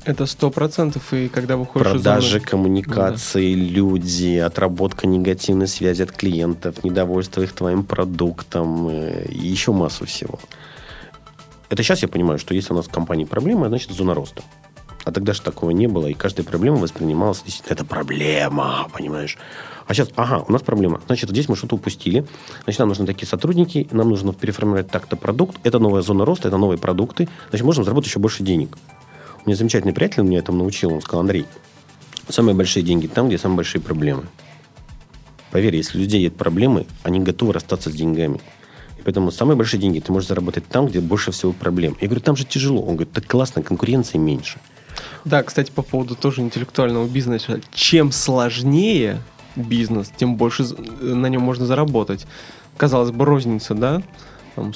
Это 0.04 0.26
сто 0.26 0.50
процентов, 0.50 1.14
и 1.14 1.28
когда 1.28 1.56
выходишь 1.56 1.92
Продажи, 1.92 2.26
из 2.26 2.32
зоны... 2.32 2.44
коммуникации, 2.44 3.54
да. 3.54 3.60
люди, 3.60 4.36
отработка 4.36 5.06
негативной 5.06 5.66
связи 5.66 6.02
от 6.02 6.12
клиентов, 6.12 6.84
недовольство 6.84 7.40
их 7.40 7.52
твоим 7.52 7.84
продуктом, 7.84 8.88
э, 8.88 9.26
и 9.30 9.46
еще 9.46 9.72
массу 9.72 10.04
всего. 10.04 10.38
Это 11.70 11.82
сейчас 11.82 12.02
я 12.02 12.08
понимаю, 12.08 12.38
что 12.38 12.54
если 12.54 12.74
у 12.74 12.76
нас 12.76 12.86
в 12.86 12.90
компании 12.90 13.24
проблемы, 13.24 13.68
значит, 13.68 13.90
зона 13.92 14.12
роста. 14.12 14.42
А 15.04 15.12
тогда 15.12 15.32
же 15.32 15.40
такого 15.40 15.70
не 15.70 15.86
было, 15.86 16.06
и 16.06 16.14
каждая 16.14 16.46
проблема 16.46 16.76
воспринималась 16.76 17.42
действительно, 17.42 17.74
это 17.74 17.84
проблема, 17.84 18.88
понимаешь? 18.92 19.38
А 19.86 19.94
сейчас, 19.94 20.08
ага, 20.16 20.44
у 20.46 20.52
нас 20.52 20.62
проблема. 20.62 21.00
Значит, 21.06 21.30
здесь 21.30 21.48
мы 21.48 21.56
что-то 21.56 21.76
упустили. 21.76 22.26
Значит, 22.64 22.78
нам 22.78 22.88
нужны 22.88 23.06
такие 23.06 23.26
сотрудники, 23.26 23.86
нам 23.90 24.08
нужно 24.08 24.32
переформировать 24.32 24.90
так-то 24.90 25.16
продукт. 25.16 25.58
Это 25.62 25.78
новая 25.78 26.02
зона 26.02 26.24
роста, 26.24 26.48
это 26.48 26.56
новые 26.56 26.78
продукты. 26.78 27.28
Значит, 27.50 27.66
можем 27.66 27.84
заработать 27.84 28.08
еще 28.08 28.18
больше 28.18 28.42
денег. 28.42 28.78
Меня 29.46 29.57
замечательный 29.57 29.92
приятель 29.92 30.22
меня 30.22 30.38
этому 30.38 30.59
научил. 30.59 30.92
Он 30.92 31.00
сказал, 31.02 31.20
Андрей, 31.20 31.46
самые 32.28 32.54
большие 32.54 32.83
деньги 32.83 33.07
там, 33.07 33.28
где 33.28 33.38
самые 33.38 33.57
большие 33.57 33.80
проблемы. 33.80 34.24
Поверь, 35.50 35.76
если 35.76 35.98
у 35.98 36.00
людей 36.00 36.22
есть 36.22 36.37
проблемы, 36.37 36.87
они 37.02 37.20
готовы 37.20 37.52
расстаться 37.52 37.90
с 37.90 37.92
деньгами. 37.94 38.40
И 38.98 39.02
поэтому 39.04 39.30
самые 39.30 39.57
большие 39.57 39.80
деньги 39.80 40.00
ты 40.00 40.12
можешь 40.12 40.28
заработать 40.28 40.66
там, 40.66 40.87
где 40.87 41.00
больше 41.00 41.30
всего 41.30 41.52
проблем. 41.52 41.96
Я 42.00 42.09
говорю, 42.09 42.22
там 42.22 42.37
же 42.37 42.44
тяжело. 42.44 42.80
Он 42.80 42.96
говорит, 42.96 43.12
так 43.12 43.26
классно, 43.26 43.62
конкуренции 43.62 44.18
меньше. 44.18 44.59
Да, 45.24 45.42
кстати, 45.42 45.70
по 45.70 45.83
поводу 45.83 46.16
тоже 46.16 46.40
интеллектуального 46.40 47.07
бизнеса. 47.07 47.61
Чем 47.72 48.12
сложнее 48.12 49.20
бизнес, 49.57 50.11
тем 50.16 50.37
больше 50.37 50.64
на 51.00 51.26
нем 51.26 51.42
можно 51.42 51.66
заработать. 51.66 52.26
Казалось 52.76 53.11
бы, 53.11 53.24
розница, 53.24 53.74
да? 53.74 54.02
Там, 54.57 54.72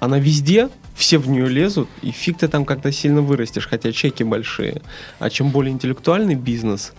она 0.00 0.18
везде, 0.18 0.68
все 0.94 1.18
в 1.18 1.28
нее 1.28 1.48
лезут, 1.48 1.88
и 2.02 2.10
фиг 2.10 2.38
ты 2.38 2.48
там 2.48 2.64
как-то 2.64 2.92
сильно 2.92 3.20
вырастешь, 3.20 3.66
хотя 3.66 3.92
чеки 3.92 4.22
большие. 4.22 4.80
А 5.18 5.28
чем 5.28 5.50
более 5.50 5.72
интеллектуальный 5.72 6.34
бизнес, 6.36 6.92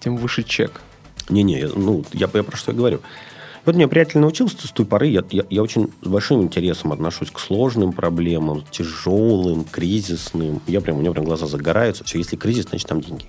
тем 0.00 0.16
выше 0.16 0.42
чек. 0.42 0.80
Не-не, 1.28 1.68
ну, 1.74 2.04
я, 2.12 2.28
я 2.32 2.42
про 2.42 2.56
что 2.56 2.72
я 2.72 2.78
говорю. 2.78 3.00
Вот 3.64 3.76
меня 3.76 3.86
приятель 3.86 4.18
научился 4.18 4.66
с 4.66 4.72
той 4.72 4.84
поры, 4.84 5.06
я, 5.06 5.22
я, 5.30 5.44
я 5.48 5.62
очень 5.62 5.92
с 6.02 6.08
большим 6.08 6.42
интересом 6.42 6.92
отношусь 6.92 7.30
к 7.30 7.38
сложным 7.38 7.92
проблемам, 7.92 8.64
тяжелым, 8.72 9.64
кризисным. 9.64 10.60
Я 10.66 10.80
прям, 10.80 10.96
у 10.96 11.00
меня 11.00 11.12
прям 11.12 11.24
глаза 11.24 11.46
загораются. 11.46 12.02
Все, 12.02 12.18
если 12.18 12.34
кризис, 12.34 12.66
значит 12.68 12.88
там 12.88 13.00
деньги. 13.00 13.26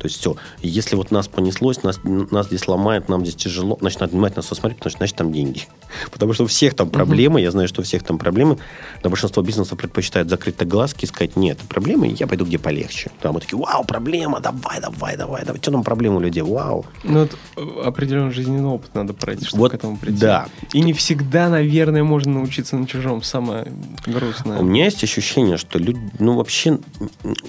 То 0.00 0.06
есть 0.06 0.18
все. 0.18 0.36
Если 0.62 0.96
вот 0.96 1.10
нас 1.10 1.28
понеслось, 1.28 1.82
нас, 1.82 2.00
нас 2.04 2.46
здесь 2.46 2.66
ломает, 2.66 3.10
нам 3.10 3.20
здесь 3.20 3.36
тяжело, 3.36 3.76
значит, 3.80 4.00
надо 4.00 4.12
внимательно 4.12 4.42
посмотреть, 4.42 4.78
потому 4.78 4.90
что 4.90 4.98
значит 4.98 5.16
там 5.16 5.30
деньги. 5.30 5.64
Потому 6.10 6.32
что 6.32 6.44
у 6.44 6.46
всех 6.46 6.74
там 6.74 6.88
проблемы, 6.88 7.40
uh-huh. 7.40 7.44
я 7.44 7.50
знаю, 7.50 7.68
что 7.68 7.82
у 7.82 7.84
всех 7.84 8.02
там 8.02 8.16
проблемы, 8.16 8.56
но 9.02 9.10
большинство 9.10 9.42
бизнесов 9.42 9.76
предпочитает 9.76 10.30
закрыть 10.30 10.56
глазки 10.66 11.04
и 11.04 11.08
сказать, 11.08 11.36
нет, 11.36 11.58
проблемы, 11.68 12.14
я 12.18 12.26
пойду 12.26 12.46
где 12.46 12.58
полегче. 12.58 13.10
Там 13.20 13.34
мы 13.34 13.40
такие, 13.40 13.58
вау, 13.58 13.84
проблема, 13.84 14.40
давай, 14.40 14.80
давай, 14.80 15.16
давай, 15.16 15.44
давай. 15.44 15.60
Что 15.60 15.72
там 15.72 15.84
проблема 15.84 16.16
у 16.16 16.20
людей, 16.20 16.42
вау. 16.42 16.86
Ну, 17.04 17.20
вот 17.20 17.36
э, 17.56 17.82
определенный 17.84 18.32
жизненный 18.32 18.68
опыт 18.68 18.94
надо 18.94 19.12
пройти, 19.12 19.44
чтобы 19.44 19.64
вот, 19.64 19.72
к 19.72 19.74
этому 19.74 19.98
прийти. 19.98 20.18
Да. 20.18 20.48
И 20.72 20.80
не 20.80 20.92
всегда, 20.92 21.48
наверное, 21.48 22.04
можно 22.04 22.32
научиться 22.32 22.76
на 22.76 22.86
чужом, 22.86 23.22
самое 23.22 23.70
грустное. 24.06 24.60
У 24.60 24.64
меня 24.64 24.84
есть 24.84 25.02
ощущение, 25.04 25.56
что 25.56 25.78
люди, 25.78 26.00
ну, 26.18 26.36
вообще, 26.36 26.78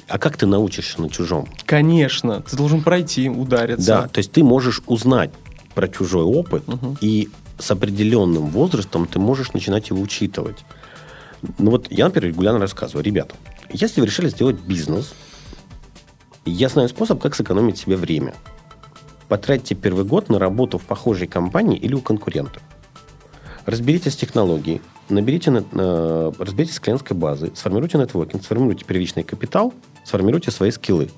а 0.07 0.17
как 0.17 0.35
ты 0.37 0.45
научишься 0.45 1.01
на 1.01 1.09
чужом? 1.09 1.47
Конечно, 1.65 2.40
ты 2.49 2.55
должен 2.55 2.81
пройти, 2.81 3.29
удариться. 3.29 3.85
Да, 3.85 4.07
то 4.07 4.19
есть 4.19 4.31
ты 4.31 4.43
можешь 4.43 4.81
узнать 4.87 5.31
про 5.73 5.87
чужой 5.87 6.23
опыт, 6.23 6.67
угу. 6.67 6.97
и 7.01 7.29
с 7.57 7.71
определенным 7.71 8.47
возрастом 8.47 9.05
ты 9.07 9.19
можешь 9.19 9.53
начинать 9.53 9.89
его 9.89 10.01
учитывать. 10.01 10.65
Ну 11.57 11.71
вот 11.71 11.87
я, 11.89 12.05
например, 12.05 12.29
регулярно 12.29 12.59
рассказываю, 12.59 13.03
ребята, 13.03 13.35
если 13.71 14.01
вы 14.01 14.07
решили 14.07 14.29
сделать 14.29 14.59
бизнес, 14.59 15.13
я 16.45 16.69
знаю 16.69 16.89
способ, 16.89 17.21
как 17.21 17.35
сэкономить 17.35 17.77
себе 17.77 17.95
время. 17.95 18.33
Потратьте 19.27 19.75
первый 19.75 20.05
год 20.05 20.29
на 20.29 20.39
работу 20.39 20.77
в 20.77 20.83
похожей 20.83 21.27
компании 21.27 21.77
или 21.77 21.93
у 21.93 22.01
конкурента. 22.01 22.59
Разберитесь 23.65 24.13
с 24.13 24.17
технологией, 24.17 24.81
наберите, 25.07 25.63
э, 25.71 26.31
разберитесь 26.39 26.75
с 26.75 26.79
клиентской 26.79 27.15
базой, 27.15 27.51
сформируйте 27.55 27.97
нетворкинг, 27.97 28.43
сформируйте 28.43 28.85
первичный 28.85 29.23
капитал, 29.23 29.73
сформируйте 30.03 30.51
свои 30.51 30.71
скиллы. 30.71 31.09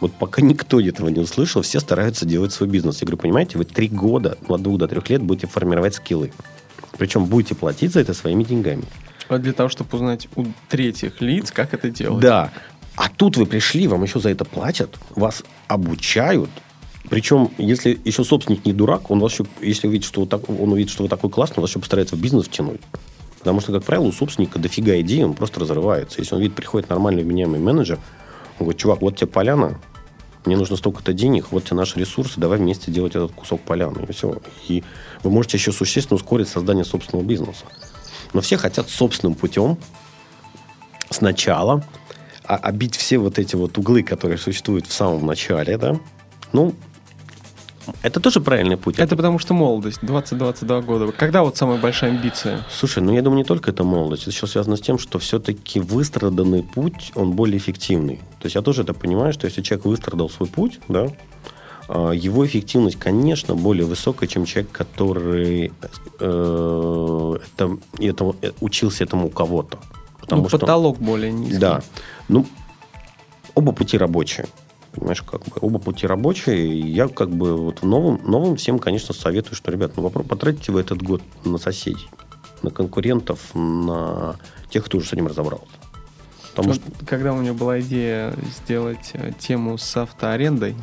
Вот 0.00 0.12
пока 0.14 0.40
никто 0.42 0.80
этого 0.80 1.08
не 1.08 1.20
услышал, 1.20 1.62
все 1.62 1.78
стараются 1.78 2.24
делать 2.24 2.52
свой 2.52 2.68
бизнес. 2.68 3.00
Я 3.00 3.06
говорю, 3.06 3.18
понимаете, 3.18 3.58
вы 3.58 3.64
три 3.64 3.88
года, 3.88 4.38
от 4.48 4.62
двух 4.62 4.78
до 4.78 4.88
трех 4.88 5.08
лет 5.10 5.22
будете 5.22 5.46
формировать 5.46 5.94
скиллы. 5.94 6.32
Причем 6.96 7.26
будете 7.26 7.54
платить 7.54 7.92
за 7.92 8.00
это 8.00 8.14
своими 8.14 8.44
деньгами. 8.44 8.84
А 9.28 9.38
для 9.38 9.52
того, 9.52 9.68
чтобы 9.68 9.90
узнать 9.96 10.28
у 10.36 10.46
третьих 10.68 11.20
лиц, 11.20 11.52
как 11.52 11.74
это 11.74 11.90
делать. 11.90 12.20
Да. 12.20 12.50
А 12.96 13.08
тут 13.08 13.36
вы 13.36 13.46
пришли, 13.46 13.86
вам 13.86 14.02
еще 14.02 14.20
за 14.20 14.30
это 14.30 14.44
платят, 14.44 14.98
вас 15.14 15.44
обучают. 15.68 16.50
Причем, 17.08 17.50
если 17.56 17.98
еще 18.04 18.24
собственник 18.24 18.64
не 18.64 18.72
дурак, 18.72 19.10
он 19.10 19.20
вас 19.20 19.32
еще, 19.32 19.46
если 19.60 19.86
увидит, 19.86 20.06
что, 20.06 20.22
вы 20.22 20.26
так, 20.26 20.48
он 20.48 20.72
увидит, 20.72 20.90
что 20.90 21.02
вы 21.02 21.08
такой 21.08 21.30
классный, 21.30 21.56
он 21.58 21.62
вас 21.62 21.70
еще 21.70 21.80
постарается 21.80 22.16
в 22.16 22.20
бизнес 22.20 22.46
втянуть. 22.46 22.80
Потому 23.38 23.60
что, 23.60 23.72
как 23.72 23.84
правило, 23.84 24.06
у 24.06 24.12
собственника 24.12 24.58
дофига 24.58 25.00
идей, 25.00 25.24
он 25.24 25.34
просто 25.34 25.60
разрывается. 25.60 26.20
Если 26.20 26.34
он 26.34 26.42
видит, 26.42 26.54
приходит 26.54 26.90
нормальный 26.90 27.22
вменяемый 27.22 27.58
менеджер, 27.58 27.98
он 28.60 28.66
говорит, 28.66 28.80
чувак, 28.80 29.00
вот 29.00 29.16
тебе 29.16 29.26
поляна, 29.26 29.80
мне 30.44 30.56
нужно 30.56 30.76
столько-то 30.76 31.12
денег, 31.12 31.46
вот 31.50 31.64
тебе 31.64 31.76
наши 31.76 31.98
ресурсы, 31.98 32.38
давай 32.38 32.58
вместе 32.58 32.90
делать 32.90 33.14
этот 33.14 33.32
кусок 33.32 33.60
поляны. 33.62 34.04
И 34.08 34.12
все. 34.12 34.36
И 34.68 34.84
вы 35.22 35.30
можете 35.30 35.56
еще 35.56 35.72
существенно 35.72 36.16
ускорить 36.16 36.48
создание 36.48 36.84
собственного 36.84 37.26
бизнеса. 37.26 37.64
Но 38.32 38.40
все 38.40 38.56
хотят 38.56 38.88
собственным 38.88 39.34
путем 39.34 39.76
сначала 41.10 41.84
обить 42.44 42.96
все 42.96 43.18
вот 43.18 43.38
эти 43.38 43.56
вот 43.56 43.76
углы, 43.78 44.02
которые 44.02 44.38
существуют 44.38 44.86
в 44.86 44.92
самом 44.92 45.26
начале, 45.26 45.76
да. 45.76 45.98
Ну, 46.52 46.74
это 48.02 48.20
тоже 48.20 48.40
правильный 48.40 48.76
путь. 48.76 48.98
Это 48.98 49.16
потому 49.16 49.38
что 49.38 49.54
молодость, 49.54 50.02
20-22 50.02 50.82
года. 50.82 51.12
Когда 51.12 51.42
вот 51.42 51.56
самая 51.56 51.78
большая 51.78 52.10
амбиция? 52.10 52.64
Слушай, 52.70 53.02
ну 53.02 53.12
я 53.14 53.22
думаю, 53.22 53.38
не 53.38 53.44
только 53.44 53.70
это 53.70 53.84
молодость. 53.84 54.22
Это 54.22 54.30
еще 54.30 54.46
связано 54.46 54.76
с 54.76 54.80
тем, 54.80 54.98
что 54.98 55.18
все-таки 55.18 55.80
выстраданный 55.80 56.62
путь, 56.62 57.12
он 57.14 57.32
более 57.32 57.58
эффективный. 57.58 58.16
То 58.38 58.46
есть 58.46 58.54
я 58.54 58.62
тоже 58.62 58.82
это 58.82 58.94
понимаю, 58.94 59.32
что 59.32 59.46
если 59.46 59.62
человек 59.62 59.86
выстрадал 59.86 60.28
свой 60.30 60.48
путь, 60.48 60.80
да, 60.88 61.08
а, 61.88 62.12
его 62.12 62.46
эффективность, 62.46 62.98
конечно, 62.98 63.54
более 63.54 63.84
высокая, 63.84 64.28
чем 64.28 64.44
человек, 64.44 64.70
который 64.70 65.72
э, 66.20 67.36
это, 67.56 67.78
это, 67.98 68.34
учился 68.60 69.04
этому 69.04 69.26
у 69.26 69.30
кого-то. 69.30 69.78
Потому 70.20 70.42
ну, 70.42 70.48
что, 70.48 70.58
потолок 70.58 70.98
более 70.98 71.32
низкий. 71.32 71.58
Да. 71.58 71.82
Ну, 72.28 72.46
оба 73.54 73.72
пути 73.72 73.98
рабочие. 73.98 74.46
Понимаешь, 74.92 75.22
как 75.22 75.42
бы 75.44 75.52
оба 75.60 75.78
пути 75.78 76.06
рабочие. 76.06 76.66
И 76.66 76.90
я 76.90 77.08
как 77.08 77.30
бы 77.30 77.56
вот 77.56 77.82
новым, 77.82 78.20
новым 78.24 78.56
всем, 78.56 78.78
конечно, 78.78 79.14
советую, 79.14 79.54
что, 79.54 79.70
ребят, 79.70 79.92
ну 79.96 80.10
потратите 80.10 80.72
вы 80.72 80.80
этот 80.80 81.02
год 81.02 81.22
на 81.44 81.58
соседей, 81.58 82.08
на 82.62 82.70
конкурентов, 82.70 83.54
на 83.54 84.36
тех, 84.70 84.84
кто 84.84 84.98
уже 84.98 85.08
с 85.08 85.12
этим 85.12 85.28
разобрался. 85.28 85.66
Потому 86.50 86.74
вот, 86.74 86.82
что... 86.82 87.06
Когда 87.06 87.32
у 87.32 87.36
меня 87.36 87.52
была 87.52 87.80
идея 87.80 88.34
сделать 88.60 89.10
э, 89.14 89.32
тему 89.38 89.78
с 89.78 89.96
автоарендой, 89.96 90.74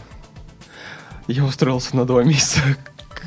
я 1.28 1.43
устроился 1.43 1.96
на 1.96 2.06
два 2.06 2.24
месяца 2.24 2.62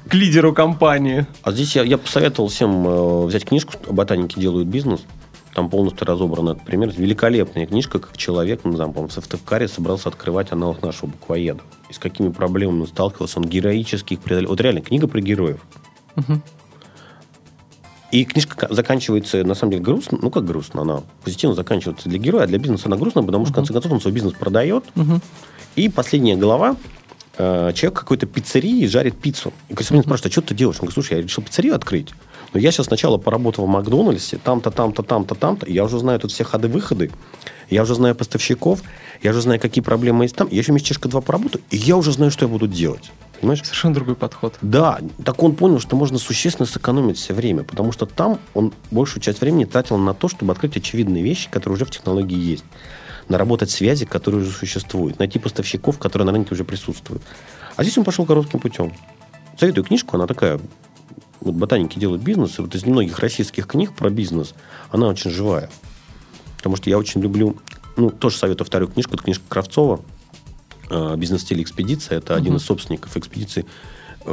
к 0.08 0.14
лидеру 0.14 0.54
компании. 0.54 1.26
А 1.42 1.52
здесь 1.52 1.76
я, 1.76 1.82
я 1.82 1.98
посоветовал 1.98 2.48
всем 2.48 2.86
э, 2.86 3.26
взять 3.26 3.44
книжку 3.44 3.74
«Ботаники 3.92 4.38
делают 4.38 4.68
бизнес», 4.68 5.02
там 5.60 5.68
полностью 5.68 6.06
разобран 6.06 6.48
этот 6.48 6.64
пример. 6.64 6.90
Великолепная 6.96 7.66
книжка, 7.66 7.98
как 7.98 8.16
человек, 8.16 8.60
ну, 8.64 8.72
там, 8.78 8.92
по-моему, 8.92 9.08
в 9.08 9.12
Сыктывкаре 9.12 9.68
собрался 9.68 10.08
открывать 10.08 10.52
аналог 10.52 10.82
нашего 10.82 11.10
буквоеда. 11.10 11.60
И 11.90 11.92
с 11.92 11.98
какими 11.98 12.30
проблемами 12.30 12.80
он 12.80 12.86
сталкивался, 12.86 13.40
он 13.40 13.44
героически 13.44 14.14
их 14.14 14.20
преодолел. 14.20 14.50
Вот 14.50 14.60
реально, 14.62 14.80
книга 14.80 15.06
про 15.06 15.20
героев. 15.20 15.60
Угу. 16.16 16.40
И 18.12 18.24
книжка 18.24 18.68
заканчивается, 18.70 19.44
на 19.44 19.54
самом 19.54 19.72
деле, 19.72 19.84
грустно. 19.84 20.18
Ну, 20.22 20.30
как 20.30 20.46
грустно, 20.46 20.80
она 20.80 21.02
позитивно 21.22 21.54
заканчивается 21.54 22.08
для 22.08 22.18
героя, 22.18 22.44
а 22.44 22.46
для 22.46 22.58
бизнеса 22.58 22.84
она 22.86 22.96
грустна, 22.96 23.22
потому 23.22 23.44
что, 23.44 23.52
в 23.52 23.56
конце 23.56 23.74
концов, 23.74 23.92
он 23.92 24.00
свой 24.00 24.14
бизнес 24.14 24.32
продает. 24.32 24.84
Угу. 24.96 25.20
И 25.76 25.90
последняя 25.90 26.36
глава, 26.36 26.76
э, 27.40 27.72
человек 27.74 27.98
какой-то 27.98 28.26
пиццерии 28.26 28.86
жарит 28.86 29.16
пиццу. 29.16 29.52
И 29.68 29.74
Константин 29.74 30.04
спрашивает, 30.04 30.30
а 30.30 30.32
что 30.32 30.42
ты 30.42 30.54
делаешь? 30.54 30.76
Он 30.76 30.80
говорит, 30.86 30.94
слушай, 30.94 31.16
я 31.16 31.22
решил 31.22 31.42
пиццерию 31.42 31.74
открыть. 31.74 32.10
Но 32.52 32.60
я 32.60 32.72
сейчас 32.72 32.86
сначала 32.86 33.16
поработал 33.16 33.66
в 33.66 33.68
Макдональдсе, 33.68 34.38
там-то, 34.42 34.70
там-то, 34.70 35.02
там-то, 35.02 35.34
там-то. 35.34 35.70
Я 35.70 35.84
уже 35.84 35.98
знаю 35.98 36.18
тут 36.18 36.32
все 36.32 36.44
ходы-выходы. 36.44 37.10
Я 37.70 37.82
уже 37.82 37.94
знаю 37.94 38.14
поставщиков. 38.14 38.82
Я 39.22 39.30
уже 39.30 39.40
знаю, 39.40 39.60
какие 39.60 39.82
проблемы 39.82 40.24
есть 40.24 40.36
там. 40.36 40.48
Я 40.50 40.58
еще 40.58 40.72
месячишко 40.72 41.08
два 41.08 41.20
поработаю, 41.20 41.62
и 41.70 41.76
я 41.76 41.96
уже 41.96 42.12
знаю, 42.12 42.30
что 42.30 42.44
я 42.44 42.48
буду 42.48 42.66
делать. 42.66 43.12
Понимаешь? 43.40 43.62
Совершенно 43.62 43.94
другой 43.94 44.16
подход. 44.16 44.54
Да, 44.60 44.98
так 45.24 45.42
он 45.42 45.54
понял, 45.54 45.80
что 45.80 45.96
можно 45.96 46.18
существенно 46.18 46.66
сэкономить 46.66 47.16
все 47.16 47.32
время, 47.32 47.62
потому 47.62 47.92
что 47.92 48.04
там 48.04 48.38
он 48.52 48.72
большую 48.90 49.22
часть 49.22 49.40
времени 49.40 49.64
тратил 49.64 49.96
на 49.96 50.12
то, 50.12 50.28
чтобы 50.28 50.52
открыть 50.52 50.76
очевидные 50.76 51.22
вещи, 51.22 51.48
которые 51.50 51.76
уже 51.76 51.84
в 51.86 51.90
технологии 51.90 52.36
есть, 52.36 52.64
наработать 53.30 53.70
связи, 53.70 54.04
которые 54.04 54.42
уже 54.42 54.50
существуют, 54.50 55.18
найти 55.18 55.38
поставщиков, 55.38 55.98
которые 55.98 56.26
на 56.26 56.32
рынке 56.32 56.52
уже 56.52 56.64
присутствуют. 56.64 57.22
А 57.76 57.82
здесь 57.82 57.96
он 57.96 58.04
пошел 58.04 58.26
коротким 58.26 58.60
путем. 58.60 58.92
Советую 59.58 59.84
книжку, 59.84 60.16
она 60.16 60.26
такая 60.26 60.60
вот 61.40 61.54
ботаники 61.54 61.98
делают 61.98 62.22
бизнес, 62.22 62.58
и 62.58 62.62
вот 62.62 62.74
из 62.74 62.84
немногих 62.84 63.18
российских 63.20 63.66
книг 63.66 63.94
про 63.94 64.10
бизнес, 64.10 64.54
она 64.90 65.06
очень 65.06 65.30
живая. 65.30 65.70
Потому 66.58 66.76
что 66.76 66.90
я 66.90 66.98
очень 66.98 67.22
люблю, 67.22 67.56
ну, 67.96 68.10
тоже 68.10 68.36
советую 68.36 68.66
вторую 68.66 68.90
книжку, 68.90 69.14
это 69.14 69.22
книжка 69.22 69.44
Кравцова 69.48 70.00
«Бизнес-стиль 71.16 71.62
экспедиция». 71.62 72.18
Это 72.18 72.34
угу. 72.34 72.42
один 72.42 72.56
из 72.56 72.64
собственников 72.64 73.16
экспедиции 73.16 73.64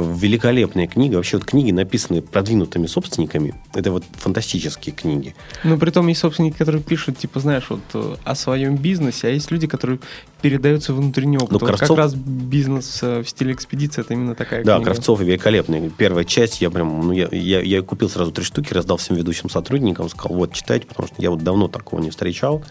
великолепная 0.00 0.86
книга. 0.86 1.16
Вообще 1.16 1.36
вот 1.36 1.46
книги, 1.46 1.70
написанные 1.70 2.22
продвинутыми 2.22 2.86
собственниками, 2.86 3.54
это 3.74 3.90
вот 3.92 4.04
фантастические 4.12 4.94
книги. 4.94 5.34
Ну, 5.64 5.78
при 5.78 5.90
том 5.90 6.06
есть 6.08 6.20
собственники, 6.20 6.56
которые 6.56 6.82
пишут, 6.82 7.18
типа, 7.18 7.40
знаешь, 7.40 7.66
вот 7.68 7.80
э, 7.94 8.16
о 8.24 8.34
своем 8.34 8.76
бизнесе, 8.76 9.28
а 9.28 9.30
есть 9.30 9.50
люди, 9.50 9.66
которые 9.66 10.00
передаются 10.40 10.94
внутренний 10.94 11.36
опыт. 11.36 11.52
Ну, 11.52 11.58
вот 11.58 11.66
Кравцов... 11.66 11.88
как 11.88 11.98
раз 11.98 12.14
бизнес 12.14 13.00
э, 13.02 13.22
в 13.22 13.28
стиле 13.28 13.52
экспедиции, 13.52 14.00
это 14.02 14.14
именно 14.14 14.34
такая 14.34 14.64
да, 14.64 14.76
книга. 14.76 14.84
Да, 14.86 14.92
Кравцов 14.92 15.20
великолепный. 15.20 15.90
Первая 15.90 16.24
часть, 16.24 16.60
я 16.60 16.70
прям, 16.70 17.08
ну, 17.08 17.12
я, 17.12 17.28
я, 17.32 17.60
я 17.60 17.82
купил 17.82 18.08
сразу 18.08 18.32
три 18.32 18.44
штуки, 18.44 18.72
раздал 18.72 18.96
всем 18.96 19.16
ведущим 19.16 19.50
сотрудникам, 19.50 20.08
сказал, 20.08 20.36
вот, 20.36 20.52
читайте, 20.52 20.86
потому 20.86 21.08
что 21.08 21.16
я 21.18 21.30
вот 21.30 21.42
давно 21.42 21.68
такого 21.68 22.00
не 22.00 22.10
встречал. 22.10 22.62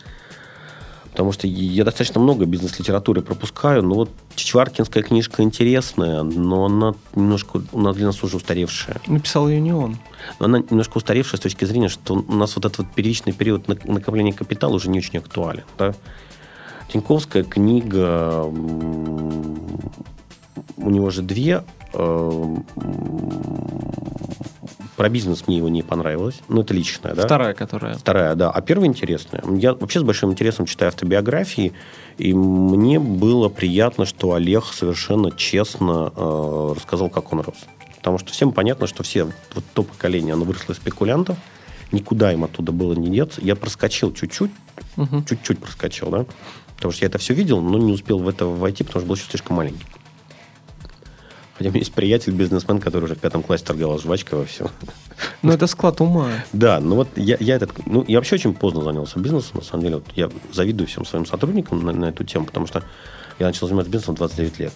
Потому 1.17 1.31
что 1.31 1.47
я 1.47 1.83
достаточно 1.83 2.21
много 2.21 2.45
бизнес-литературы 2.45 3.23
пропускаю. 3.23 3.81
Но 3.81 3.95
вот 3.95 4.11
Чичваркинская 4.35 5.01
книжка 5.01 5.41
интересная, 5.41 6.21
но 6.21 6.65
она 6.65 6.93
немножко 7.15 7.63
у 7.71 7.81
нас 7.81 7.95
для 7.95 8.05
нас 8.05 8.23
уже 8.23 8.37
устаревшая. 8.37 9.01
Написал 9.07 9.49
ее 9.49 9.59
не 9.59 9.73
он. 9.73 9.97
Но 10.39 10.45
она 10.45 10.59
немножко 10.59 10.97
устаревшая 10.97 11.39
с 11.39 11.41
точки 11.41 11.65
зрения, 11.65 11.87
что 11.89 12.13
у 12.13 12.33
нас 12.35 12.55
вот 12.55 12.65
этот 12.65 12.77
вот 12.77 12.87
первичный 12.93 13.33
период 13.33 13.67
накопления 13.67 14.31
капитала 14.31 14.75
уже 14.75 14.91
не 14.91 14.99
очень 14.99 15.17
актуален. 15.17 15.63
Да? 15.79 15.95
Тиньковская 16.93 17.41
книга, 17.43 18.43
у 18.43 18.51
него 20.77 21.09
же 21.09 21.23
две 21.23 21.63
э, 21.93 22.55
про 24.97 25.09
бизнес 25.09 25.47
мне 25.47 25.57
его 25.57 25.69
не 25.69 25.83
понравилось. 25.83 26.41
Ну, 26.49 26.61
это 26.61 26.73
личное, 26.73 27.13
да? 27.13 27.23
Вторая, 27.23 27.53
которая. 27.53 27.93
Вторая, 27.93 28.33
да. 28.33 28.49
А 28.49 28.61
первая 28.61 28.89
интересная. 28.89 29.43
Я 29.47 29.75
вообще 29.75 29.99
с 29.99 30.03
большим 30.03 30.31
интересом 30.31 30.65
читаю 30.65 30.89
автобиографии, 30.89 31.71
и 32.17 32.33
мне 32.33 32.99
было 32.99 33.47
приятно, 33.47 34.05
что 34.05 34.33
Олег 34.33 34.65
совершенно 34.65 35.31
честно 35.31 36.11
э, 36.15 36.73
рассказал, 36.75 37.09
как 37.09 37.31
он 37.31 37.41
рос. 37.41 37.57
Потому 37.97 38.17
что 38.17 38.31
всем 38.33 38.51
понятно, 38.51 38.87
что 38.87 39.03
все, 39.03 39.25
вот 39.53 39.63
то 39.73 39.83
поколение, 39.83 40.33
оно 40.33 40.45
выросло 40.45 40.73
из 40.73 40.77
спекулянтов, 40.77 41.37
никуда 41.91 42.33
им 42.33 42.43
оттуда 42.43 42.71
было 42.71 42.93
не 42.93 43.09
деться. 43.09 43.39
Я 43.41 43.55
проскочил 43.55 44.11
чуть-чуть, 44.11 44.51
угу. 44.97 45.23
чуть-чуть 45.29 45.59
проскочил, 45.59 46.09
да, 46.09 46.25
потому 46.75 46.91
что 46.91 47.05
я 47.05 47.09
это 47.09 47.19
все 47.19 47.35
видел, 47.35 47.61
но 47.61 47.77
не 47.77 47.91
успел 47.91 48.17
в 48.17 48.27
это 48.27 48.47
войти, 48.47 48.83
потому 48.83 49.01
что 49.01 49.07
был 49.09 49.15
еще 49.15 49.29
слишком 49.29 49.57
маленький. 49.57 49.85
Хотя 51.57 51.69
у 51.69 51.71
меня 51.71 51.79
есть 51.79 51.93
приятель, 51.93 52.33
бизнесмен, 52.33 52.79
который 52.79 53.05
уже 53.05 53.15
в 53.15 53.19
пятом 53.19 53.41
классе 53.41 53.65
торговал 53.65 53.97
жвачкой 53.97 54.39
во 54.39 54.45
все. 54.45 54.69
Ну, 55.41 55.51
это 55.51 55.65
склад 55.65 55.99
ума. 56.01 56.29
Да, 56.53 56.79
ну 56.79 56.95
вот 56.95 57.09
я, 57.15 57.37
я 57.39 57.55
этот... 57.55 57.71
Ну, 57.87 58.05
я 58.07 58.17
вообще 58.17 58.35
очень 58.35 58.53
поздно 58.53 58.83
занялся 58.83 59.19
бизнесом, 59.19 59.57
на 59.57 59.63
самом 59.63 59.83
деле. 59.83 59.95
Вот 59.95 60.05
я 60.15 60.29
завидую 60.53 60.87
всем 60.87 61.05
своим 61.05 61.25
сотрудникам 61.25 61.83
на, 61.83 61.91
на 61.91 62.05
эту 62.05 62.23
тему, 62.23 62.45
потому 62.45 62.67
что 62.67 62.83
я 63.39 63.47
начал 63.47 63.67
заниматься 63.67 63.91
бизнесом 63.91 64.15
в 64.15 64.19
29 64.19 64.59
лет. 64.59 64.73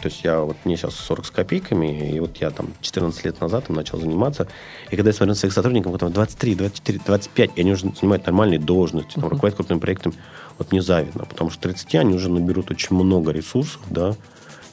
То 0.00 0.08
есть 0.08 0.24
я 0.24 0.40
вот 0.40 0.56
мне 0.64 0.76
сейчас 0.76 0.94
40 0.94 1.26
с 1.26 1.30
копейками, 1.30 2.14
и 2.14 2.20
вот 2.20 2.36
я 2.38 2.50
там 2.50 2.68
14 2.80 3.24
лет 3.24 3.40
назад 3.40 3.68
им 3.68 3.76
начал 3.76 3.98
заниматься. 3.98 4.46
И 4.90 4.96
когда 4.96 5.10
я 5.10 5.14
смотрю 5.14 5.30
на 5.30 5.34
своих 5.34 5.52
сотрудников, 5.52 5.98
там 5.98 6.12
23, 6.12 6.54
24, 6.54 7.00
25, 7.04 7.50
и 7.56 7.60
они 7.60 7.72
уже 7.72 7.90
занимают 7.98 8.24
нормальные 8.26 8.58
должности, 8.58 9.14
там, 9.14 9.28
руководят 9.28 9.56
крупными 9.56 9.80
проектами, 9.80 10.14
вот 10.58 10.70
мне 10.70 10.82
завидно, 10.82 11.24
потому 11.24 11.50
что 11.50 11.62
30 11.62 11.94
они 11.96 12.14
уже 12.14 12.30
наберут 12.30 12.70
очень 12.70 12.94
много 12.94 13.32
ресурсов, 13.32 13.80
да, 13.90 14.14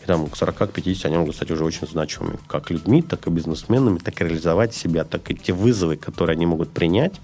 и 0.04 0.06
там 0.06 0.28
к 0.28 0.36
40, 0.36 0.58
к 0.58 0.68
50 0.74 1.06
они 1.06 1.18
могут 1.18 1.36
стать 1.36 1.52
уже 1.52 1.64
очень 1.64 1.88
значимыми. 1.88 2.38
Как 2.48 2.70
людьми, 2.70 3.02
так 3.02 3.26
и 3.28 3.30
бизнесменами, 3.30 4.00
так 4.00 4.20
и 4.20 4.26
реализовать 4.26 4.76
себя, 4.76 5.06
так 5.06 5.32
и 5.32 5.36
те 5.36 5.54
вызовы, 5.54 5.96
которые 5.96 6.36
они 6.36 6.46
могут 6.46 6.72
принять, 6.72 7.22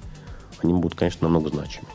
они 0.64 0.74
будут, 0.74 0.98
конечно, 0.98 1.28
намного 1.28 1.50
значимы. 1.50 1.88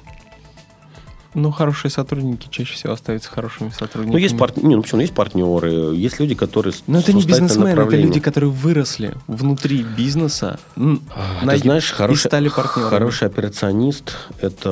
Ну, 1.35 1.51
хорошие 1.51 1.91
сотрудники 1.91 2.49
чаще 2.49 2.75
всего 2.75 2.93
остаются 2.93 3.29
хорошими 3.29 3.71
сотрудниками. 3.71 4.13
Ну, 4.13 4.19
есть, 4.19 4.39
пар... 4.39 4.53
не, 4.57 4.77
ну, 4.77 4.83
почему? 4.83 5.01
есть 5.01 5.15
партнеры, 5.15 5.95
есть 5.95 6.21
люди, 6.21 6.35
которые... 6.35 6.73
Но 6.87 7.01
это 7.01 7.13
не 7.13 7.25
бизнесмены, 7.25 7.81
это 7.81 7.97
люди, 7.97 8.21
которые 8.21 8.51
выросли 8.51 9.15
внутри 9.27 9.83
бизнеса, 9.83 10.61
а, 10.77 11.47
Ты 11.49 11.59
знаешь, 11.59 11.91
хороший, 11.91 12.21
и 12.21 12.29
стали 12.29 12.49
партнерами. 12.49 12.91
Хороший 12.91 13.29
операционист– 13.29 14.17
это, 14.41 14.71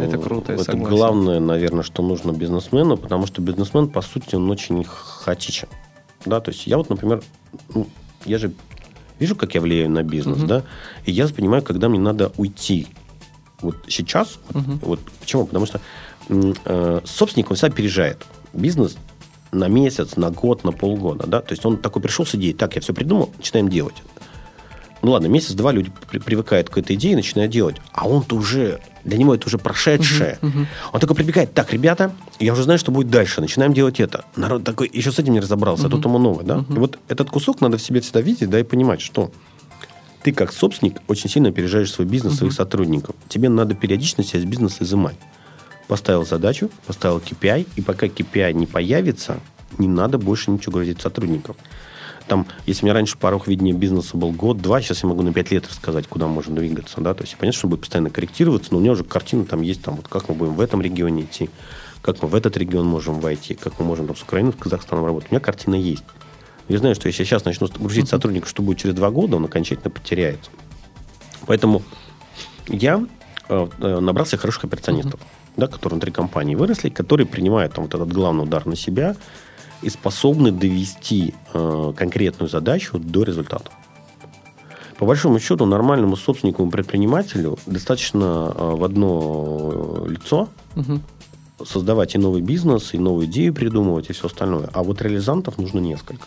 это 0.00 0.18
круто, 0.18 0.52
Это 0.52 0.76
главное, 0.76 1.40
наверное, 1.40 1.82
что 1.82 2.02
нужно 2.02 2.32
бизнесмену, 2.32 2.96
потому 2.96 3.26
что 3.26 3.42
бизнесмен, 3.42 3.88
по 3.88 4.00
сути, 4.00 4.36
он 4.36 4.48
очень 4.50 4.84
хаотичен. 4.84 5.68
Да, 6.24 6.40
то 6.40 6.50
есть 6.50 6.66
я 6.66 6.76
вот, 6.76 6.90
например, 6.90 7.22
ну, 7.74 7.88
я 8.24 8.38
же 8.38 8.52
вижу, 9.18 9.34
как 9.34 9.54
я 9.54 9.60
влияю 9.60 9.90
на 9.90 10.02
бизнес, 10.02 10.38
угу. 10.38 10.46
да, 10.46 10.62
и 11.04 11.12
я 11.12 11.26
понимаю, 11.28 11.62
когда 11.62 11.88
мне 11.88 11.98
надо 11.98 12.32
уйти 12.36 12.86
вот 13.60 13.76
сейчас, 13.88 14.38
угу. 14.54 14.78
вот 14.82 15.00
почему? 15.20 15.46
Потому 15.46 15.66
что 15.66 15.80
э, 16.28 17.00
собственник, 17.04 17.50
он 17.50 17.56
всегда 17.56 17.72
опережает 17.72 18.24
бизнес 18.52 18.96
на 19.52 19.68
месяц, 19.68 20.16
на 20.16 20.30
год, 20.30 20.64
на 20.64 20.72
полгода, 20.72 21.26
да, 21.26 21.40
то 21.40 21.52
есть 21.52 21.64
он 21.64 21.78
такой 21.78 22.02
пришел 22.02 22.26
с 22.26 22.34
идеей, 22.34 22.54
так, 22.54 22.74
я 22.76 22.80
все 22.80 22.92
придумал, 22.92 23.32
начинаем 23.36 23.68
делать. 23.68 23.96
Ну 25.00 25.12
ладно, 25.12 25.28
месяц-два 25.28 25.70
люди 25.70 25.92
при- 26.10 26.18
привыкают 26.18 26.70
к 26.70 26.78
этой 26.78 26.96
идее 26.96 27.12
и 27.12 27.16
начинают 27.16 27.52
делать, 27.52 27.76
а 27.92 28.08
он-то 28.08 28.34
уже, 28.34 28.80
для 29.04 29.16
него 29.16 29.34
это 29.34 29.46
уже 29.46 29.56
прошедшее. 29.56 30.38
Uh-huh, 30.42 30.52
uh-huh. 30.52 30.66
Он 30.92 31.00
только 31.00 31.14
прибегает, 31.14 31.54
так, 31.54 31.72
ребята, 31.72 32.12
я 32.40 32.52
уже 32.52 32.64
знаю, 32.64 32.80
что 32.80 32.90
будет 32.90 33.08
дальше, 33.08 33.40
начинаем 33.40 33.72
делать 33.72 34.00
это. 34.00 34.24
Народ 34.34 34.64
такой 34.64 34.90
еще 34.92 35.12
с 35.12 35.18
этим 35.18 35.34
не 35.34 35.40
разобрался, 35.40 35.84
uh-huh. 35.84 35.86
а 35.86 35.90
тут 35.90 36.04
ему 36.04 36.18
новое, 36.18 36.44
да. 36.44 36.56
Uh-huh. 36.56 36.76
И 36.76 36.78
вот 36.78 36.98
этот 37.08 37.30
кусок 37.30 37.60
надо 37.60 37.78
в 37.78 37.82
себе 37.82 38.00
всегда 38.00 38.20
видеть, 38.20 38.50
да, 38.50 38.58
и 38.58 38.64
понимать, 38.64 39.00
что 39.00 39.30
ты 40.22 40.32
как 40.32 40.52
собственник 40.52 41.00
очень 41.08 41.30
сильно 41.30 41.48
опережаешь 41.48 41.92
свой 41.92 42.06
бизнес, 42.06 42.34
uh-huh. 42.34 42.38
своих 42.38 42.52
сотрудников. 42.52 43.14
Тебе 43.28 43.48
надо 43.48 43.74
периодично 43.74 44.24
себя 44.24 44.40
из 44.40 44.44
бизнеса 44.44 44.84
изымать. 44.84 45.16
Поставил 45.86 46.26
задачу, 46.26 46.70
поставил 46.86 47.18
KPI, 47.18 47.66
и 47.76 47.82
пока 47.82 48.06
KPI 48.06 48.52
не 48.52 48.66
появится, 48.66 49.40
не 49.78 49.88
надо 49.88 50.18
больше 50.18 50.50
ничего 50.50 50.72
грузить 50.72 51.00
сотрудников. 51.00 51.56
Там, 52.26 52.46
если 52.66 52.82
у 52.82 52.86
меня 52.86 52.94
раньше 52.94 53.16
порог 53.16 53.48
видения 53.48 53.72
бизнеса 53.72 54.18
был 54.18 54.32
год-два, 54.32 54.82
сейчас 54.82 55.02
я 55.02 55.08
могу 55.08 55.22
на 55.22 55.32
пять 55.32 55.50
лет 55.50 55.66
рассказать, 55.66 56.06
куда 56.06 56.26
можно 56.26 56.54
двигаться. 56.54 57.00
Да? 57.00 57.14
То 57.14 57.22
есть, 57.22 57.36
понятно, 57.38 57.58
что 57.58 57.68
будет 57.68 57.80
постоянно 57.80 58.10
корректироваться, 58.10 58.68
но 58.72 58.78
у 58.78 58.80
меня 58.82 58.92
уже 58.92 59.02
картина 59.02 59.46
там 59.46 59.62
есть, 59.62 59.82
там, 59.82 59.96
вот, 59.96 60.08
как 60.08 60.28
мы 60.28 60.34
будем 60.34 60.54
в 60.54 60.60
этом 60.60 60.82
регионе 60.82 61.22
идти, 61.22 61.48
как 62.02 62.20
мы 62.22 62.28
в 62.28 62.34
этот 62.34 62.58
регион 62.58 62.86
можем 62.86 63.20
войти, 63.20 63.54
как 63.54 63.78
мы 63.78 63.86
можем 63.86 64.06
там, 64.06 64.16
с 64.16 64.22
Украиной, 64.22 64.52
с 64.52 64.56
Казахстаном 64.56 65.06
работать. 65.06 65.30
У 65.30 65.34
меня 65.34 65.40
картина 65.40 65.74
есть. 65.74 66.04
Я 66.68 66.78
знаю, 66.78 66.94
что 66.94 67.06
если 67.06 67.22
я 67.22 67.26
сейчас 67.26 67.44
начну 67.44 67.66
грузить 67.68 68.04
uh-huh. 68.04 68.10
сотрудников, 68.10 68.50
что 68.50 68.62
будет 68.62 68.78
через 68.78 68.94
два 68.94 69.10
года, 69.10 69.36
он 69.36 69.44
окончательно 69.46 69.90
потеряется. 69.90 70.50
Поэтому 71.46 71.82
я 72.66 73.04
э, 73.48 73.68
э 73.80 74.00
набрался 74.00 74.36
хороших 74.36 74.64
операционистов, 74.64 75.18
uh-huh. 75.20 75.52
да, 75.56 75.66
которые 75.66 75.94
внутри 75.94 76.12
компании 76.12 76.54
выросли, 76.54 76.90
которые 76.90 77.26
принимают 77.26 77.72
там, 77.72 77.84
вот 77.84 77.94
этот 77.94 78.12
главный 78.12 78.44
удар 78.44 78.66
на 78.66 78.76
себя 78.76 79.16
и 79.80 79.88
способны 79.88 80.52
довести 80.52 81.34
э, 81.54 81.92
конкретную 81.96 82.50
задачу 82.50 82.98
до 82.98 83.22
результата. 83.22 83.70
По 84.98 85.06
большому 85.06 85.38
счету, 85.38 85.64
нормальному 85.64 86.16
собственнику 86.16 86.66
и 86.66 86.70
предпринимателю 86.70 87.58
достаточно 87.64 88.52
э, 88.54 88.74
в 88.76 88.84
одно 88.84 90.04
лицо 90.06 90.50
uh-huh. 90.74 91.00
создавать 91.64 92.14
и 92.14 92.18
новый 92.18 92.42
бизнес, 92.42 92.92
и 92.92 92.98
новую 92.98 93.26
идею 93.26 93.54
придумывать, 93.54 94.10
и 94.10 94.12
все 94.12 94.26
остальное. 94.26 94.68
А 94.74 94.82
вот 94.82 95.00
реализантов 95.00 95.56
нужно 95.56 95.78
несколько. 95.78 96.26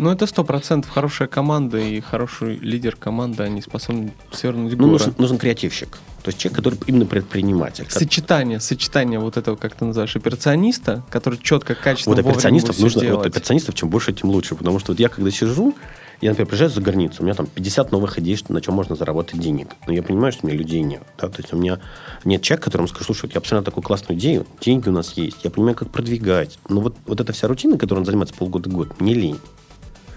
Ну, 0.00 0.10
это 0.10 0.26
сто 0.26 0.44
процентов 0.44 0.90
хорошая 0.90 1.28
команда 1.28 1.76
и 1.76 2.00
хороший 2.00 2.56
лидер 2.56 2.96
команды, 2.96 3.42
они 3.42 3.60
способны 3.60 4.14
свернуть 4.32 4.72
горы. 4.72 4.86
Ну, 4.86 4.92
нужен, 4.92 5.14
нужен 5.18 5.36
креативщик. 5.36 5.98
То 6.22 6.28
есть 6.28 6.38
человек, 6.38 6.56
который 6.56 6.78
именно 6.86 7.04
предприниматель. 7.04 7.84
Сочетание, 7.90 8.60
сочетание 8.60 9.18
вот 9.18 9.36
этого, 9.36 9.56
как 9.56 9.74
ты 9.74 9.84
называешь, 9.84 10.16
операциониста, 10.16 11.04
который 11.10 11.38
четко, 11.38 11.74
качественно 11.74 12.16
Вот 12.16 12.24
операционистов 12.24 12.78
нужно, 12.78 13.14
вот 13.14 13.26
операционистов 13.26 13.74
чем 13.74 13.90
больше, 13.90 14.14
тем 14.14 14.30
лучше. 14.30 14.54
Потому 14.54 14.78
что 14.78 14.92
вот 14.92 15.00
я 15.00 15.10
когда 15.10 15.30
сижу, 15.30 15.74
я, 16.22 16.30
например, 16.30 16.48
приезжаю 16.48 16.70
за 16.70 16.80
границу, 16.80 17.16
у 17.20 17.24
меня 17.24 17.34
там 17.34 17.46
50 17.46 17.92
новых 17.92 18.18
идей, 18.18 18.38
на 18.48 18.62
чем 18.62 18.72
можно 18.72 18.96
заработать 18.96 19.38
денег. 19.38 19.68
Но 19.86 19.92
я 19.92 20.02
понимаю, 20.02 20.32
что 20.32 20.46
у 20.46 20.48
меня 20.48 20.56
людей 20.56 20.80
нет. 20.80 21.02
Да? 21.18 21.28
То 21.28 21.42
есть 21.42 21.52
у 21.52 21.58
меня 21.58 21.78
нет 22.24 22.40
человека, 22.40 22.64
которому 22.64 22.88
скажу, 22.88 23.04
слушай, 23.04 23.26
вот 23.26 23.34
я 23.34 23.38
абсолютно 23.38 23.66
такую 23.66 23.84
классную 23.84 24.18
идею, 24.18 24.46
деньги 24.62 24.88
у 24.88 24.92
нас 24.92 25.12
есть, 25.12 25.44
я 25.44 25.50
понимаю, 25.50 25.76
как 25.76 25.90
продвигать. 25.90 26.58
Но 26.70 26.80
вот, 26.80 26.96
вот 27.04 27.20
эта 27.20 27.34
вся 27.34 27.48
рутина, 27.48 27.76
которой 27.76 27.98
он 27.98 28.06
занимается 28.06 28.34
полгода-год, 28.34 28.98
мне 28.98 29.12
лень. 29.12 29.38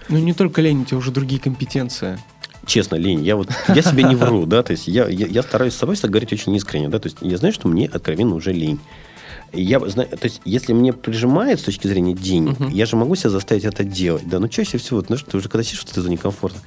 Ну, 0.08 0.18
не 0.18 0.34
только 0.34 0.60
лень, 0.60 0.82
у 0.82 0.84
тебя 0.84 0.98
уже 0.98 1.10
другие 1.10 1.40
компетенции. 1.40 2.18
Честно, 2.66 2.96
лень. 2.96 3.22
Я 3.22 3.36
вот, 3.36 3.48
я 3.68 3.82
себе 3.82 4.04
не 4.04 4.16
вру, 4.16 4.46
да, 4.46 4.62
то 4.62 4.72
есть 4.72 4.88
я, 4.88 5.08
я, 5.08 5.26
я 5.26 5.42
стараюсь 5.42 5.74
с 5.74 5.76
собой 5.76 5.96
говорить 6.02 6.32
очень 6.32 6.54
искренне, 6.54 6.88
да, 6.88 6.98
то 6.98 7.08
есть 7.08 7.18
я 7.20 7.36
знаю, 7.36 7.52
что 7.52 7.68
мне 7.68 7.86
откровенно 7.86 8.34
уже 8.34 8.52
лень. 8.52 8.80
Я 9.52 9.78
знаю, 9.80 10.08
то 10.08 10.24
есть, 10.24 10.40
если 10.44 10.72
мне 10.72 10.92
прижимает 10.92 11.60
с 11.60 11.62
точки 11.62 11.86
зрения 11.86 12.14
денег, 12.14 12.58
uh-huh. 12.58 12.72
я 12.72 12.86
же 12.86 12.96
могу 12.96 13.14
себя 13.14 13.30
заставить 13.30 13.64
это 13.64 13.84
делать, 13.84 14.28
да, 14.28 14.40
но 14.40 14.48
чаще 14.48 14.78
всего, 14.78 15.00
знаешь, 15.00 15.22
ты 15.22 15.36
уже 15.36 15.48
когда 15.48 15.62
сидишь, 15.62 15.80
что 15.80 16.00
это 16.00 16.10
некомфортно. 16.10 16.60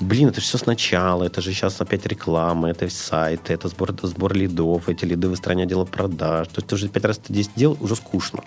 Блин, 0.00 0.28
это 0.28 0.40
же 0.40 0.46
все 0.46 0.58
сначала, 0.58 1.24
это 1.24 1.40
же 1.40 1.52
сейчас 1.52 1.80
опять 1.80 2.04
реклама, 2.06 2.70
это 2.70 2.88
сайт, 2.90 3.50
это 3.50 3.68
сбор, 3.68 3.90
это 3.90 4.06
сбор 4.06 4.34
лидов, 4.34 4.88
эти 4.88 5.04
лиды 5.04 5.28
в 5.28 5.36
стране 5.36 5.64
отдела 5.64 5.84
продаж. 5.84 6.48
То 6.48 6.54
есть 6.56 6.66
ты 6.66 6.74
уже 6.74 6.88
пять 6.88 7.04
раз 7.04 7.18
это 7.18 7.32
здесь 7.32 7.50
делал, 7.54 7.76
уже 7.80 7.94
скучно. 7.94 8.42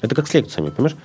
Это 0.00 0.14
как 0.14 0.26
с 0.26 0.34
лекциями, 0.34 0.70
понимаешь? 0.70 0.96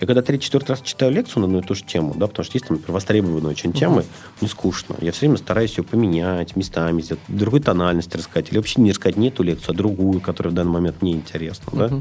Я 0.00 0.06
когда 0.06 0.22
третий-четвертый 0.22 0.70
раз 0.70 0.80
читаю 0.80 1.12
лекцию 1.12 1.40
на 1.40 1.46
одну 1.46 1.58
и 1.58 1.62
ту 1.62 1.74
же 1.74 1.84
тему, 1.84 2.14
да, 2.16 2.26
потому 2.26 2.44
что 2.44 2.56
есть 2.56 2.66
там, 2.66 2.78
например, 2.78 2.94
востребованные 2.94 3.50
очень 3.50 3.74
темы, 3.74 4.00
uh-huh. 4.00 4.06
мне 4.40 4.48
скучно. 4.48 4.96
Я 5.00 5.12
все 5.12 5.20
время 5.20 5.36
стараюсь 5.36 5.76
ее 5.76 5.84
поменять 5.84 6.56
местами, 6.56 7.02
сделать, 7.02 7.22
другой 7.28 7.60
тональности 7.60 8.16
рассказать, 8.16 8.50
или 8.50 8.56
вообще 8.56 8.80
не 8.80 8.92
рассказать 8.92 9.18
не 9.18 9.28
эту 9.28 9.42
лекцию, 9.42 9.74
а 9.74 9.76
другую, 9.76 10.20
которая 10.22 10.52
в 10.52 10.54
данный 10.54 10.72
момент 10.72 11.02
мне 11.02 11.12
интересна, 11.12 11.70
uh-huh. 11.70 11.88
да. 11.90 12.00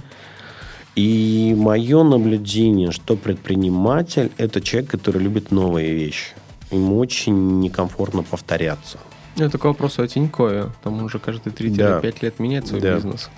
И 0.95 1.53
мое 1.57 2.03
наблюдение, 2.03 2.91
что 2.91 3.17
предприниматель– 3.17 4.31
это 4.37 4.61
человек, 4.61 4.89
который 4.89 5.21
любит 5.21 5.51
новые 5.51 5.93
вещи. 5.93 6.33
Ему 6.71 6.97
очень 6.99 7.59
некомфортно 7.59 8.23
повторяться. 8.23 8.97
Это 9.35 9.51
такой 9.51 9.71
вопрос 9.71 9.99
о 9.99 10.07
Тинькове. 10.07 10.69
Там 10.83 11.03
уже 11.03 11.19
каждые 11.19 11.53
3-5 11.53 11.75
да. 11.75 12.01
лет 12.01 12.39
меняет 12.39 12.67
свой 12.67 12.81
да. 12.81 12.95
бизнес. 12.95 13.29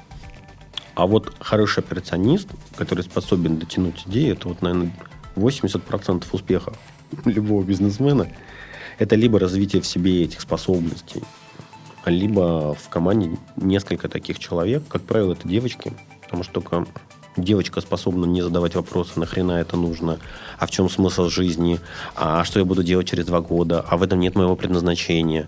А 0.95 1.05
вот 1.05 1.33
хороший 1.39 1.79
операционист, 1.79 2.49
который 2.75 3.03
способен 3.03 3.57
дотянуть 3.57 4.03
идеи, 4.07 4.31
это 4.31 4.49
вот, 4.49 4.61
наверное, 4.61 4.93
80% 5.35 6.25
успеха 6.31 6.73
любого 7.25 7.63
бизнесмена. 7.63 8.29
Это 8.99 9.15
либо 9.15 9.39
развитие 9.39 9.81
в 9.81 9.87
себе 9.87 10.23
этих 10.23 10.41
способностей, 10.41 11.23
либо 12.05 12.75
в 12.75 12.89
команде 12.89 13.37
несколько 13.55 14.09
таких 14.09 14.37
человек. 14.39 14.83
Как 14.87 15.01
правило, 15.01 15.33
это 15.33 15.47
девочки, 15.47 15.93
потому 16.23 16.43
что 16.43 16.53
только 16.53 16.85
девочка 17.37 17.81
способна 17.81 18.25
не 18.25 18.41
задавать 18.41 18.75
вопросы, 18.75 19.19
нахрена 19.19 19.53
это 19.53 19.77
нужно, 19.77 20.19
а 20.59 20.67
в 20.67 20.71
чем 20.71 20.89
смысл 20.89 21.29
жизни, 21.29 21.79
а 22.15 22.43
что 22.43 22.59
я 22.59 22.65
буду 22.65 22.83
делать 22.83 23.07
через 23.07 23.25
два 23.25 23.41
года, 23.41 23.83
а 23.87 23.97
в 23.97 24.03
этом 24.03 24.19
нет 24.19 24.35
моего 24.35 24.55
предназначения, 24.55 25.47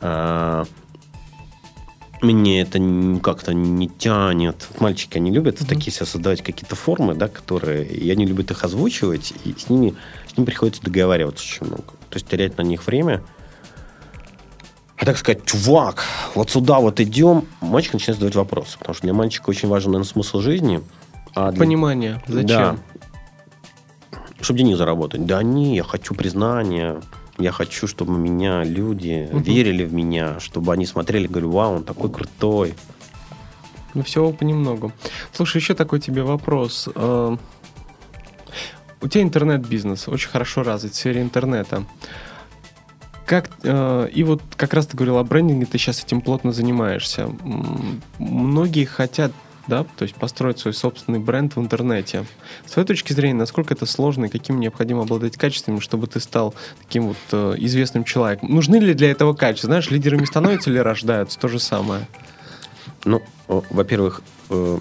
а, 0.00 0.66
мне 2.22 2.62
это 2.62 2.78
как-то 3.22 3.52
не 3.52 3.88
тянет. 3.88 4.68
Мальчики, 4.78 5.18
они 5.18 5.30
любят 5.30 5.60
mm-hmm. 5.60 5.68
такие 5.68 5.92
себя 5.92 6.06
создавать 6.06 6.42
какие-то 6.42 6.76
формы, 6.76 7.14
да, 7.14 7.28
которые... 7.28 7.84
И 7.86 8.10
они 8.10 8.24
любят 8.24 8.50
их 8.50 8.64
озвучивать, 8.64 9.34
и 9.44 9.54
с 9.58 9.68
ними, 9.68 9.94
с 10.32 10.36
ними 10.36 10.46
приходится 10.46 10.82
договариваться 10.82 11.44
очень 11.44 11.66
много. 11.66 11.84
То 12.10 12.14
есть 12.14 12.28
терять 12.28 12.56
на 12.58 12.62
них 12.62 12.86
время. 12.86 13.22
А 14.96 15.04
так 15.04 15.18
сказать, 15.18 15.44
чувак, 15.44 16.04
вот 16.34 16.50
сюда 16.50 16.78
вот 16.78 17.00
идем, 17.00 17.46
мальчик 17.60 17.94
начинает 17.94 18.18
задавать 18.18 18.36
вопросы. 18.36 18.78
Потому 18.78 18.94
что 18.94 19.02
для 19.02 19.14
мальчика 19.14 19.50
очень 19.50 19.68
важен, 19.68 19.90
наверное, 19.90 20.08
смысл 20.08 20.40
жизни. 20.40 20.80
А 21.34 21.50
для... 21.50 21.58
Понимание. 21.58 22.22
Зачем? 22.28 22.46
Да. 22.46 22.76
Чтобы 24.40 24.58
денег 24.58 24.76
заработать. 24.76 25.26
Да 25.26 25.42
не, 25.42 25.76
я 25.76 25.82
хочу 25.82 26.14
признания 26.14 27.00
я 27.38 27.52
хочу, 27.52 27.86
чтобы 27.86 28.18
меня 28.18 28.64
люди 28.64 29.28
угу. 29.32 29.40
верили 29.40 29.84
в 29.84 29.92
меня, 29.92 30.38
чтобы 30.40 30.72
они 30.72 30.86
смотрели, 30.86 31.26
говорю, 31.26 31.50
вау, 31.50 31.76
он 31.76 31.84
такой 31.84 32.10
крутой. 32.10 32.74
Ну, 33.94 34.02
всего 34.02 34.32
понемногу. 34.32 34.92
Слушай, 35.32 35.58
еще 35.58 35.74
такой 35.74 36.00
тебе 36.00 36.22
вопрос. 36.22 36.88
А, 36.94 37.36
у 39.00 39.08
тебя 39.08 39.22
интернет-бизнес 39.22 40.08
очень 40.08 40.28
хорошо 40.28 40.62
развит 40.62 40.92
в 40.92 40.96
сфере 40.96 41.20
интернета. 41.22 41.84
Как, 43.26 43.50
э, 43.62 44.08
и 44.12 44.24
вот 44.24 44.42
как 44.56 44.74
раз 44.74 44.86
ты 44.86 44.96
говорил 44.96 45.16
о 45.16 45.24
брендинге, 45.24 45.66
ты 45.66 45.78
сейчас 45.78 46.04
этим 46.04 46.20
плотно 46.20 46.52
занимаешься. 46.52 47.30
Многие 48.18 48.84
хотят 48.84 49.32
да, 49.66 49.84
то 49.84 50.02
есть 50.02 50.14
построить 50.14 50.58
свой 50.58 50.74
собственный 50.74 51.18
бренд 51.18 51.56
в 51.56 51.60
интернете. 51.60 52.24
С 52.66 52.72
твоей 52.72 52.86
точки 52.86 53.12
зрения, 53.12 53.34
насколько 53.34 53.74
это 53.74 53.86
сложно 53.86 54.26
и 54.26 54.28
каким 54.28 54.60
необходимо 54.60 55.02
обладать 55.02 55.36
качествами, 55.36 55.78
чтобы 55.78 56.06
ты 56.06 56.20
стал 56.20 56.54
таким 56.82 57.08
вот 57.08 57.16
э, 57.32 57.54
известным 57.58 58.04
человеком? 58.04 58.50
Нужны 58.50 58.76
ли 58.76 58.94
для 58.94 59.10
этого 59.10 59.34
качества? 59.34 59.68
Знаешь, 59.68 59.90
лидерами 59.90 60.24
становятся 60.24 60.70
или 60.70 60.78
рождаются? 60.78 61.38
То 61.38 61.48
же 61.48 61.58
самое. 61.58 62.06
Ну, 63.04 63.22
во-первых, 63.46 64.22
э, 64.50 64.78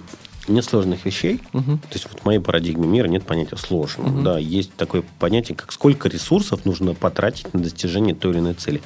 нет 0.48 0.66
сложных 0.66 1.06
вещей. 1.06 1.42
Угу. 1.54 1.78
То 1.78 1.94
есть 1.94 2.08
вот 2.12 2.22
в 2.22 2.26
моей 2.26 2.40
парадигме 2.40 2.88
мира 2.88 3.08
нет 3.08 3.24
понятия 3.24 3.58
сложного. 3.58 4.10
Угу. 4.10 4.22
Да, 4.22 4.40
есть 4.40 4.74
такое 4.76 5.04
понятие, 5.20 5.56
как 5.56 5.72
сколько 5.72 6.10
ресурсов 6.10 6.66
нужно 6.66 6.94
потратить 6.94 7.54
на 7.54 7.60
достижение 7.60 8.16
той 8.16 8.32
или 8.32 8.40
иной 8.40 8.54
цели. 8.56 8.82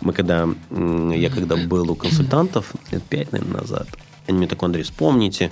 Мы 0.00 0.12
когда, 0.12 0.48
я 0.70 1.30
когда 1.30 1.56
был 1.68 1.90
у 1.90 1.94
консультантов 1.94 2.72
лет 2.90 3.02
пять, 3.02 3.32
наверное, 3.32 3.60
назад, 3.60 3.88
Они 4.26 4.38
мне 4.38 4.46
такой, 4.46 4.66
Андрей, 4.66 4.82
вспомните 4.82 5.50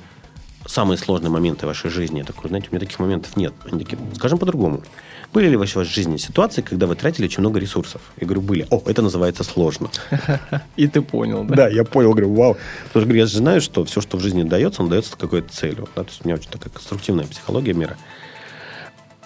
самые 0.67 0.99
сложные 0.99 1.31
моменты 1.31 1.67
вашей 1.67 1.91
жизни. 1.91 2.19
Я 2.19 2.25
такой, 2.25 2.49
знаете, 2.49 2.69
у 2.71 2.75
меня 2.75 2.81
таких 2.81 2.99
моментов 2.99 3.37
нет. 3.37 3.53
Они 3.71 3.85
такие, 3.85 3.99
скажем 4.17 4.39
по-другому. 4.39 4.83
Были 5.33 5.49
ли 5.49 5.57
в 5.57 5.61
вашей 5.61 5.85
жизни 5.85 6.17
ситуации, 6.17 6.63
когда 6.63 6.87
вы 6.87 6.95
тратили 6.95 7.27
очень 7.27 7.41
много 7.41 7.59
ресурсов? 7.59 8.01
Я 8.21 8.27
говорю, 8.27 8.41
были. 8.41 8.67
О, 8.71 8.81
это 8.87 9.03
называется 9.03 9.43
сложно. 9.45 9.91
И 10.77 10.87
ты 10.87 11.03
понял, 11.03 11.45
да? 11.45 11.55
Да, 11.55 11.69
я 11.69 11.85
понял, 11.85 12.13
говорю, 12.13 12.33
вау. 12.33 12.57
Потому 12.89 13.07
что 13.07 13.15
я 13.17 13.27
же 13.27 13.37
знаю, 13.37 13.61
что 13.61 13.85
все, 13.85 14.01
что 14.01 14.17
в 14.17 14.21
жизни 14.21 14.45
дается, 14.45 14.83
он 14.83 14.89
дается 14.89 15.17
какой-то 15.17 15.53
целью. 15.53 15.89
Да? 15.97 16.05
То 16.05 16.11
есть 16.11 16.25
у 16.25 16.29
меня 16.29 16.37
очень 16.37 16.51
такая 16.51 16.73
конструктивная 16.73 17.27
психология 17.27 17.75
мира. 17.75 17.97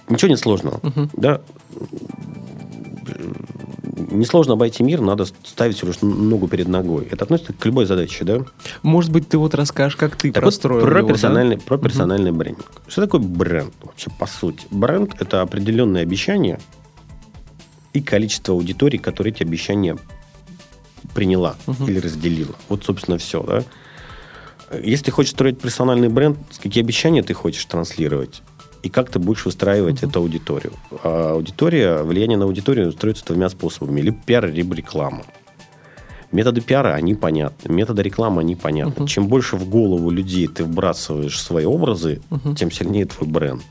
Ничего 0.09 0.31
не 0.31 0.37
сложного. 0.37 0.81
Да? 1.13 1.43
Несложно 4.11 4.55
обойти 4.55 4.83
мир, 4.83 5.01
надо 5.01 5.25
ставить 5.25 5.77
всего 5.77 5.89
лишь 5.89 6.01
ногу 6.01 6.49
перед 6.49 6.69
ногой. 6.69 7.07
Это 7.11 7.25
относится 7.25 7.53
к 7.53 7.65
любой 7.67 7.87
задаче, 7.87 8.25
да? 8.25 8.45
Может 8.83 9.11
быть, 9.11 9.29
ты 9.29 9.39
вот 9.39 9.55
расскажешь, 9.55 9.97
как 9.97 10.17
ты 10.17 10.33
так 10.33 10.43
простроил 10.43 10.81
вот 10.81 10.89
про 10.89 10.99
его, 10.99 11.09
персональный, 11.09 11.57
да? 11.57 11.63
Про 11.65 11.79
персональный 11.79 12.31
угу. 12.31 12.39
брендинг. 12.39 12.71
Что 12.87 13.03
такое 13.03 13.21
бренд 13.21 13.75
вообще 13.83 14.11
по 14.19 14.27
сути? 14.27 14.67
Бренд– 14.71 15.15
это 15.21 15.43
определенные 15.43 16.03
обещания 16.03 16.61
и 17.93 18.01
количество 18.01 18.55
аудитории, 18.55 18.99
которые 18.99 19.33
эти 19.33 19.43
обещания 19.43 19.97
приняла 21.15 21.57
угу. 21.67 21.87
или 21.87 21.99
разделила. 21.99 22.55
Вот, 22.69 22.85
собственно, 22.85 23.19
все, 23.19 23.43
да? 23.43 23.65
Если 24.83 25.07
ты 25.07 25.11
хочешь 25.11 25.33
строить 25.33 25.59
персональный 25.59 26.09
бренд, 26.09 26.39
какие 26.63 26.85
обещания 26.85 27.23
ты 27.23 27.33
хочешь 27.33 27.65
транслировать? 27.65 28.43
И 28.83 28.89
как 28.89 29.11
ты 29.11 29.19
будешь 29.19 29.45
выстраивать 29.45 30.03
uh-huh. 30.03 30.09
эту 30.09 30.21
аудиторию. 30.21 30.73
А 31.03 31.33
аудитория, 31.33 32.03
влияние 32.03 32.39
на 32.39 32.45
аудиторию 32.45 32.93
строится 32.93 33.25
двумя 33.25 33.49
способами. 33.49 34.01
Либо 34.01 34.17
пиар, 34.25 34.47
либо 34.47 34.75
реклама. 34.75 35.25
Методы 36.31 36.61
пиара, 36.61 36.95
они 36.95 37.15
понятны. 37.15 37.73
Методы 37.73 38.03
рекламы, 38.03 38.43
они 38.43 38.55
понятны. 38.55 39.05
Uh-huh. 39.05 39.09
Чем 39.09 39.29
больше 39.29 39.57
в 39.57 39.69
голову 39.69 40.11
людей 40.11 40.47
ты 40.47 40.65
вбрасываешь 40.65 41.41
свои 41.41 41.65
образы, 41.65 42.21
uh-huh. 42.31 42.55
тем 42.55 42.71
сильнее 42.71 43.07
твой 43.07 43.29
бренд. 43.29 43.63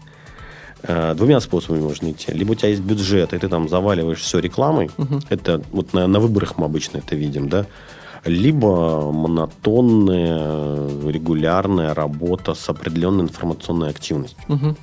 А, 0.84 1.14
двумя 1.14 1.40
способами 1.40 1.82
можно 1.82 2.12
идти. 2.12 2.32
Либо 2.32 2.52
у 2.52 2.56
тебя 2.56 2.70
есть 2.70 2.82
бюджет, 2.82 3.34
и 3.34 3.38
ты 3.38 3.48
там 3.48 3.70
заваливаешь 3.70 4.20
все 4.20 4.40
рекламой. 4.40 4.90
Uh-huh. 4.98 5.24
Это 5.30 5.62
вот 5.72 5.94
на, 5.94 6.08
на 6.08 6.20
выборах 6.20 6.58
мы 6.58 6.66
обычно 6.66 6.98
это 6.98 7.16
видим, 7.16 7.50
да 7.50 7.68
либо 8.28 9.12
монотонная, 9.12 10.88
регулярная 11.10 11.94
работа 11.94 12.54
с 12.54 12.70
определенной 12.70 13.24
информационной 13.24 13.90
активностью. 13.90 14.44
Угу. 14.48 14.76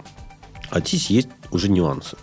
А 0.75 0.81
здесь 0.81 1.09
есть 1.09 1.29
уже 1.53 1.71
нюансы. 1.71 2.17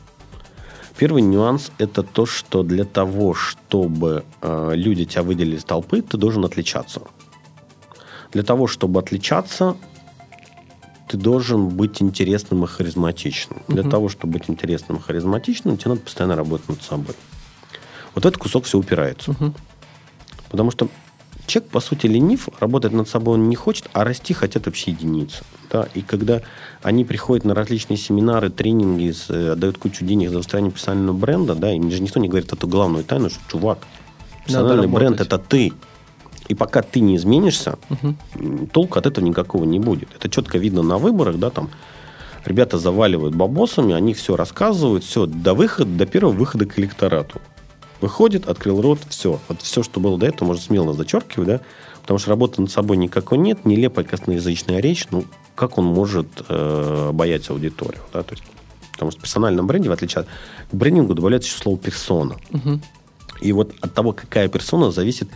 Первый 0.98 1.22
нюанс– 1.22 1.72
это 1.78 2.04
то, 2.04 2.26
что 2.26 2.64
для 2.64 2.84
того, 2.84 3.34
чтобы 3.34 4.26
э, 4.42 4.72
люди 4.76 5.06
тебя 5.06 5.24
выделили 5.24 5.56
из 5.56 5.64
толпы, 5.64 6.02
ты 6.02 6.18
должен 6.18 6.44
отличаться. 6.44 7.02
Для 8.34 8.44
того, 8.44 8.68
чтобы 8.68 9.00
отличаться, 9.00 9.78
ты 11.08 11.16
должен 11.16 11.70
быть 11.70 12.02
интересным 12.02 12.66
и 12.66 12.68
харизматичным. 12.68 13.60
Uh-huh. 13.60 13.74
Для 13.74 13.90
того, 13.90 14.10
чтобы 14.10 14.34
быть 14.34 14.50
интересным 14.50 14.98
и 14.98 15.02
харизматичным, 15.02 15.78
тебе 15.78 15.92
надо 15.92 16.02
постоянно 16.02 16.36
работать 16.36 16.68
над 16.68 16.84
собой. 16.84 17.16
Вот 18.16 18.26
этот 18.26 18.38
кусок 18.38 18.66
все 18.66 18.78
упирается. 18.78 19.32
Uh-huh. 19.32 19.54
Потому 20.50 20.72
что 20.72 20.90
человек, 21.52 21.72
по 21.72 21.80
сути, 21.80 22.08
ленив, 22.08 22.50
работать 22.60 22.94
над 22.94 23.08
собой 23.08 23.36
он 23.36 23.50
не 23.50 23.56
хочет, 23.56 23.90
а 23.94 24.04
расти 24.04 24.34
хотят 24.34 24.66
вообще 24.66 24.92
единицы. 24.92 25.44
Да? 25.70 25.88
И 25.94 26.02
когда 26.02 26.42
они 26.82 27.06
приходят 27.06 27.46
на 27.46 27.54
различные 27.54 27.98
семинары, 27.98 28.50
тренинги, 28.50 29.14
э, 29.30 29.52
отдают 29.52 29.78
кучу 29.78 30.06
денег 30.06 30.30
за 30.30 30.40
устранение 30.40 30.72
персонального 30.72 31.16
бренда, 31.16 31.56
да, 31.56 31.72
им 31.72 31.92
же 31.92 32.02
никто 32.02 32.20
не 32.20 32.30
говорит 32.30 32.52
эту 32.54 32.68
главную 32.68 33.04
тайну, 33.04 33.30
что, 33.30 33.40
чувак, 33.52 33.80
персональный 34.46 34.88
бренд– 34.88 35.20
это 35.22 35.38
ты. 35.38 35.74
И 36.48 36.56
пока 36.56 36.82
ты 36.82 37.00
не 37.02 37.16
изменишься, 37.18 37.78
угу. 37.90 38.68
толку 38.74 39.00
от 39.00 39.06
этого 39.06 39.24
никакого 39.24 39.64
не 39.64 39.80
будет. 39.80 40.10
Это 40.16 40.30
четко 40.30 40.58
видно 40.58 40.82
на 40.82 40.98
выборах, 40.98 41.38
да, 41.38 41.50
там 41.50 41.70
ребята 42.46 42.78
заваливают 42.78 43.36
бабосами, 43.36 43.94
они 43.94 44.14
все 44.14 44.36
рассказывают, 44.36 45.04
все, 45.04 45.26
до 45.26 45.54
выхода, 45.54 45.92
до 45.92 46.06
первого 46.06 46.34
выхода 46.34 46.66
к 46.66 46.80
электорату. 46.80 47.40
Выходит, 48.02 48.48
открыл 48.48 48.82
рот, 48.82 49.00
все. 49.08 49.40
Вот 49.48 49.62
все, 49.62 49.84
что 49.84 50.00
было 50.00 50.18
до 50.18 50.26
этого, 50.26 50.50
можно 50.50 50.64
смело 50.64 50.94
зачеркивать, 50.94 51.48
да, 51.48 51.62
потому 52.02 52.18
что 52.18 52.32
работы 52.32 52.62
над 52.62 52.72
собой 52.72 52.98
никакой 52.98 53.38
нет, 53.38 53.64
нелепая 53.64 54.04
косноязычная 54.04 54.80
речь, 54.80 55.06
ну, 55.12 55.24
как 55.56 55.78
он 55.78 55.86
может 55.86 56.28
э, 56.50 57.12
боять 57.14 57.50
аудиторию, 57.52 58.02
да, 58.12 58.24
то 58.24 58.34
есть, 58.34 58.44
потому 58.94 59.12
что 59.12 59.20
в 59.20 59.24
персональном 59.24 59.68
бренде, 59.68 59.90
в 59.90 59.92
отличие 59.92 60.22
от 60.22 60.28
к 60.72 60.74
брендингу, 60.74 61.14
добавляется 61.14 61.50
еще 61.50 61.62
слово 61.62 61.78
персона. 61.78 62.38
Угу. 62.52 62.80
И 63.42 63.54
вот 63.54 63.74
от 63.82 63.94
того, 63.94 64.14
какая 64.14 64.48
персона, 64.48 64.92
зависит, 64.92 65.30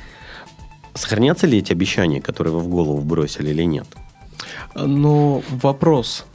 сохранятся 0.96 1.46
ли 1.46 1.60
эти 1.60 1.72
обещания, 1.72 2.22
которые 2.22 2.54
вы 2.54 2.62
в 2.62 2.68
голову 2.68 3.02
бросили 3.02 3.52
или 3.52 3.64
нет. 3.64 3.88
Но 4.76 5.44
вопрос. 5.50 6.26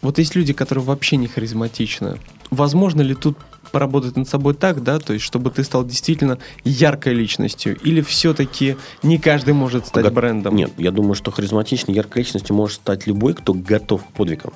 Вот 0.00 0.18
есть 0.18 0.34
люди, 0.34 0.52
которые 0.52 0.84
вообще 0.84 1.16
не 1.16 1.26
харизматичны. 1.26 2.18
Возможно 2.50 3.00
ли 3.00 3.14
тут 3.14 3.36
поработать 3.74 4.16
над 4.16 4.28
собой 4.28 4.54
так, 4.54 4.84
да, 4.84 5.00
то 5.00 5.12
есть 5.12 5.24
чтобы 5.24 5.50
ты 5.50 5.64
стал 5.64 5.84
действительно 5.84 6.38
яркой 6.62 7.12
личностью, 7.14 7.76
или 7.82 8.02
все-таки 8.02 8.76
не 9.02 9.18
каждый 9.18 9.52
может 9.52 9.88
стать 9.88 10.04
Го- 10.04 10.12
брендом? 10.12 10.54
Нет, 10.54 10.70
я 10.78 10.92
думаю, 10.92 11.16
что 11.16 11.32
харизматичной, 11.32 11.92
яркой 11.92 12.22
личностью 12.22 12.54
может 12.54 12.76
стать 12.76 13.08
любой, 13.08 13.34
кто 13.34 13.52
готов 13.52 14.04
к 14.04 14.12
подвигам. 14.12 14.52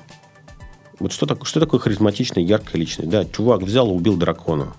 Вот 0.99 1.11
что, 1.11 1.25
так, 1.25 1.45
что 1.45 1.59
такое 1.59 1.81
харизматичная, 1.81 2.41
яркая 2.41 2.79
личность? 2.79 3.09
Да, 3.09 3.25
чувак 3.25 3.61
взял 3.63 3.89
и 3.89 3.93
убил 3.93 4.15
дракона. 4.15 4.71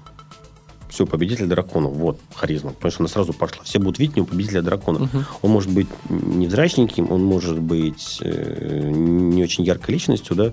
Все, 0.88 1.05
победитель 1.05 1.47
драконов. 1.47 1.93
Вот, 1.93 2.18
харизма. 2.34 2.70
Потому 2.70 2.93
что 2.93 3.03
она 3.03 3.09
сразу 3.09 3.34
пошла. 3.34 3.62
Все 3.64 3.78
будут 3.78 3.99
видеть 3.99 4.16
него 4.16 4.26
победителя 4.26 4.62
дракона. 4.62 5.05
Угу. 5.05 5.24
Он 5.43 5.51
может 5.51 5.70
быть 5.70 5.86
невзрачненьким, 6.09 7.12
он 7.12 7.22
может 7.22 7.59
быть 7.59 8.18
э, 8.22 8.91
не 8.91 9.43
очень 9.43 9.64
яркой 9.64 9.95
личностью, 9.95 10.34
да, 10.34 10.53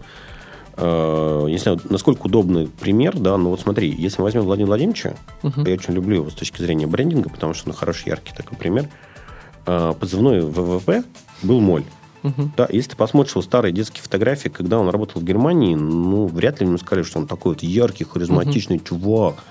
Э, 0.78 1.46
не 1.48 1.58
знаю, 1.58 1.80
насколько 1.90 2.28
удобный 2.28 2.68
пример, 2.68 3.18
да, 3.18 3.36
но 3.38 3.50
вот 3.50 3.60
смотри, 3.60 3.90
если 3.90 4.20
мы 4.20 4.26
возьмем 4.26 4.44
Владимира 4.44 4.68
Владимировича, 4.68 5.16
uh-huh. 5.42 5.68
я 5.68 5.74
очень 5.74 5.94
люблю 5.94 6.18
его 6.18 6.30
с 6.30 6.36
точки 6.36 6.62
зрения 6.62 6.86
брендинга, 6.86 7.30
потому 7.30 7.56
что 7.56 7.70
он 7.70 7.76
хороший, 7.76 8.10
яркий 8.10 8.34
такой 8.34 8.58
пример. 8.58 8.88
Э, 9.66 9.94
позывной 10.00 10.42
ВВП 10.42 11.04
был 11.42 11.62
моль. 11.62 11.84
Uh-huh. 12.22 12.50
Да, 12.56 12.68
если 12.72 12.92
ты 12.92 12.96
посмотришь 12.96 13.34
его 13.34 13.42
старые 13.42 13.72
детские 13.72 14.04
фотографии, 14.04 14.50
когда 14.50 14.78
он 14.78 14.90
работал 14.90 15.20
в 15.20 15.26
Германии, 15.26 15.74
ну, 15.74 16.28
вряд 16.28 16.60
ли 16.60 16.68
ему 16.68 16.78
сказали, 16.78 17.04
что 17.04 17.18
он 17.18 17.26
такой 17.26 17.54
вот 17.54 17.64
яркий, 17.64 18.04
харизматичный 18.04 18.78
uh-huh. 18.78 18.88
чувак. 18.88 19.44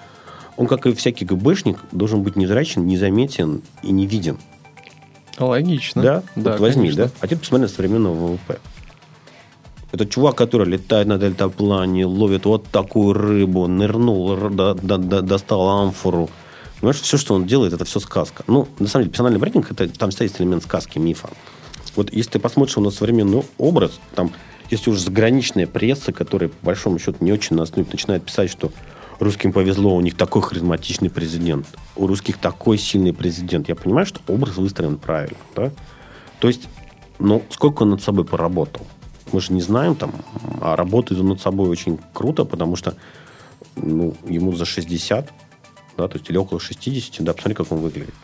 Он, 0.57 0.69
как 0.69 0.87
и 0.87 0.95
всякий 0.95 1.25
ГБшник, 1.25 1.79
должен 1.91 2.23
быть 2.23 2.37
незрачен, 2.37 2.87
незаметен 2.87 3.63
и 3.83 3.91
не 3.91 4.07
виден. 4.07 4.39
Логично. 5.39 6.03
Да? 6.03 6.23
да 6.37 6.53
вот 6.53 6.61
возьми, 6.61 6.85
конечно. 6.91 7.05
да? 7.07 7.11
А 7.21 7.27
теперь 7.27 7.41
посмотри 7.41 7.63
на 7.63 7.69
современного 7.69 8.15
ВВП. 8.15 8.61
Это 9.97 10.05
чувак, 10.05 10.35
который 10.37 10.69
летает 10.69 11.09
на 11.09 11.17
дельтаплане, 11.17 12.05
ловит 12.05 12.45
вот 12.45 12.67
такую 12.67 13.15
рыбу, 13.15 13.67
нырнул, 13.67 14.37
до, 14.51 14.75
до, 14.75 14.99
до, 14.99 15.23
достал 15.23 15.67
амфору. 15.71 16.29
Понимаешь, 16.81 17.01
все, 17.01 17.17
что 17.17 17.35
он 17.35 17.47
делает, 17.47 17.73
это 17.73 17.87
все 17.87 17.99
сказка. 17.99 18.45
Ну, 18.47 18.69
на 18.79 18.89
самом 18.89 19.05
деле, 19.05 19.13
персональный 19.13 19.41
брендинг, 19.41 19.73
это, 19.73 19.89
там 19.89 20.11
стоит 20.11 20.39
элемент 20.39 20.65
сказки, 20.65 20.99
мифа. 20.99 21.31
Вот 21.95 22.13
если 22.13 22.33
ты 22.33 22.39
посмотришь 22.41 22.77
на 22.77 22.91
современный 22.91 23.43
образ, 23.57 23.99
там 24.15 24.33
есть 24.69 24.87
уже 24.87 25.01
заграничная 25.01 25.67
пресса, 25.67 26.13
которая, 26.13 26.51
по 26.51 26.67
большому 26.67 26.99
счету, 26.99 27.17
не 27.25 27.33
очень 27.33 27.57
нас 27.57 27.75
любит, 27.75 27.93
начинает 27.95 28.23
писать, 28.23 28.51
что 28.51 28.73
русским 29.19 29.51
повезло, 29.51 29.97
у 29.97 30.03
них 30.03 30.15
такой 30.15 30.43
харизматичный 30.43 31.09
президент, 31.09 31.67
у 31.97 32.07
русских 32.07 32.37
такой 32.37 32.77
сильный 32.77 33.15
президент. 33.15 33.71
Я 33.71 33.77
понимаю, 33.77 34.05
что 34.05 34.21
образ 34.29 34.57
выстроен 34.59 34.99
правильно, 34.99 35.39
да? 35.55 35.73
То 36.39 36.49
есть, 36.49 36.69
ну, 37.19 37.43
сколько 37.49 37.85
он 37.85 37.91
над 37.91 38.03
собой 38.03 38.27
поработал? 38.27 38.87
Мы 39.33 39.41
же 39.41 39.53
не 39.53 39.61
знаем 39.61 39.95
там, 39.95 40.13
а 40.61 40.77
работает 40.77 41.21
он 41.21 41.29
над 41.29 41.41
собой 41.41 41.69
очень 41.69 41.99
круто, 42.13 42.45
потому 42.45 42.77
что 42.77 42.95
ну, 43.77 44.15
ему 44.27 44.53
за 44.53 44.65
60, 44.65 45.33
да, 45.97 46.09
то 46.09 46.19
есть 46.19 46.31
или 46.31 46.37
около 46.37 46.61
60, 46.61 47.25
да, 47.25 47.33
посмотри, 47.33 47.55
как 47.55 47.73
он 47.73 47.79
выглядит. 47.79 48.15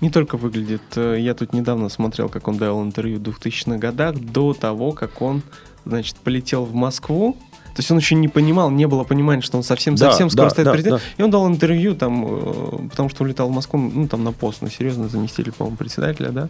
Не 0.00 0.10
только 0.10 0.36
выглядит. 0.36 0.82
Э, 0.96 1.16
я 1.18 1.34
тут 1.34 1.52
недавно 1.52 1.88
смотрел, 1.88 2.28
как 2.28 2.48
он 2.48 2.58
давал 2.58 2.82
интервью 2.82 3.18
в 3.18 3.22
2000-х 3.22 3.78
годах, 3.78 4.16
до 4.16 4.54
того, 4.54 4.92
как 4.92 5.22
он, 5.22 5.42
значит, 5.84 6.16
полетел 6.16 6.64
в 6.64 6.74
Москву, 6.74 7.36
то 7.74 7.78
есть 7.78 7.90
он 7.90 7.96
еще 7.96 8.14
не 8.14 8.28
понимал, 8.28 8.70
не 8.70 8.86
было 8.86 9.02
понимания, 9.02 9.40
что 9.40 9.56
он 9.56 9.62
совсем, 9.62 9.94
да, 9.94 10.12
скоро 10.12 10.28
да, 10.28 10.50
станет 10.50 10.66
да, 10.66 10.72
президентом. 10.72 11.00
Да. 11.00 11.14
И 11.16 11.24
он 11.24 11.30
дал 11.30 11.48
интервью 11.48 11.94
там, 11.94 12.26
э, 12.26 12.88
потому 12.90 13.08
что 13.08 13.24
улетал 13.24 13.48
в 13.48 13.52
Москву, 13.52 13.78
ну, 13.78 14.06
там 14.08 14.24
на 14.24 14.32
пост, 14.32 14.60
на 14.60 14.70
серьезно, 14.70 15.08
заместитель, 15.08 15.52
по-моему, 15.52 15.78
председателя, 15.78 16.28
да. 16.30 16.48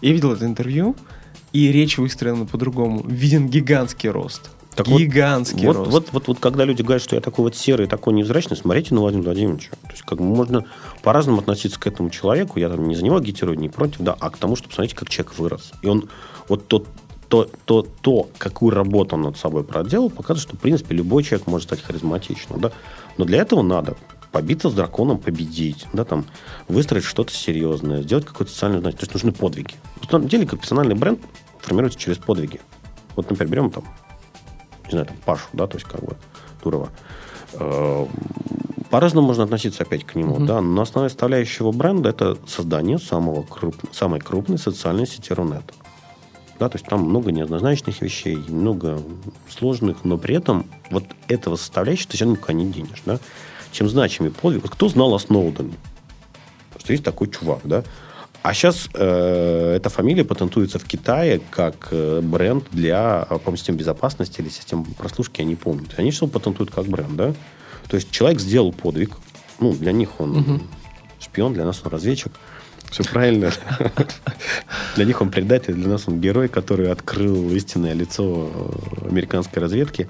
Я 0.00 0.12
видел 0.12 0.32
это 0.32 0.44
интервью, 0.46 0.94
и 1.54 1.70
речь 1.70 1.98
выстроена 1.98 2.46
по-другому. 2.46 3.02
Виден 3.06 3.48
гигантский 3.48 4.10
рост. 4.10 4.50
Так 4.74 4.88
Гигантский 4.88 5.68
вот, 5.68 5.76
рост. 5.76 5.90
Вот, 5.92 6.08
вот, 6.10 6.26
вот, 6.26 6.38
когда 6.40 6.64
люди 6.64 6.82
говорят, 6.82 7.00
что 7.00 7.14
я 7.14 7.22
такой 7.22 7.44
вот 7.44 7.54
серый, 7.54 7.86
такой 7.86 8.12
невзрачный, 8.12 8.56
смотрите 8.56 8.92
на 8.92 9.02
Владимира 9.02 9.26
Владимировича. 9.26 9.70
То 9.70 9.92
есть, 9.92 10.02
как 10.02 10.18
бы 10.18 10.24
можно 10.24 10.64
по-разному 11.02 11.38
относиться 11.38 11.78
к 11.78 11.86
этому 11.86 12.10
человеку. 12.10 12.58
Я 12.58 12.68
там 12.68 12.88
не 12.88 12.96
за 12.96 13.04
него 13.04 13.16
агитирую, 13.16 13.56
не 13.56 13.68
против, 13.68 14.00
да, 14.00 14.16
а 14.18 14.30
к 14.30 14.36
тому, 14.36 14.56
что 14.56 14.68
посмотрите, 14.68 14.96
как 14.96 15.08
человек 15.08 15.38
вырос. 15.38 15.72
И 15.82 15.86
он 15.86 16.08
вот 16.48 16.66
тот 16.66 16.88
то, 17.28 17.48
то, 17.64 17.86
то, 18.02 18.28
какую 18.36 18.74
работу 18.74 19.16
он 19.16 19.22
над 19.22 19.36
собой 19.36 19.64
проделал, 19.64 20.10
показывает, 20.10 20.42
что, 20.42 20.56
в 20.56 20.60
принципе, 20.60 20.94
любой 20.94 21.22
человек 21.22 21.46
может 21.46 21.68
стать 21.68 21.82
харизматичным. 21.82 22.60
Да? 22.60 22.70
Но 23.16 23.24
для 23.24 23.38
этого 23.38 23.62
надо 23.62 23.96
побиться 24.30 24.68
с 24.68 24.74
драконом, 24.74 25.18
победить, 25.18 25.86
да, 25.92 26.04
там, 26.04 26.26
выстроить 26.68 27.04
что-то 27.04 27.32
серьезное, 27.32 28.02
сделать 28.02 28.24
какое-то 28.24 28.52
социальное 28.52 28.80
значение. 28.80 28.98
То 28.98 29.04
есть 29.04 29.14
нужны 29.14 29.32
подвиги. 29.32 29.74
На 30.02 30.08
самом 30.08 30.28
деле, 30.28 30.44
как 30.44 30.60
персональный 30.60 30.96
бренд 30.96 31.20
формируется 31.64 31.98
через 31.98 32.18
подвиги. 32.18 32.60
Вот, 33.16 33.30
например, 33.30 33.50
берем 33.50 33.70
там, 33.70 33.84
не 34.84 34.90
знаю, 34.90 35.06
там, 35.06 35.16
Пашу, 35.24 35.46
да, 35.52 35.66
то 35.66 35.76
есть 35.76 35.86
как 35.88 36.02
бы 36.02 36.16
Турова. 36.62 36.90
Э, 37.54 38.06
по-разному 38.90 39.26
можно 39.28 39.44
относиться 39.44 39.82
опять 39.82 40.04
к 40.04 40.14
нему, 40.14 40.36
uh-huh. 40.36 40.46
да, 40.46 40.60
но 40.60 40.82
основная 40.82 41.08
составляющая 41.08 41.64
его 41.64 41.72
бренда 41.72 42.10
это 42.10 42.36
создание 42.46 42.98
самого 42.98 43.42
круп... 43.42 43.74
самой 43.92 44.20
крупной 44.20 44.58
социальной 44.58 45.06
сети 45.06 45.32
Рунет. 45.32 45.72
Да, 46.58 46.68
то 46.68 46.76
есть 46.76 46.86
там 46.86 47.00
много 47.00 47.32
неоднозначных 47.32 48.00
вещей, 48.00 48.36
много 48.36 49.02
сложных, 49.48 50.04
но 50.04 50.18
при 50.18 50.36
этом 50.36 50.66
вот 50.90 51.04
этого 51.26 51.56
составляющего 51.56 52.10
ты 52.10 52.16
все 52.16 52.24
равно 52.24 52.36
никуда 52.36 52.52
не 52.52 52.66
денешь. 52.66 53.02
Да? 53.04 53.18
Чем 53.72 53.88
значимый 53.88 54.30
подвиг. 54.30 54.62
Вот 54.62 54.70
кто 54.70 54.88
знал 54.88 55.12
о 55.14 55.18
Сноудене? 55.18 55.74
Что 56.78 56.92
есть 56.92 57.04
такой 57.04 57.28
чувак, 57.28 57.60
да? 57.64 57.82
А 58.44 58.52
сейчас 58.52 58.90
э, 58.92 59.76
эта 59.76 59.88
фамилия 59.88 60.22
патентуется 60.22 60.78
в 60.78 60.84
Китае 60.84 61.40
как 61.50 61.88
э, 61.92 62.20
бренд 62.20 62.66
для, 62.72 63.26
по 63.42 63.56
систем 63.56 63.78
безопасности 63.78 64.42
или 64.42 64.50
систем 64.50 64.84
прослушки, 64.84 65.40
я 65.40 65.46
не 65.46 65.54
помню. 65.54 65.86
Они 65.96 66.10
все 66.10 66.26
патентуют 66.26 66.70
как 66.70 66.84
бренд, 66.84 67.16
да? 67.16 67.32
То 67.88 67.96
есть 67.96 68.10
человек 68.10 68.40
сделал 68.40 68.70
подвиг. 68.70 69.16
Ну, 69.60 69.72
для 69.72 69.92
них 69.92 70.20
он 70.20 70.36
угу. 70.36 70.60
шпион, 71.20 71.54
для 71.54 71.64
нас 71.64 71.80
он 71.86 71.90
разведчик. 71.90 72.32
Все 72.90 73.02
правильно. 73.04 73.50
Для 74.94 75.06
них 75.06 75.22
он 75.22 75.30
предатель, 75.30 75.74
для 75.74 75.88
нас 75.88 76.06
он 76.06 76.20
герой, 76.20 76.48
который 76.48 76.92
открыл 76.92 77.50
истинное 77.50 77.94
лицо 77.94 78.50
э, 78.52 79.08
американской 79.08 79.62
разведки. 79.62 80.06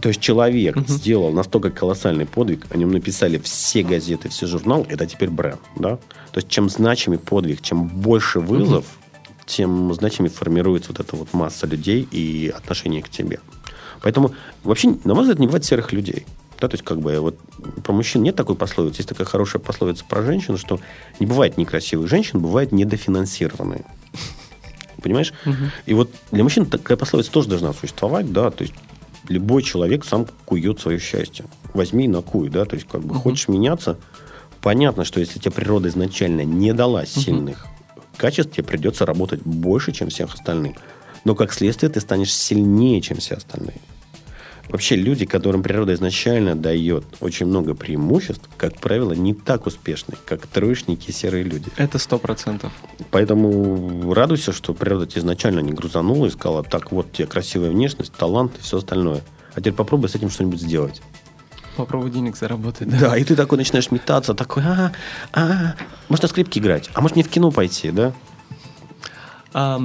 То 0.00 0.08
есть 0.08 0.20
человек 0.20 0.76
uh 0.76 0.88
сделал 0.88 1.32
настолько 1.32 1.70
колоссальный 1.70 2.26
подвиг, 2.26 2.66
о 2.70 2.76
нем 2.76 2.90
написали 2.90 3.38
все 3.38 3.82
газеты, 3.82 4.28
все 4.28 4.46
журналы, 4.46 4.86
это 4.88 5.06
теперь 5.06 5.30
бренд. 5.30 5.60
Да? 5.76 5.96
То 6.32 6.38
есть 6.38 6.48
чем 6.48 6.68
значимый 6.68 7.18
подвиг, 7.18 7.62
чем 7.62 7.86
больше 7.88 8.40
вызов, 8.40 8.84
uh 8.84 9.04
тем 9.46 9.92
значимее 9.92 10.30
формируется 10.30 10.90
вот 10.90 11.00
эта 11.00 11.16
вот 11.16 11.34
масса 11.34 11.66
людей 11.66 12.08
и 12.10 12.52
отношение 12.56 13.02
к 13.02 13.08
тебе. 13.08 13.40
Поэтому 14.00 14.34
вообще, 14.62 14.96
на 15.04 15.14
мой 15.14 15.22
взгляд, 15.22 15.38
не 15.38 15.46
бывает 15.46 15.64
серых 15.64 15.92
людей. 15.92 16.26
Да, 16.60 16.68
то 16.68 16.74
есть, 16.74 16.84
как 16.84 17.00
бы, 17.00 17.18
вот 17.20 17.38
про 17.82 17.92
мужчин 17.92 18.22
нет 18.22 18.36
такой 18.36 18.56
пословицы. 18.56 18.98
Есть 18.98 19.08
такая 19.08 19.26
хорошая 19.26 19.60
пословица 19.60 20.04
про 20.08 20.22
женщин, 20.22 20.56
что 20.56 20.80
не 21.20 21.26
бывает 21.26 21.56
некрасивых 21.56 22.08
женщин, 22.08 22.40
бывает 22.40 22.72
недофинансированные. 22.72 23.84
Понимаешь? 25.02 25.34
Угу. 25.44 25.54
И 25.86 25.94
вот 25.94 26.10
для 26.30 26.42
мужчин 26.42 26.64
такая 26.66 26.96
пословица 26.96 27.30
тоже 27.30 27.48
должна 27.48 27.72
существовать, 27.74 28.32
да, 28.32 28.50
то 28.50 28.62
есть 28.62 28.74
любой 29.28 29.62
человек 29.62 30.04
сам 30.04 30.26
кует 30.44 30.80
свое 30.80 30.98
счастье. 30.98 31.44
Возьми 31.72 32.04
и 32.04 32.08
накуй, 32.08 32.48
да, 32.48 32.64
то 32.64 32.76
есть, 32.76 32.86
как 32.88 33.02
бы, 33.02 33.14
угу. 33.14 33.20
хочешь 33.20 33.48
меняться, 33.48 33.98
понятно, 34.60 35.04
что 35.04 35.20
если 35.20 35.38
тебе 35.38 35.52
природа 35.52 35.88
изначально 35.88 36.42
не 36.42 36.72
дала 36.72 37.06
сильных 37.06 37.66
угу. 37.94 38.02
качеств, 38.16 38.52
тебе 38.52 38.64
придется 38.64 39.06
работать 39.06 39.42
больше, 39.42 39.92
чем 39.92 40.08
всех 40.08 40.34
остальных. 40.34 40.76
Но, 41.24 41.34
как 41.34 41.52
следствие, 41.52 41.90
ты 41.90 42.00
станешь 42.00 42.32
сильнее, 42.34 43.00
чем 43.00 43.18
все 43.18 43.36
остальные. 43.36 43.80
Вообще 44.68 44.96
люди, 44.96 45.26
которым 45.26 45.62
природа 45.62 45.94
изначально 45.94 46.54
дает 46.54 47.04
очень 47.20 47.46
много 47.46 47.74
преимуществ, 47.74 48.48
как 48.56 48.76
правило, 48.80 49.12
не 49.12 49.34
так 49.34 49.66
успешны, 49.66 50.14
как 50.24 50.46
троечники 50.46 51.10
и 51.10 51.12
серые 51.12 51.44
люди. 51.44 51.70
Это 51.76 51.98
сто 51.98 52.18
процентов. 52.18 52.72
Поэтому 53.10 54.12
радуйся, 54.14 54.52
что 54.52 54.74
природа 54.74 55.06
тебя 55.06 55.20
изначально 55.20 55.60
не 55.60 55.72
грузанула 55.72 56.26
и 56.26 56.30
сказала, 56.30 56.62
так 56.62 56.92
вот 56.92 57.12
тебе 57.12 57.26
красивая 57.26 57.70
внешность, 57.70 58.12
талант 58.12 58.56
и 58.58 58.62
все 58.62 58.78
остальное. 58.78 59.22
А 59.54 59.60
теперь 59.60 59.74
попробуй 59.74 60.08
с 60.08 60.14
этим 60.14 60.30
что-нибудь 60.30 60.60
сделать. 60.60 61.02
Попробуй 61.76 62.10
денег 62.10 62.36
заработать. 62.36 62.88
Да, 62.88 63.10
да 63.10 63.16
и 63.16 63.24
ты 63.24 63.34
такой 63.34 63.58
начинаешь 63.58 63.90
метаться, 63.90 64.34
такой, 64.34 64.62
а, 64.64 64.92
а, 65.32 65.74
может 66.08 66.22
на 66.22 66.28
скрипке 66.28 66.60
играть, 66.60 66.88
а 66.94 67.00
может 67.00 67.16
мне 67.16 67.24
в 67.24 67.28
кино 67.28 67.50
пойти, 67.50 67.90
да? 67.90 68.12
А, 69.52 69.80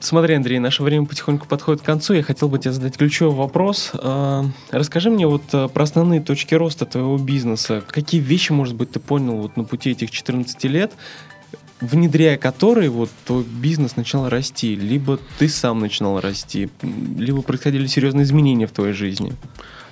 Смотри, 0.00 0.34
Андрей, 0.34 0.58
наше 0.58 0.82
время 0.82 1.04
потихоньку 1.04 1.46
подходит 1.46 1.82
к 1.82 1.84
концу. 1.84 2.14
Я 2.14 2.22
хотел 2.22 2.48
бы 2.48 2.58
тебе 2.58 2.72
задать 2.72 2.96
ключевой 2.96 3.34
вопрос. 3.34 3.90
А, 3.94 4.46
расскажи 4.70 5.10
мне 5.10 5.26
вот 5.26 5.42
э, 5.52 5.68
про 5.68 5.82
основные 5.82 6.22
точки 6.22 6.54
роста 6.54 6.86
твоего 6.86 7.18
бизнеса. 7.18 7.84
Какие 7.86 8.22
вещи, 8.22 8.52
может 8.52 8.74
быть, 8.74 8.90
ты 8.92 8.98
понял 8.98 9.36
вот 9.36 9.58
на 9.58 9.64
пути 9.64 9.90
этих 9.90 10.10
14 10.10 10.64
лет, 10.64 10.92
внедряя 11.82 12.38
которые 12.38 12.88
вот 12.88 13.10
твой 13.26 13.44
бизнес 13.44 13.96
начал 13.96 14.26
расти? 14.26 14.74
Либо 14.74 15.18
ты 15.38 15.50
сам 15.50 15.80
начинал 15.80 16.18
расти, 16.18 16.70
либо 16.82 17.42
происходили 17.42 17.86
серьезные 17.86 18.24
изменения 18.24 18.66
в 18.66 18.72
твоей 18.72 18.94
жизни? 18.94 19.34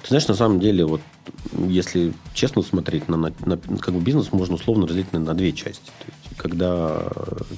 Ты 0.03 0.09
знаешь, 0.09 0.27
на 0.27 0.35
самом 0.35 0.59
деле, 0.59 0.87
вот 0.87 1.03
если 1.53 2.15
честно 2.33 2.63
смотреть 2.63 3.09
на, 3.09 3.19
на, 3.19 3.31
на 3.45 3.59
как 3.59 3.93
бы 3.93 4.01
бизнес, 4.01 4.33
можно 4.33 4.55
условно 4.55 4.87
разделить 4.87 5.13
на, 5.13 5.19
на 5.19 5.35
две 5.35 5.53
части. 5.53 5.85
То 5.85 6.07
есть, 6.07 6.39
когда 6.39 7.03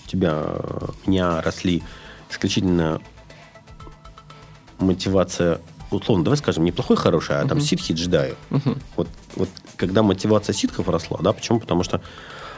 тебя, 0.08 0.56
меня 1.06 1.40
росли 1.42 1.84
исключительно 2.30 3.00
мотивация, 4.78 5.60
условно, 5.90 6.24
давай 6.24 6.38
скажем, 6.38 6.64
не 6.64 6.72
плохой, 6.72 6.96
хороший, 6.96 7.36
а 7.36 7.44
uh-huh. 7.44 7.48
там 7.48 7.60
ситхи 7.60 7.92
джедаи. 7.92 8.34
Uh-huh. 8.50 8.78
Вот, 8.96 9.08
вот 9.36 9.48
когда 9.76 10.02
мотивация 10.02 10.52
ситхов 10.52 10.88
росла, 10.88 11.18
да, 11.20 11.32
почему? 11.32 11.60
Потому 11.60 11.82
что 11.82 12.00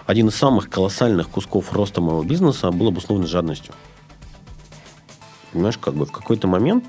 один 0.07 0.29
из 0.29 0.35
самых 0.35 0.69
колоссальных 0.69 1.29
кусков 1.29 1.73
роста 1.73 2.01
моего 2.01 2.23
бизнеса 2.23 2.71
был 2.71 2.89
обусловлен 2.89 3.27
жадностью. 3.27 3.75
Понимаешь, 5.53 5.79
как 5.79 5.95
бы 5.95 6.07
в 6.07 6.13
какой-то 6.13 6.49
момент 6.49 6.85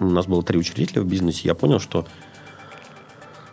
у 0.00 0.06
нас 0.06 0.26
было 0.26 0.42
три 0.42 0.58
учредителя 0.58 1.02
в 1.02 1.06
бизнесе, 1.06 1.42
я 1.44 1.54
понял, 1.54 1.78
что 1.78 2.06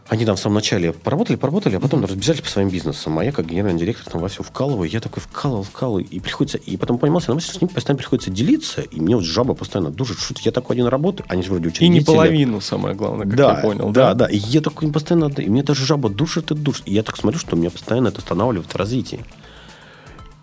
они 0.10 0.26
там 0.26 0.36
в 0.36 0.39
самом 0.39 0.55
начале 0.55 0.91
поработали, 0.91 1.38
поработали, 1.38 1.76
а 1.76 1.80
потом 1.80 2.03
разбежались 2.03 2.41
по 2.41 2.49
своим 2.49 2.70
бизнесам. 2.70 3.20
А 3.20 3.24
я, 3.24 3.32
как 3.32 3.45
генеральный 3.45 3.80
директор, 3.80 4.12
там 4.12 4.22
во 4.22 4.28
все 4.28 4.41
вкалываю. 4.41 4.89
Я 4.89 5.01
такой 5.01 5.22
вкалывал, 5.22 5.62
вкалывал. 5.62 5.99
И 5.99 6.20
приходится... 6.20 6.57
И 6.57 6.78
потом 6.78 6.97
понимался, 6.97 7.39
что 7.39 7.53
с 7.53 7.62
ним 7.62 7.70
постоянно 7.70 7.99
приходится 7.99 8.32
делиться. 8.32 8.82
И 8.82 8.99
мне 8.99 9.16
вот 9.16 9.24
жаба 9.24 9.53
постоянно 9.53 9.91
душит. 9.91 10.18
Что 10.18 10.34
я 10.41 10.51
такой 10.51 10.76
один 10.76 10.88
работаю. 10.88 11.28
Они 11.30 11.43
же 11.43 11.51
вроде 11.51 11.68
учредители. 11.68 11.86
И 11.86 11.99
не 11.99 12.01
половину, 12.03 12.60
самое 12.60 12.95
главное, 12.95 13.28
как 13.28 13.36
да, 13.36 13.51
я 13.51 13.62
понял. 13.62 13.91
Да, 13.91 14.16
да, 14.16 14.26
да. 14.26 14.32
И 14.32 14.38
я 14.38 14.62
такой 14.62 14.91
постоянно... 14.91 15.26
И 15.28 15.47
мне 15.47 15.62
даже 15.62 15.86
жаба 15.86 16.10
душит 16.10 16.49
и 16.49 16.55
душит. 16.55 16.88
И 16.88 16.93
я 16.93 17.03
так 17.03 17.16
смотрю, 17.16 17.39
что 17.39 17.55
меня 17.55 17.70
постоянно 17.70 18.07
это 18.07 18.18
останавливает 18.18 18.74
в 18.74 18.76
развитии. 18.76 19.24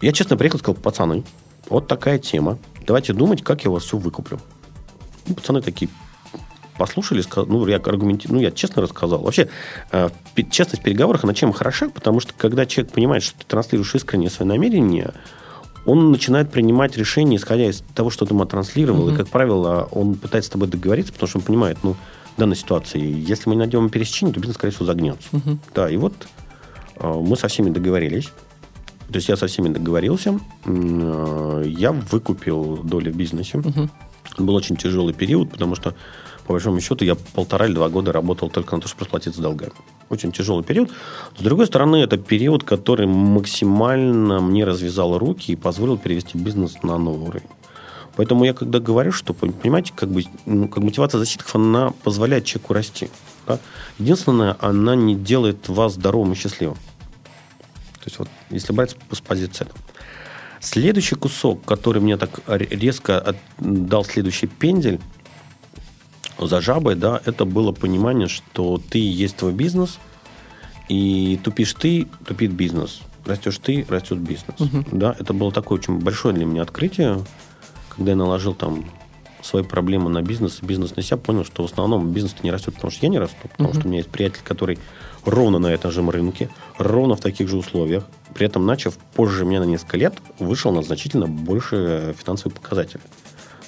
Я, 0.00 0.12
честно, 0.12 0.36
приехал 0.36 0.58
и 0.58 0.60
сказал, 0.60 0.80
пацаны, 0.80 1.24
вот 1.68 1.88
такая 1.88 2.20
тема. 2.20 2.58
Давайте 2.86 3.12
думать, 3.14 3.42
как 3.42 3.64
я 3.64 3.72
вас 3.72 3.82
все 3.82 3.96
выкуплю. 3.96 4.38
И 5.26 5.32
пацаны 5.32 5.60
такие, 5.60 5.90
послушали, 6.78 7.22
ну, 7.46 7.66
я 7.66 7.76
аргументи... 7.76 8.28
ну, 8.30 8.40
я 8.40 8.50
честно 8.50 8.82
рассказал. 8.82 9.20
Вообще, 9.22 9.48
э, 9.92 10.08
честность 10.50 10.82
в 10.82 10.84
переговорах, 10.84 11.24
она 11.24 11.34
чем 11.34 11.52
хороша? 11.52 11.88
Потому 11.88 12.20
что, 12.20 12.32
когда 12.36 12.66
человек 12.66 12.92
понимает, 12.92 13.22
что 13.22 13.38
ты 13.38 13.44
транслируешь 13.46 13.94
искренне 13.94 14.30
свои 14.30 14.48
намерения, 14.48 15.12
он 15.86 16.10
начинает 16.10 16.50
принимать 16.50 16.96
решения, 16.96 17.36
исходя 17.36 17.68
из 17.68 17.82
того, 17.94 18.10
что 18.10 18.26
ты 18.26 18.34
ему 18.34 18.44
транслировал. 18.44 19.08
Mm-hmm. 19.08 19.14
И, 19.14 19.16
как 19.16 19.28
правило, 19.28 19.88
он 19.92 20.16
пытается 20.16 20.48
с 20.48 20.52
тобой 20.52 20.68
договориться, 20.68 21.12
потому 21.12 21.28
что 21.28 21.38
он 21.38 21.44
понимает, 21.44 21.78
ну, 21.82 21.94
в 22.36 22.38
данной 22.38 22.56
ситуации, 22.56 23.00
если 23.00 23.48
мы 23.48 23.54
не 23.54 23.60
найдем 23.60 23.88
пересечение, 23.88 24.34
то 24.34 24.40
бизнес, 24.40 24.56
скорее 24.56 24.72
всего, 24.72 24.86
загнется. 24.86 25.28
Mm-hmm. 25.32 25.58
Да, 25.74 25.88
и 25.88 25.96
вот 25.96 26.14
э, 26.96 27.08
мы 27.08 27.36
со 27.36 27.48
всеми 27.48 27.70
договорились. 27.70 28.32
То 29.08 29.14
есть 29.14 29.28
я 29.28 29.36
со 29.36 29.46
всеми 29.46 29.68
договорился. 29.68 30.38
Э, 30.64 31.62
я 31.64 31.92
выкупил 31.92 32.78
доли 32.78 33.10
в 33.10 33.16
бизнесе. 33.16 33.58
Mm-hmm. 33.58 33.88
Был 34.38 34.54
очень 34.56 34.76
тяжелый 34.76 35.14
период, 35.14 35.50
потому 35.50 35.76
что 35.76 35.94
по 36.46 36.52
большому 36.52 36.80
счету, 36.80 37.04
я 37.04 37.14
полтора 37.14 37.66
или 37.66 37.74
два 37.74 37.88
года 37.88 38.12
работал 38.12 38.48
только 38.48 38.76
на 38.76 38.82
то, 38.82 38.88
чтобы 38.88 39.02
расплатиться 39.02 39.42
долгами. 39.42 39.72
Очень 40.08 40.30
тяжелый 40.32 40.62
период. 40.62 40.90
С 41.36 41.42
другой 41.42 41.66
стороны, 41.66 41.96
это 41.96 42.16
период, 42.16 42.62
который 42.62 43.06
максимально 43.06 44.40
мне 44.40 44.64
развязал 44.64 45.18
руки 45.18 45.52
и 45.52 45.56
позволил 45.56 45.98
перевести 45.98 46.38
бизнес 46.38 46.82
на 46.82 46.98
новый 46.98 47.28
уровень. 47.28 47.48
Поэтому 48.16 48.44
я 48.44 48.54
когда 48.54 48.78
говорю, 48.78 49.12
что, 49.12 49.34
понимаете, 49.34 49.92
как 49.94 50.08
бы 50.08 50.24
ну, 50.46 50.68
как 50.68 50.82
мотивация 50.82 51.18
засидков, 51.18 51.54
она 51.56 51.90
позволяет 52.02 52.44
человеку 52.44 52.72
расти. 52.72 53.10
Да? 53.46 53.58
Единственное, 53.98 54.56
она 54.60 54.94
не 54.94 55.14
делает 55.14 55.68
вас 55.68 55.94
здоровым 55.94 56.32
и 56.32 56.36
счастливым. 56.36 56.76
То 56.76 58.06
есть 58.06 58.18
вот, 58.18 58.28
если 58.50 58.72
брать 58.72 58.96
с 59.10 59.20
позиции 59.20 59.66
Следующий 60.60 61.16
кусок, 61.16 61.64
который 61.64 62.00
мне 62.00 62.16
так 62.16 62.40
резко 62.46 63.36
дал 63.58 64.04
следующий 64.04 64.46
пендель, 64.46 65.00
за 66.38 66.60
жабой, 66.60 66.94
да, 66.94 67.20
это 67.24 67.44
было 67.44 67.72
понимание, 67.72 68.28
что 68.28 68.80
ты 68.90 68.98
есть 68.98 69.36
твой 69.36 69.52
бизнес, 69.52 69.98
и 70.88 71.40
тупишь 71.42 71.74
ты, 71.74 72.06
тупит 72.26 72.52
бизнес. 72.52 73.00
Растешь 73.24 73.58
ты, 73.58 73.84
растет 73.88 74.18
бизнес. 74.18 74.60
Угу. 74.60 74.84
Да, 74.92 75.16
это 75.18 75.32
было 75.32 75.50
такое 75.50 75.78
очень 75.78 75.98
большое 75.98 76.34
для 76.34 76.44
меня 76.44 76.62
открытие, 76.62 77.24
когда 77.88 78.12
я 78.12 78.16
наложил 78.16 78.54
там 78.54 78.84
свои 79.42 79.62
проблемы 79.62 80.10
на 80.10 80.22
бизнес, 80.22 80.60
бизнес 80.60 80.96
на 80.96 81.02
себя, 81.02 81.16
понял, 81.16 81.44
что 81.44 81.62
в 81.62 81.66
основном 81.70 82.12
бизнес 82.12 82.36
не 82.42 82.50
растет, 82.50 82.74
потому 82.74 82.90
что 82.90 83.06
я 83.06 83.10
не 83.10 83.18
расту, 83.18 83.36
потому 83.48 83.70
угу. 83.70 83.78
что 83.78 83.86
у 83.86 83.90
меня 83.90 83.98
есть 83.98 84.10
приятель, 84.10 84.40
который 84.44 84.78
ровно 85.24 85.58
на 85.58 85.68
этом 85.68 85.90
же 85.90 86.08
рынке, 86.08 86.50
ровно 86.78 87.16
в 87.16 87.20
таких 87.20 87.48
же 87.48 87.56
условиях, 87.56 88.04
при 88.34 88.46
этом 88.46 88.66
начав 88.66 88.96
позже 89.14 89.44
меня 89.44 89.60
на 89.60 89.64
несколько 89.64 89.96
лет, 89.96 90.14
вышел 90.38 90.72
на 90.72 90.82
значительно 90.82 91.26
больше 91.26 92.14
финансовые 92.22 92.54
показатели. 92.54 93.00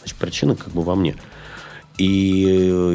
Значит, 0.01 0.19
причина 0.19 0.57
как 0.57 0.73
бы 0.73 0.83
во 0.83 0.95
мне. 0.95 1.17
И 1.99 2.95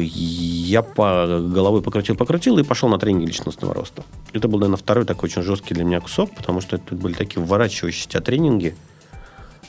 я 0.66 0.80
по 0.80 1.40
головой 1.40 1.82
покрутил, 1.82 2.16
покрутил 2.16 2.58
и 2.58 2.62
пошел 2.62 2.88
на 2.88 2.98
тренинги 2.98 3.26
личностного 3.26 3.74
роста. 3.74 4.02
Это 4.32 4.48
был, 4.48 4.58
наверное, 4.58 4.78
второй 4.78 5.04
такой 5.04 5.28
очень 5.28 5.42
жесткий 5.42 5.74
для 5.74 5.84
меня 5.84 6.00
кусок, 6.00 6.34
потому 6.34 6.62
что 6.62 6.76
это 6.76 6.94
были 6.94 7.12
такие 7.12 7.44
вворачивающие 7.44 8.08
тебя 8.08 8.22
тренинги, 8.22 8.74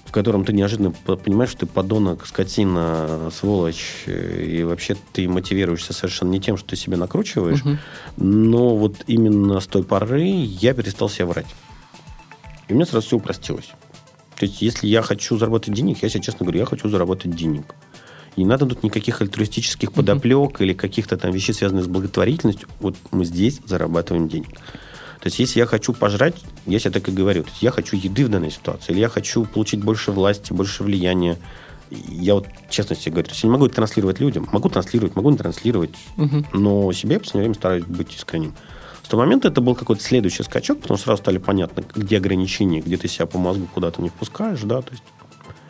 в 0.05 0.13
котором 0.13 0.45
ты 0.45 0.53
неожиданно 0.53 0.91
понимаешь, 0.91 1.49
что 1.51 1.61
ты 1.61 1.65
подонок, 1.65 2.25
скотина, 2.25 3.29
сволочь, 3.29 4.05
и 4.07 4.63
вообще 4.63 4.95
ты 5.11 5.27
мотивируешься 5.27 5.91
совершенно 5.91 6.29
не 6.29 6.39
тем, 6.39 6.55
что 6.55 6.69
ты 6.69 6.77
себя 6.77 6.95
накручиваешь, 6.95 7.61
угу. 7.61 7.77
но 8.15 8.77
вот 8.77 9.03
именно 9.07 9.59
с 9.59 9.67
той 9.67 9.83
поры 9.83 10.23
я 10.23 10.73
перестал 10.73 11.09
себя 11.09 11.25
врать. 11.25 11.47
И 12.69 12.73
у 12.73 12.75
меня 12.75 12.85
сразу 12.85 13.05
все 13.05 13.17
упростилось. 13.17 13.73
То 14.37 14.45
есть, 14.45 14.61
если 14.61 14.87
я 14.87 15.01
хочу 15.01 15.37
заработать 15.37 15.73
денег, 15.73 16.03
я 16.03 16.09
себе 16.09 16.21
честно 16.21 16.45
говорю, 16.45 16.59
я 16.59 16.65
хочу 16.65 16.89
заработать 16.89 17.35
денег. 17.35 17.75
И 18.35 18.41
не 18.41 18.45
надо 18.45 18.65
тут 18.65 18.83
никаких 18.83 19.21
альтруистических 19.21 19.93
подоплек 19.93 20.61
или 20.61 20.73
каких-то 20.73 21.17
там 21.17 21.31
вещей, 21.31 21.53
связанных 21.53 21.85
с 21.85 21.87
благотворительностью. 21.87 22.67
Вот 22.79 22.95
мы 23.11 23.25
здесь 23.25 23.61
зарабатываем 23.65 24.27
денег. 24.27 24.59
То 25.25 25.27
есть, 25.27 25.39
если 25.39 25.59
я 25.59 25.65
хочу 25.65 25.93
пожрать, 25.93 26.35
я 26.67 26.77
себе 26.77 26.91
так 26.91 27.07
и 27.09 27.11
говорю, 27.11 27.43
то 27.43 27.49
есть 27.49 27.63
я 27.63 27.71
хочу 27.71 27.97
еды 27.97 28.25
в 28.25 28.29
данной 28.29 28.51
ситуации, 28.51 28.91
или 28.91 28.99
я 28.99 29.09
хочу 29.09 29.45
получить 29.45 29.83
больше 29.83 30.11
власти, 30.11 30.53
больше 30.53 30.83
влияния. 30.83 31.37
Я 31.89 32.35
вот 32.35 32.47
честно 32.69 32.95
себе 32.95 33.13
говорю, 33.13 33.27
то 33.27 33.31
есть 33.31 33.43
я 33.43 33.47
не 33.47 33.53
могу 33.53 33.65
это 33.65 33.75
транслировать 33.75 34.19
людям. 34.19 34.47
Могу 34.51 34.69
транслировать, 34.69 35.15
могу 35.15 35.31
не 35.31 35.37
транслировать, 35.37 35.95
угу. 36.17 36.45
но 36.53 36.91
себе 36.93 37.15
я 37.15 37.19
в 37.19 37.33
время 37.33 37.53
стараюсь 37.55 37.85
быть 37.85 38.15
искренним. 38.15 38.53
С 39.01 39.07
того 39.07 39.21
момента 39.21 39.47
это 39.47 39.61
был 39.61 39.75
какой-то 39.75 40.03
следующий 40.03 40.43
скачок, 40.43 40.81
потому 40.81 40.97
что 40.97 41.05
сразу 41.05 41.21
стали 41.21 41.37
понятно, 41.37 41.83
где 41.95 42.17
ограничения, 42.17 42.81
где 42.81 42.97
ты 42.97 43.07
себя 43.07 43.27
по 43.27 43.37
мозгу 43.37 43.67
куда-то 43.71 44.01
не 44.01 44.09
впускаешь, 44.09 44.61
да, 44.61 44.81
то 44.81 44.91
есть 44.91 45.03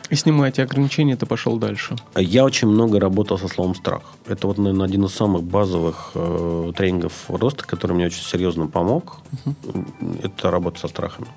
и 0.08 0.14
снимая 0.14 0.50
эти 0.50 0.60
ограничения, 0.60 1.16
ты 1.16 1.26
пошел 1.26 1.56
дальше. 1.56 1.96
Я 2.14 2.44
очень 2.44 2.68
много 2.68 3.00
работал 3.00 3.38
со 3.38 3.48
словом 3.48 3.74
страх. 3.74 4.02
Это 4.26 4.46
вот, 4.46 4.58
наверное, 4.58 4.86
один 4.86 5.04
из 5.04 5.14
самых 5.14 5.42
базовых 5.42 6.12
э, 6.14 6.72
тренингов 6.76 7.12
роста, 7.28 7.64
который 7.66 7.92
мне 7.92 8.06
очень 8.06 8.22
серьезно 8.22 8.68
помог. 8.68 9.18
Угу. 9.44 9.84
Это 10.22 10.50
работа 10.50 10.80
со 10.80 10.88
страхами. 10.88 11.28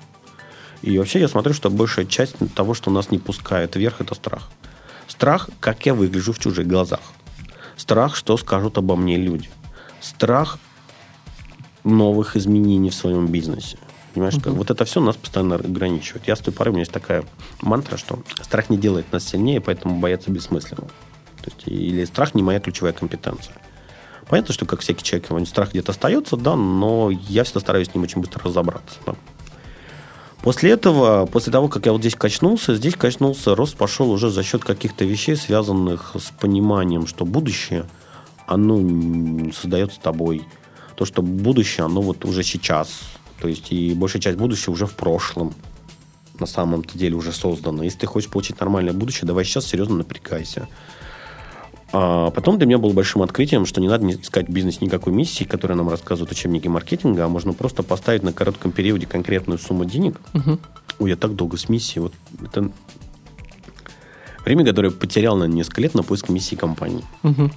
И 0.82 0.96
вообще 0.98 1.20
я 1.20 1.28
смотрю, 1.28 1.52
что 1.52 1.68
большая 1.68 2.06
часть 2.06 2.36
того, 2.54 2.74
что 2.74 2.90
нас 2.90 3.10
не 3.10 3.18
пускает 3.18 3.76
вверх, 3.76 4.00
это 4.00 4.14
страх. 4.14 4.50
Страх, 5.08 5.50
как 5.58 5.84
я 5.86 5.94
выгляжу 5.94 6.32
в 6.32 6.38
чужих 6.38 6.66
глазах. 6.66 7.00
Страх, 7.76 8.14
что 8.14 8.36
скажут 8.36 8.78
обо 8.78 8.96
мне 8.96 9.16
люди. 9.16 9.50
Страх 10.00 10.58
новых 11.82 12.36
изменений 12.36 12.90
в 12.90 12.94
своем 12.94 13.26
бизнесе. 13.26 13.78
Понимаешь, 14.12 14.34
uh-huh. 14.34 14.50
вот 14.50 14.70
это 14.70 14.84
все 14.84 15.00
нас 15.00 15.16
постоянно 15.16 15.56
ограничивает. 15.56 16.26
Я 16.26 16.36
с 16.36 16.40
той 16.40 16.52
поры, 16.52 16.70
у 16.70 16.72
меня 16.72 16.82
есть 16.82 16.92
такая 16.92 17.24
мантра, 17.62 17.96
что 17.96 18.18
страх 18.42 18.68
не 18.70 18.76
делает 18.76 19.12
нас 19.12 19.24
сильнее, 19.24 19.60
поэтому 19.60 20.00
бояться 20.00 20.30
бессмысленно. 20.30 20.88
То 21.42 21.50
есть, 21.50 21.62
или 21.66 22.04
страх 22.04 22.34
не 22.34 22.42
моя 22.42 22.60
ключевая 22.60 22.92
компетенция. 22.92 23.54
Понятно, 24.28 24.54
что 24.54 24.66
как 24.66 24.80
всякий 24.80 25.02
человек, 25.02 25.48
страх 25.48 25.70
где-то 25.70 25.92
остается, 25.92 26.36
да, 26.36 26.54
но 26.56 27.10
я 27.10 27.44
всегда 27.44 27.60
стараюсь 27.60 27.88
с 27.88 27.94
ним 27.94 28.04
очень 28.04 28.20
быстро 28.20 28.44
разобраться. 28.44 28.96
Да. 29.06 29.14
После 30.42 30.70
этого, 30.70 31.26
после 31.26 31.52
того, 31.52 31.68
как 31.68 31.84
я 31.86 31.92
вот 31.92 32.00
здесь 32.00 32.14
качнулся, 32.14 32.74
здесь 32.74 32.94
качнулся, 32.94 33.54
рост 33.54 33.76
пошел 33.76 34.10
уже 34.10 34.30
за 34.30 34.42
счет 34.42 34.64
каких-то 34.64 35.04
вещей, 35.04 35.36
связанных 35.36 36.16
с 36.18 36.32
пониманием, 36.40 37.06
что 37.06 37.24
будущее, 37.24 37.86
оно 38.46 39.52
создается 39.52 40.00
тобой. 40.00 40.44
То, 40.96 41.04
что 41.04 41.22
будущее, 41.22 41.84
оно 41.84 42.00
вот 42.00 42.24
уже 42.24 42.42
сейчас, 42.42 43.00
то 43.40 43.48
есть 43.48 43.72
и 43.72 43.94
большая 43.94 44.20
часть 44.20 44.38
будущего 44.38 44.72
уже 44.72 44.86
в 44.86 44.94
прошлом 44.94 45.54
на 46.38 46.46
самом-то 46.46 46.96
деле 46.96 47.16
уже 47.16 47.32
создана. 47.32 47.84
Если 47.84 48.00
ты 48.00 48.06
хочешь 48.06 48.30
получить 48.30 48.58
нормальное 48.60 48.92
будущее, 48.92 49.26
давай 49.26 49.44
сейчас 49.44 49.66
серьезно 49.66 49.96
напрягайся. 49.96 50.68
А 51.92 52.30
потом 52.30 52.56
для 52.56 52.66
меня 52.66 52.78
было 52.78 52.92
большим 52.92 53.22
открытием, 53.22 53.66
что 53.66 53.80
не 53.80 53.88
надо 53.88 54.08
искать 54.10 54.48
в 54.48 54.52
бизнесе 54.52 54.78
никакой 54.80 55.12
миссии, 55.12 55.44
которая 55.44 55.76
нам 55.76 55.88
рассказывают 55.88 56.30
учебники 56.30 56.68
маркетинга, 56.68 57.24
а 57.24 57.28
можно 57.28 57.52
просто 57.52 57.82
поставить 57.82 58.22
на 58.22 58.32
коротком 58.32 58.70
периоде 58.70 59.06
конкретную 59.06 59.58
сумму 59.58 59.84
денег. 59.84 60.20
Угу. 60.34 60.58
Ой, 61.00 61.10
я 61.10 61.16
так 61.16 61.34
долго 61.34 61.56
с 61.56 61.68
миссией. 61.68 62.02
Вот 62.02 62.12
это 62.42 62.70
время, 64.44 64.64
которое 64.64 64.90
я 64.90 64.96
потерял 64.96 65.36
на 65.36 65.44
несколько 65.44 65.80
лет 65.80 65.94
на 65.94 66.02
поиск 66.02 66.28
миссии 66.28 66.54
компании. 66.54 67.04
Угу. 67.24 67.50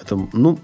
Это, 0.00 0.28
ну, 0.32 0.58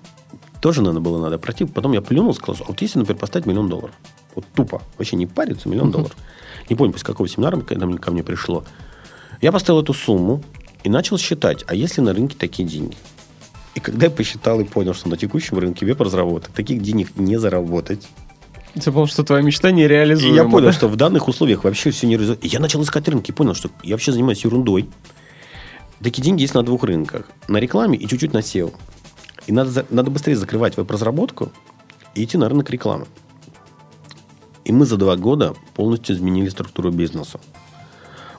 тоже 0.61 0.83
надо 0.83 0.99
было 0.99 1.21
надо 1.21 1.39
пройти. 1.39 1.65
Потом 1.65 1.93
я 1.93 2.03
плюнул, 2.03 2.35
сказал, 2.35 2.67
а 2.67 2.69
вот 2.71 2.83
если, 2.83 2.99
например, 2.99 3.21
поставить 3.21 3.47
миллион 3.47 3.69
долларов, 3.69 3.95
вот 4.37 4.45
тупо, 4.55 4.83
вообще 4.99 5.17
не 5.17 5.27
париться, 5.27 5.69
миллион 5.69 5.91
долларов. 5.91 6.17
Не 6.71 6.77
помню, 6.77 6.93
после 6.93 7.07
какого 7.07 7.29
семинара 7.29 7.59
когда 7.61 7.87
ко 7.97 8.11
мне 8.13 8.23
пришло. 8.23 8.65
Я 9.41 9.51
поставил 9.51 9.83
эту 9.83 9.95
сумму 9.95 10.43
и 10.85 10.89
начал 10.89 11.19
считать, 11.19 11.65
а 11.67 11.75
есть 11.75 11.97
ли 11.97 12.03
на 12.03 12.13
рынке 12.13 12.37
такие 12.39 12.69
деньги? 12.69 12.97
И 13.75 13.81
когда 13.81 14.07
я 14.07 14.11
посчитал 14.11 14.61
и 14.61 14.65
понял, 14.65 14.95
что 14.95 15.09
на 15.09 15.17
текущем 15.17 15.59
рынке 15.59 15.85
веб-разработок 15.85 16.53
таких 16.53 16.81
денег 16.81 17.17
не 17.17 17.39
заработать, 17.39 18.09
ты 18.75 18.93
понял, 18.93 19.07
что 19.07 19.25
твоя 19.25 19.43
мечта 19.43 19.71
не 19.71 19.89
реализуема. 19.89 20.35
И 20.35 20.37
я 20.37 20.45
понял, 20.45 20.67
да? 20.67 20.73
что 20.73 20.87
в 20.89 20.97
данных 20.97 21.29
условиях 21.29 21.65
вообще 21.65 21.91
все 21.91 22.07
не 22.07 22.15
реализуемо. 22.15 22.41
И 22.43 22.49
я 22.49 22.61
начал 22.61 22.83
искать 22.83 23.09
рынки 23.09 23.31
и 23.31 23.35
понял, 23.35 23.55
что 23.55 23.71
я 23.83 23.95
вообще 23.95 24.13
занимаюсь 24.13 24.45
ерундой. 24.45 24.89
Такие 26.03 26.23
деньги 26.23 26.43
есть 26.43 26.53
на 26.53 26.63
двух 26.63 26.85
рынках. 26.85 27.27
На 27.49 27.57
рекламе 27.57 27.97
и 27.97 28.07
чуть-чуть 28.07 28.35
на 28.35 28.39
SEO. 28.39 28.75
И 29.47 29.53
надо, 29.53 29.87
надо 29.89 30.11
быстрее 30.11 30.37
закрывать 30.37 30.77
веб-разработку 30.77 31.51
и 32.15 32.25
идти 32.25 32.37
на 32.37 32.51
рынок 32.51 32.69
рекламы. 32.69 33.07
И 34.67 34.73
мы 34.73 34.85
за 34.85 34.97
два 34.97 35.15
года 35.15 35.55
полностью 35.75 36.17
изменили 36.17 36.49
структуру 36.49 36.91
бизнеса. 36.91 37.39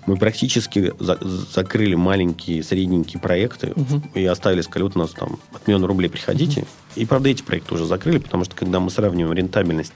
Мы 0.06 0.18
практически 0.18 0.94
за, 1.00 1.18
закрыли 1.22 1.96
маленькие, 1.96 2.64
средненькие 2.64 3.22
проекты 3.22 3.72
угу. 3.74 4.02
и 4.14 4.26
оставили, 4.26 4.60
сказали, 4.60 4.84
вот 4.84 4.98
у 4.98 5.00
нас 5.00 5.12
там 5.12 5.40
от 5.54 5.66
миллиона 5.68 5.88
рублей 5.88 6.10
приходите. 6.10 6.62
Угу. 6.62 6.68
И, 6.98 7.06
правда, 7.06 7.30
эти 7.30 7.44
проекты 7.44 7.76
уже 7.76 7.86
закрыли, 7.86 8.18
потому 8.18 8.44
что, 8.44 8.56
когда 8.56 8.82
мы 8.82 8.90
сравниваем 8.90 9.34
рентабельность, 9.34 9.94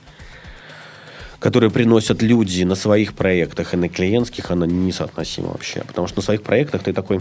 которую 1.39 1.69
приносят 1.69 2.21
люди 2.21 2.63
на 2.63 2.75
своих 2.75 3.13
проектах 3.13 3.73
и 3.73 3.77
на 3.77 3.89
клиентских, 3.89 4.51
она 4.51 4.65
несоотносима 4.65 5.49
вообще. 5.49 5.83
Потому 5.85 6.07
что 6.07 6.19
на 6.19 6.23
своих 6.23 6.43
проектах 6.43 6.83
ты 6.83 6.93
такой, 6.93 7.19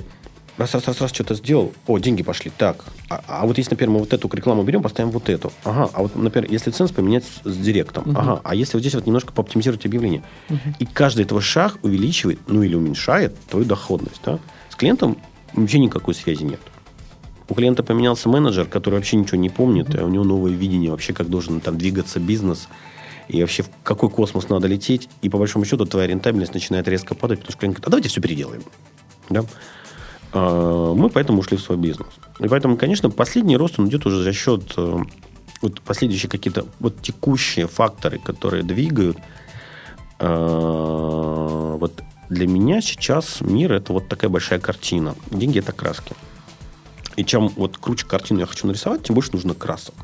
раз, 0.61 0.75
раз, 0.75 0.87
раз, 0.87 1.01
раз, 1.01 1.11
что-то 1.11 1.35
сделал, 1.35 1.73
о, 1.87 1.99
деньги 1.99 2.23
пошли, 2.23 2.53
так. 2.57 2.85
А, 3.09 3.23
а 3.27 3.47
вот 3.47 3.59
если, 3.59 3.73
например, 3.73 3.95
мы 3.95 3.99
вот 4.01 4.13
эту 4.13 4.29
рекламу 4.33 4.63
берем, 4.63 4.83
поставим 4.83 5.11
вот 5.11 5.29
эту, 5.29 5.53
ага, 5.65 5.91
а 5.93 6.03
вот, 6.03 6.15
например, 6.15 6.51
если 6.51 6.71
ценз 6.71 6.93
поменять 6.93 7.25
с, 7.25 7.51
с 7.51 7.57
директом, 7.57 8.05
uh-huh. 8.05 8.19
ага, 8.19 8.41
а 8.45 8.55
если 8.55 8.77
вот 8.77 8.81
здесь 8.81 8.95
вот 8.95 9.07
немножко 9.07 9.33
пооптимизировать 9.33 9.85
объявление, 9.87 10.23
uh-huh. 10.49 10.75
и 10.79 10.87
каждый 10.87 11.25
этого 11.25 11.41
шаг 11.41 11.79
увеличивает, 11.83 12.39
ну 12.47 12.63
или 12.63 12.75
уменьшает 12.75 13.35
твою 13.49 13.65
доходность, 13.65 14.21
да? 14.25 14.39
С 14.69 14.77
клиентом 14.77 15.17
вообще 15.55 15.79
никакой 15.79 16.15
связи 16.15 16.45
нет. 16.45 16.61
У 17.49 17.55
клиента 17.55 17.83
поменялся 17.83 18.29
менеджер, 18.29 18.67
который 18.67 18.95
вообще 18.95 19.17
ничего 19.17 19.39
не 19.39 19.51
помнит, 19.51 19.93
и 19.95 19.99
у 19.99 20.09
него 20.09 20.23
новое 20.23 20.53
видение 20.53 20.91
вообще, 20.93 21.13
как 21.13 21.29
должен 21.29 21.61
там 21.61 21.77
двигаться 21.79 22.21
бизнес, 22.21 22.69
и 23.27 23.41
вообще 23.41 23.65
в 23.65 23.71
какой 23.83 24.09
космос 24.09 24.49
надо 24.49 24.69
лететь, 24.69 25.09
и 25.23 25.29
по 25.29 25.39
большому 25.39 25.65
счету 25.65 25.85
твоя 25.85 26.07
рентабельность 26.07 26.55
начинает 26.55 26.87
резко 26.87 27.15
падать, 27.15 27.41
потому 27.41 27.53
что 27.53 27.59
клиент 27.59 27.77
говорит, 27.77 27.89
а 27.89 27.91
давайте 27.91 28.09
все 28.09 28.21
переделаем. 28.21 28.63
Да? 29.31 29.45
А, 30.33 30.95
мы 30.95 31.09
поэтому 31.09 31.41
ушли 31.41 31.57
в 31.57 31.61
свой 31.61 31.79
бизнес. 31.79 32.09
И 32.39 32.49
поэтому, 32.49 32.77
конечно, 32.77 33.11
последний 33.11 33.57
рост 33.57 33.79
он 33.79 33.89
идет 33.89 34.07
уже 34.07 34.23
за 34.23 34.33
счет 34.33 34.75
э, 34.77 34.99
вот 35.63 35.81
последующие 35.81 36.31
какие-то 36.31 36.67
вот 36.79 37.01
текущие 37.03 37.67
факторы, 37.67 38.19
которые 38.19 38.63
двигают. 38.63 39.19
А, 40.19 41.77
вот 41.77 42.03
для 42.29 42.47
меня 42.47 42.81
сейчас 42.81 43.41
мир 43.41 43.73
это 43.73 43.93
вот 43.93 44.09
такая 44.09 44.31
большая 44.31 44.61
картина. 44.61 45.15
Деньги 45.31 45.59
это 45.59 45.73
краски. 45.73 46.15
И 47.17 47.25
чем 47.25 47.49
вот 47.49 47.77
круче 47.77 48.07
картину 48.07 48.41
я 48.41 48.47
хочу 48.47 48.67
нарисовать, 48.67 49.03
тем 49.03 49.15
больше 49.15 49.33
нужно 49.33 49.55
красок. 49.55 49.95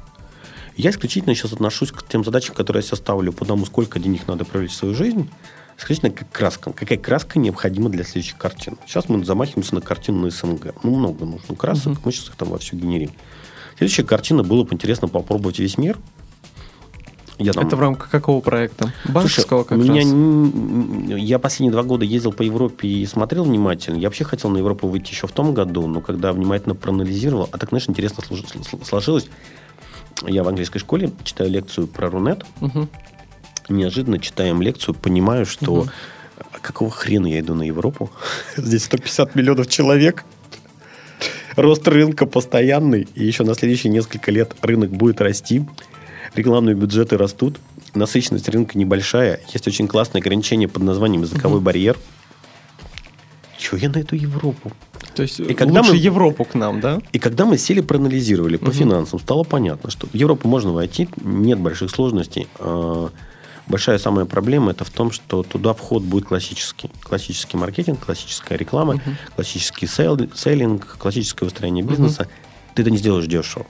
Я 0.76 0.90
исключительно 0.90 1.34
сейчас 1.34 1.52
отношусь 1.52 1.90
к 1.90 2.06
тем 2.06 2.24
задачам, 2.24 2.54
которые 2.54 2.82
я 2.82 2.86
себе 2.86 2.96
ставлю 2.98 3.32
по 3.32 3.46
тому, 3.46 3.64
сколько 3.64 3.98
денег 3.98 4.26
надо 4.26 4.44
провести 4.44 4.74
в 4.74 4.78
свою 4.78 4.94
жизнь, 4.94 5.30
Скажите, 5.78 6.10
как 6.10 6.30
краска. 6.30 6.72
Какая 6.72 6.98
краска 6.98 7.38
необходима 7.38 7.90
для 7.90 8.02
следующих 8.02 8.38
картин? 8.38 8.78
Сейчас 8.86 9.08
мы 9.08 9.22
замахиваемся 9.24 9.74
на 9.74 9.80
картину 9.80 10.22
на 10.22 10.30
СНГ. 10.30 10.74
Ну, 10.82 10.96
много 10.96 11.24
нужно 11.26 11.54
красок. 11.54 11.92
Угу. 11.92 12.00
Мы 12.04 12.12
сейчас 12.12 12.28
их 12.28 12.36
там 12.36 12.48
во 12.48 12.58
все 12.58 12.76
генерим. 12.76 13.10
Следующая 13.76 14.04
картина 14.04 14.42
было 14.42 14.64
бы 14.64 14.72
интересно 14.72 15.08
попробовать 15.08 15.58
весь 15.58 15.76
мир. 15.76 15.98
Я 17.38 17.52
там... 17.52 17.66
Это 17.66 17.76
в 17.76 17.80
рамках 17.80 18.08
какого 18.08 18.40
проекта? 18.40 18.94
Банковского 19.06 19.64
как 19.64 19.76
меня 19.76 20.00
раз? 20.00 21.20
Я 21.20 21.38
последние 21.38 21.72
два 21.72 21.82
года 21.82 22.06
ездил 22.06 22.32
по 22.32 22.40
Европе 22.40 22.88
и 22.88 23.04
смотрел 23.04 23.44
внимательно. 23.44 23.98
Я 23.98 24.08
вообще 24.08 24.24
хотел 24.24 24.48
на 24.48 24.56
Европу 24.56 24.88
выйти 24.88 25.10
еще 25.10 25.26
в 25.26 25.32
том 25.32 25.52
году, 25.52 25.86
но 25.86 26.00
когда 26.00 26.32
внимательно 26.32 26.74
проанализировал, 26.74 27.50
а 27.52 27.58
так, 27.58 27.68
знаешь, 27.68 27.86
интересно 27.86 28.24
сложилось. 28.82 29.28
Я 30.26 30.42
в 30.42 30.48
английской 30.48 30.78
школе 30.78 31.12
читаю 31.24 31.50
лекцию 31.50 31.86
про 31.86 32.08
Рунет. 32.08 32.46
Угу 32.62 32.88
неожиданно 33.68 34.18
читаем 34.18 34.62
лекцию, 34.62 34.94
понимаю, 34.94 35.46
что 35.46 35.72
угу. 35.72 35.90
какого 36.60 36.90
хрена 36.90 37.26
я 37.26 37.40
иду 37.40 37.54
на 37.54 37.62
Европу? 37.62 38.10
Здесь 38.56 38.84
150 38.84 39.34
миллионов 39.34 39.68
человек. 39.68 40.24
Рост 41.56 41.88
рынка 41.88 42.26
постоянный, 42.26 43.08
и 43.14 43.24
еще 43.24 43.42
на 43.42 43.54
следующие 43.54 43.90
несколько 43.90 44.30
лет 44.30 44.54
рынок 44.60 44.90
будет 44.90 45.20
расти. 45.20 45.64
Рекламные 46.34 46.74
бюджеты 46.74 47.16
растут, 47.16 47.58
насыщенность 47.94 48.48
рынка 48.50 48.76
небольшая, 48.76 49.40
есть 49.54 49.66
очень 49.66 49.88
классное 49.88 50.20
ограничение 50.20 50.68
под 50.68 50.82
названием 50.82 51.22
языковой 51.22 51.58
угу. 51.58 51.64
барьер. 51.64 51.96
Чего 53.58 53.78
я 53.78 53.88
на 53.88 53.98
эту 53.98 54.16
Европу? 54.16 54.72
То 55.14 55.22
есть 55.22 55.40
и 55.40 55.54
когда 55.54 55.80
лучше 55.80 55.92
мы, 55.92 55.98
Европу 55.98 56.44
к 56.44 56.54
нам, 56.54 56.80
да? 56.80 57.00
И 57.12 57.18
когда 57.18 57.46
мы 57.46 57.56
сели, 57.56 57.80
проанализировали 57.80 58.58
по 58.58 58.66
угу. 58.66 58.72
финансам, 58.72 59.18
стало 59.18 59.44
понятно, 59.44 59.90
что 59.90 60.06
в 60.06 60.14
Европу 60.14 60.46
можно 60.46 60.72
войти, 60.72 61.08
нет 61.24 61.58
больших 61.58 61.90
сложностей. 61.90 62.48
Большая 63.66 63.98
самая 63.98 64.26
проблема 64.26 64.70
это 64.70 64.84
в 64.84 64.90
том, 64.90 65.10
что 65.10 65.42
туда 65.42 65.72
вход 65.74 66.02
будет 66.02 66.26
классический. 66.26 66.90
Классический 67.02 67.56
маркетинг, 67.56 68.04
классическая 68.04 68.56
реклама, 68.56 68.94
угу. 68.94 69.10
классический 69.34 69.86
sale, 69.86 70.18
selling, 70.34 70.96
классическое 70.98 71.48
выстроение 71.48 71.84
бизнеса. 71.84 72.22
Угу. 72.22 72.30
Ты 72.74 72.82
это 72.82 72.90
не 72.90 72.98
сделаешь 72.98 73.26
дешево. 73.26 73.66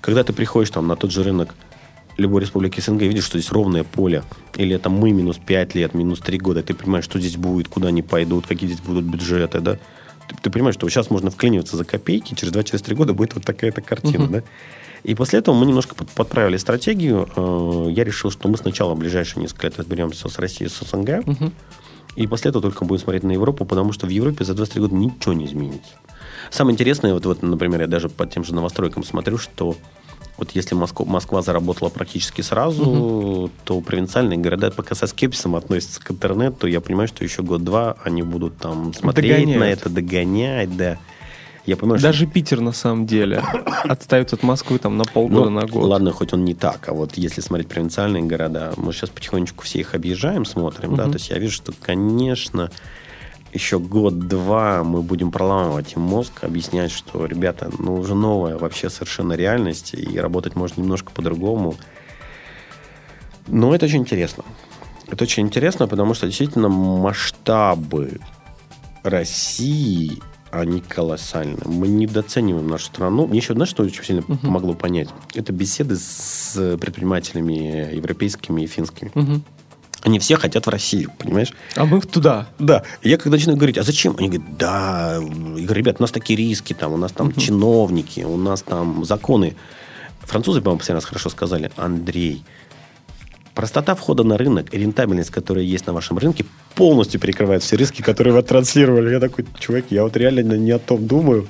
Когда 0.00 0.24
ты 0.24 0.32
приходишь 0.32 0.70
там 0.70 0.86
на 0.88 0.96
тот 0.96 1.12
же 1.12 1.22
рынок 1.22 1.54
любой 2.16 2.42
республики 2.42 2.80
СНГ, 2.80 3.02
видишь, 3.02 3.24
что 3.24 3.38
здесь 3.38 3.52
ровное 3.52 3.84
поле, 3.84 4.22
или 4.56 4.74
это 4.74 4.90
мы 4.90 5.12
минус 5.12 5.38
5 5.44 5.74
лет, 5.74 5.94
минус 5.94 6.20
3 6.20 6.38
года, 6.38 6.62
ты 6.62 6.74
понимаешь, 6.74 7.04
что 7.04 7.18
здесь 7.18 7.36
будет, 7.36 7.68
куда 7.68 7.88
они 7.88 8.02
пойдут, 8.02 8.46
какие 8.46 8.68
здесь 8.68 8.82
будут 8.84 9.04
бюджеты, 9.04 9.60
да? 9.60 9.78
Ты, 10.28 10.36
ты 10.42 10.50
понимаешь, 10.50 10.74
что 10.74 10.88
сейчас 10.88 11.10
можно 11.10 11.30
вклиниваться 11.30 11.76
за 11.76 11.84
копейки, 11.84 12.34
через 12.34 12.52
2-3 12.52 12.64
через 12.64 12.96
года 12.96 13.14
будет 13.14 13.34
вот 13.34 13.44
такая-то 13.44 13.82
картина, 13.82 14.24
uh-huh. 14.24 14.30
да? 14.30 14.42
И 15.04 15.14
после 15.14 15.38
этого 15.38 15.54
мы 15.54 15.66
немножко 15.66 15.94
подправили 15.94 16.56
стратегию. 16.56 17.28
Э, 17.36 17.86
я 17.90 18.04
решил, 18.04 18.30
что 18.30 18.48
мы 18.48 18.56
сначала 18.56 18.94
в 18.94 18.98
ближайшие 18.98 19.42
несколько 19.42 19.66
лет 19.66 19.78
разберемся 19.78 20.28
с 20.28 20.38
Россией, 20.38 20.70
с 20.70 20.80
СНГ, 20.80 21.08
uh-huh. 21.08 21.52
и 22.16 22.26
после 22.26 22.48
этого 22.48 22.62
только 22.62 22.86
будем 22.86 23.02
смотреть 23.02 23.22
на 23.22 23.32
Европу, 23.32 23.66
потому 23.66 23.92
что 23.92 24.06
в 24.06 24.08
Европе 24.08 24.44
за 24.44 24.54
23 24.54 24.80
года 24.80 24.94
ничего 24.94 25.34
не 25.34 25.44
изменится. 25.44 25.92
Самое 26.50 26.74
интересное, 26.74 27.12
вот, 27.12 27.26
вот 27.26 27.42
например, 27.42 27.82
я 27.82 27.86
даже 27.86 28.08
по 28.08 28.26
тем 28.26 28.44
же 28.44 28.54
новостройкам 28.54 29.04
смотрю, 29.04 29.36
что 29.36 29.76
вот 30.36 30.50
если 30.52 30.74
Москва, 30.74 31.06
Москва 31.06 31.42
заработала 31.42 31.90
практически 31.90 32.40
сразу, 32.40 32.84
угу. 32.84 33.50
то 33.64 33.80
провинциальные 33.80 34.38
города 34.38 34.70
пока 34.70 34.94
со 34.94 35.06
скепсисом 35.06 35.54
относятся 35.54 36.00
к 36.00 36.10
интернету. 36.10 36.66
Я 36.66 36.80
понимаю, 36.80 37.08
что 37.08 37.22
еще 37.22 37.42
год-два 37.42 37.96
они 38.02 38.22
будут 38.22 38.56
там 38.56 38.92
смотреть 38.94 39.32
Догоняют. 39.32 39.60
на 39.60 39.64
это, 39.64 39.90
догонять, 39.90 40.76
да. 40.76 40.98
Я 41.66 41.76
понимаю, 41.76 42.00
Даже 42.00 42.24
что... 42.24 42.32
Питер, 42.32 42.60
на 42.60 42.72
самом 42.72 43.06
деле, 43.06 43.42
отстает 43.84 44.32
от 44.32 44.42
Москвы 44.42 44.78
там 44.78 44.98
на 44.98 45.04
полгода, 45.04 45.48
ну, 45.48 45.60
на 45.60 45.66
год. 45.66 45.84
Ладно, 45.84 46.12
хоть 46.12 46.32
он 46.34 46.44
не 46.44 46.54
так, 46.54 46.88
а 46.88 46.92
вот 46.92 47.16
если 47.16 47.40
смотреть 47.40 47.68
провинциальные 47.68 48.24
города, 48.24 48.74
мы 48.76 48.92
сейчас 48.92 49.08
потихонечку 49.10 49.64
все 49.64 49.80
их 49.80 49.94
объезжаем, 49.94 50.44
смотрим, 50.44 50.90
угу. 50.90 50.96
да, 50.96 51.04
то 51.04 51.14
есть 51.14 51.30
я 51.30 51.38
вижу, 51.38 51.54
что, 51.54 51.72
конечно, 51.80 52.70
еще 53.54 53.78
год-два 53.78 54.84
мы 54.84 55.00
будем 55.00 55.30
проламывать 55.30 55.94
им 55.94 56.02
мозг, 56.02 56.44
объяснять, 56.44 56.90
что, 56.90 57.24
ребята, 57.24 57.70
ну, 57.78 57.94
уже 57.94 58.14
новая 58.14 58.58
вообще 58.58 58.90
совершенно 58.90 59.32
реальность, 59.32 59.94
и 59.94 60.18
работать 60.18 60.56
можно 60.56 60.82
немножко 60.82 61.12
по-другому. 61.12 61.76
Но 63.46 63.74
это 63.74 63.86
очень 63.86 64.00
интересно. 64.00 64.44
Это 65.08 65.24
очень 65.24 65.44
интересно, 65.44 65.86
потому 65.86 66.14
что 66.14 66.26
действительно 66.26 66.68
масштабы 66.68 68.20
России, 69.02 70.20
они 70.60 70.80
колоссальны. 70.80 71.58
Мы 71.64 71.88
недооцениваем 71.88 72.66
нашу 72.66 72.86
страну. 72.86 73.26
Мне 73.26 73.38
еще, 73.38 73.54
знаешь, 73.54 73.70
что 73.70 73.82
очень 73.82 74.04
сильно 74.04 74.20
uh-huh. 74.20 74.38
помогло 74.38 74.74
понять? 74.74 75.08
Это 75.34 75.52
беседы 75.52 75.96
с 75.96 76.76
предпринимателями 76.78 77.94
европейскими 77.94 78.62
и 78.62 78.66
финскими. 78.66 79.10
Uh-huh. 79.14 79.40
Они 80.02 80.18
все 80.18 80.36
хотят 80.36 80.66
в 80.66 80.70
Россию, 80.70 81.10
понимаешь? 81.18 81.52
А 81.76 81.86
мы 81.86 82.00
туда. 82.00 82.46
Да. 82.58 82.82
Я 83.02 83.16
когда 83.16 83.36
начинаю 83.36 83.56
говорить, 83.56 83.78
а 83.78 83.82
зачем? 83.82 84.14
Они 84.18 84.28
говорят, 84.28 84.56
да, 84.58 85.14
я 85.14 85.20
говорю, 85.64 85.74
ребят, 85.74 85.96
у 85.98 86.02
нас 86.02 86.10
такие 86.10 86.36
риски, 86.36 86.74
там, 86.74 86.92
у 86.92 86.98
нас 86.98 87.12
там 87.12 87.28
угу. 87.28 87.40
чиновники, 87.40 88.20
у 88.20 88.36
нас 88.36 88.62
там 88.62 89.04
законы. 89.04 89.56
Французы, 90.20 90.60
по-моему, 90.60 90.78
последний 90.78 90.98
раз 90.98 91.04
хорошо 91.06 91.30
сказали, 91.30 91.70
Андрей, 91.76 92.44
простота 93.54 93.94
входа 93.94 94.24
на 94.24 94.36
рынок 94.36 94.72
и 94.74 94.78
рентабельность, 94.78 95.30
которая 95.30 95.64
есть 95.64 95.86
на 95.86 95.92
вашем 95.92 96.18
рынке, 96.18 96.44
полностью 96.74 97.20
перекрывает 97.20 97.62
все 97.62 97.76
риски, 97.76 98.02
которые 98.02 98.34
вы 98.34 98.42
транслировали. 98.42 99.12
Я 99.12 99.20
такой, 99.20 99.46
чувак, 99.58 99.84
я 99.90 100.02
вот 100.02 100.16
реально 100.16 100.54
не 100.54 100.72
о 100.72 100.78
том 100.78 101.06
думаю. 101.06 101.46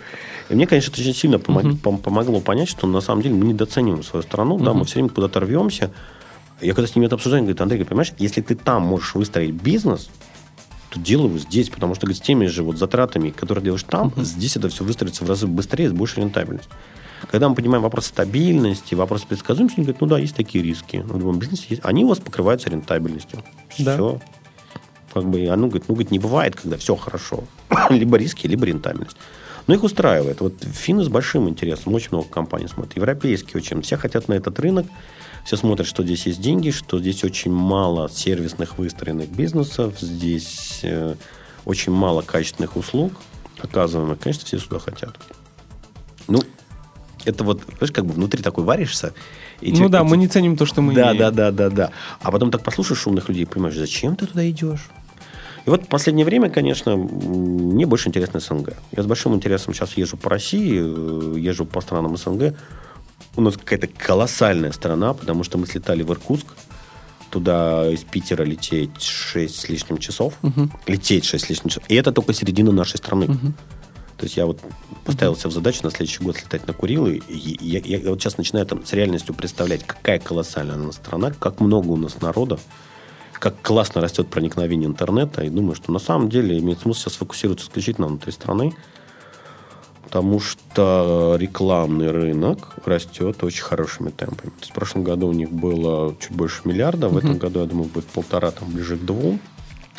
И 0.50 0.54
мне, 0.54 0.66
конечно, 0.66 0.90
это 0.90 1.00
очень 1.00 1.14
сильно 1.14 1.38
помог, 1.38 1.64
uh 1.64 1.98
помогло 1.98 2.40
понять, 2.40 2.68
что 2.68 2.86
на 2.86 3.00
самом 3.00 3.22
деле 3.22 3.34
мы 3.34 3.46
недооцениваем 3.46 4.02
свою 4.02 4.22
страну, 4.22 4.58
uh 4.58 4.64
да, 4.64 4.74
мы 4.74 4.84
все 4.84 4.94
время 4.96 5.08
куда-то 5.08 5.40
рвемся, 5.40 5.90
я 6.60 6.74
когда 6.74 6.86
с 6.86 6.94
ними 6.94 7.06
это 7.06 7.16
обсуждаю, 7.16 7.42
говорит, 7.42 7.60
Андрей, 7.60 7.84
понимаешь, 7.84 8.12
если 8.18 8.40
ты 8.40 8.54
там 8.54 8.82
можешь 8.82 9.14
выстроить 9.14 9.54
бизнес, 9.54 10.08
то 10.90 11.00
делай 11.00 11.28
его 11.28 11.38
здесь, 11.38 11.68
потому 11.68 11.94
что 11.94 12.06
говорит, 12.06 12.22
с 12.22 12.26
теми 12.26 12.46
же 12.46 12.62
вот 12.62 12.78
затратами, 12.78 13.30
которые 13.30 13.64
делаешь 13.64 13.82
там, 13.82 14.08
uh-huh. 14.08 14.24
здесь 14.24 14.56
это 14.56 14.68
все 14.68 14.84
выстроится 14.84 15.24
в 15.24 15.28
разы 15.28 15.46
быстрее, 15.46 15.88
с 15.88 15.92
большей 15.92 16.22
рентабельностью. 16.22 16.70
Когда 17.30 17.48
мы 17.48 17.54
понимаем 17.54 17.82
вопрос 17.82 18.06
стабильности, 18.06 18.94
вопрос 18.94 19.24
предсказуемости, 19.24 19.78
они 19.78 19.86
говорят, 19.86 20.00
ну 20.00 20.06
да, 20.06 20.18
есть 20.18 20.34
такие 20.34 20.62
риски. 20.64 20.98
В 20.98 21.18
любом 21.18 21.38
бизнесе 21.38 21.66
есть. 21.70 21.82
Они 21.84 22.04
у 22.04 22.08
вас 22.08 22.18
покрываются 22.18 22.70
рентабельностью. 22.70 23.42
Да. 23.78 23.94
Все. 23.94 24.20
Как 25.12 25.24
бы, 25.24 25.46
а 25.46 25.56
ну, 25.56 25.68
говорит, 25.68 25.88
ну, 25.88 25.94
говорит, 25.94 26.10
не 26.10 26.18
бывает, 26.18 26.56
когда 26.56 26.76
все 26.76 26.96
хорошо. 26.96 27.44
либо 27.90 28.16
риски, 28.16 28.46
либо 28.46 28.66
рентабельность. 28.66 29.16
Но 29.66 29.74
их 29.74 29.82
устраивает. 29.82 30.40
Вот 30.40 30.62
финны 30.62 31.04
с 31.04 31.08
большим 31.08 31.48
интересом, 31.48 31.94
очень 31.94 32.10
много 32.12 32.28
компаний 32.28 32.68
смотрят. 32.68 32.96
Европейские 32.96 33.56
очень. 33.56 33.80
Все 33.82 33.96
хотят 33.96 34.28
на 34.28 34.34
этот 34.34 34.58
рынок. 34.60 34.86
Все 35.44 35.56
смотрят, 35.56 35.86
что 35.86 36.02
здесь 36.02 36.26
есть 36.26 36.40
деньги, 36.40 36.70
что 36.70 36.98
здесь 36.98 37.22
очень 37.22 37.52
мало 37.52 38.08
сервисных 38.08 38.78
выстроенных 38.78 39.28
бизнесов, 39.28 40.00
здесь 40.00 40.80
э, 40.82 41.16
очень 41.66 41.92
мало 41.92 42.22
качественных 42.22 42.76
услуг 42.76 43.12
оказываемых. 43.60 44.18
Конечно, 44.18 44.46
все 44.46 44.58
сюда 44.58 44.78
хотят. 44.78 45.18
Ну, 46.28 46.40
это 47.24 47.44
вот, 47.44 47.62
знаешь, 47.78 47.92
как 47.92 48.06
бы 48.06 48.12
внутри 48.12 48.42
такой 48.42 48.64
варишься. 48.64 49.14
И 49.60 49.72
ну 49.72 49.88
да, 49.88 50.00
эти... 50.00 50.08
мы 50.08 50.16
не 50.16 50.28
ценим 50.28 50.56
то, 50.56 50.66
что 50.66 50.82
мы 50.82 50.94
да, 50.94 51.12
имеем. 51.12 51.18
Да, 51.18 51.30
да, 51.30 51.50
да, 51.50 51.70
да. 51.70 51.90
А 52.20 52.30
потом 52.30 52.50
так 52.50 52.62
послушаешь 52.62 53.06
умных 53.06 53.28
людей, 53.28 53.46
понимаешь, 53.46 53.76
зачем 53.76 54.16
ты 54.16 54.26
туда 54.26 54.48
идешь? 54.48 54.88
И 55.66 55.70
вот 55.70 55.84
в 55.84 55.88
последнее 55.88 56.26
время, 56.26 56.50
конечно, 56.50 56.96
мне 56.96 57.86
больше 57.86 58.08
интересно 58.08 58.40
СНГ. 58.40 58.74
Я 58.92 59.02
с 59.02 59.06
большим 59.06 59.34
интересом 59.34 59.72
сейчас 59.72 59.96
езжу 59.96 60.18
по 60.18 60.28
России, 60.28 60.78
э, 60.78 61.38
езжу 61.38 61.64
по 61.64 61.80
странам 61.80 62.16
СНГ 62.16 62.54
у 63.36 63.40
нас 63.40 63.56
какая-то 63.56 63.86
колоссальная 63.86 64.72
страна, 64.72 65.14
потому 65.14 65.44
что 65.44 65.58
мы 65.58 65.66
слетали 65.66 66.02
в 66.02 66.10
Иркутск, 66.10 66.46
туда 67.30 67.90
из 67.90 68.04
Питера 68.04 68.44
лететь 68.44 69.02
6 69.02 69.54
с 69.54 69.68
лишним 69.68 69.98
часов. 69.98 70.34
Угу. 70.42 70.70
Лететь 70.86 71.24
6 71.24 71.44
с 71.44 71.48
лишним 71.48 71.70
часов. 71.70 71.84
И 71.88 71.94
это 71.96 72.12
только 72.12 72.32
середина 72.32 72.70
нашей 72.70 72.98
страны. 72.98 73.26
Угу. 73.26 73.52
То 74.18 74.24
есть 74.24 74.36
я 74.36 74.46
вот 74.46 74.60
поставил 75.04 75.36
себе 75.36 75.50
в 75.50 75.52
задачу 75.52 75.80
на 75.82 75.90
следующий 75.90 76.22
год 76.22 76.36
слетать 76.36 76.66
на 76.66 76.72
Курилы. 76.72 77.22
И 77.28 77.56
я, 77.60 77.80
я, 77.80 77.98
я 77.98 78.10
вот 78.10 78.20
сейчас 78.20 78.38
начинаю 78.38 78.66
там 78.66 78.84
с 78.84 78.92
реальностью 78.92 79.34
представлять, 79.34 79.84
какая 79.84 80.18
колоссальная 80.18 80.74
она 80.74 80.92
страна, 80.92 81.32
как 81.32 81.60
много 81.60 81.88
у 81.88 81.96
нас 81.96 82.20
народа, 82.20 82.58
как 83.32 83.60
классно 83.62 84.00
растет 84.00 84.28
проникновение 84.28 84.88
интернета. 84.88 85.44
И 85.44 85.50
думаю, 85.50 85.74
что 85.74 85.92
на 85.92 85.98
самом 85.98 86.28
деле 86.28 86.58
имеет 86.58 86.80
смысл 86.80 87.02
сейчас 87.02 87.14
фокусироваться 87.14 87.66
исключительно 87.66 88.06
внутри 88.06 88.32
страны 88.32 88.74
потому 90.14 90.38
что 90.38 91.34
рекламный 91.40 92.12
рынок 92.12 92.76
растет 92.84 93.42
очень 93.42 93.64
хорошими 93.64 94.10
темпами. 94.10 94.50
То 94.50 94.60
есть 94.60 94.70
в 94.70 94.74
прошлом 94.74 95.02
году 95.02 95.26
у 95.26 95.32
них 95.32 95.50
было 95.50 96.14
чуть 96.20 96.30
больше 96.30 96.60
миллиарда, 96.66 97.08
в 97.08 97.16
этом 97.16 97.36
году, 97.36 97.58
я 97.58 97.66
думаю, 97.66 97.88
будет 97.88 98.04
полтора, 98.04 98.52
там 98.52 98.70
ближе 98.70 98.96
к 98.96 99.00
двум, 99.00 99.40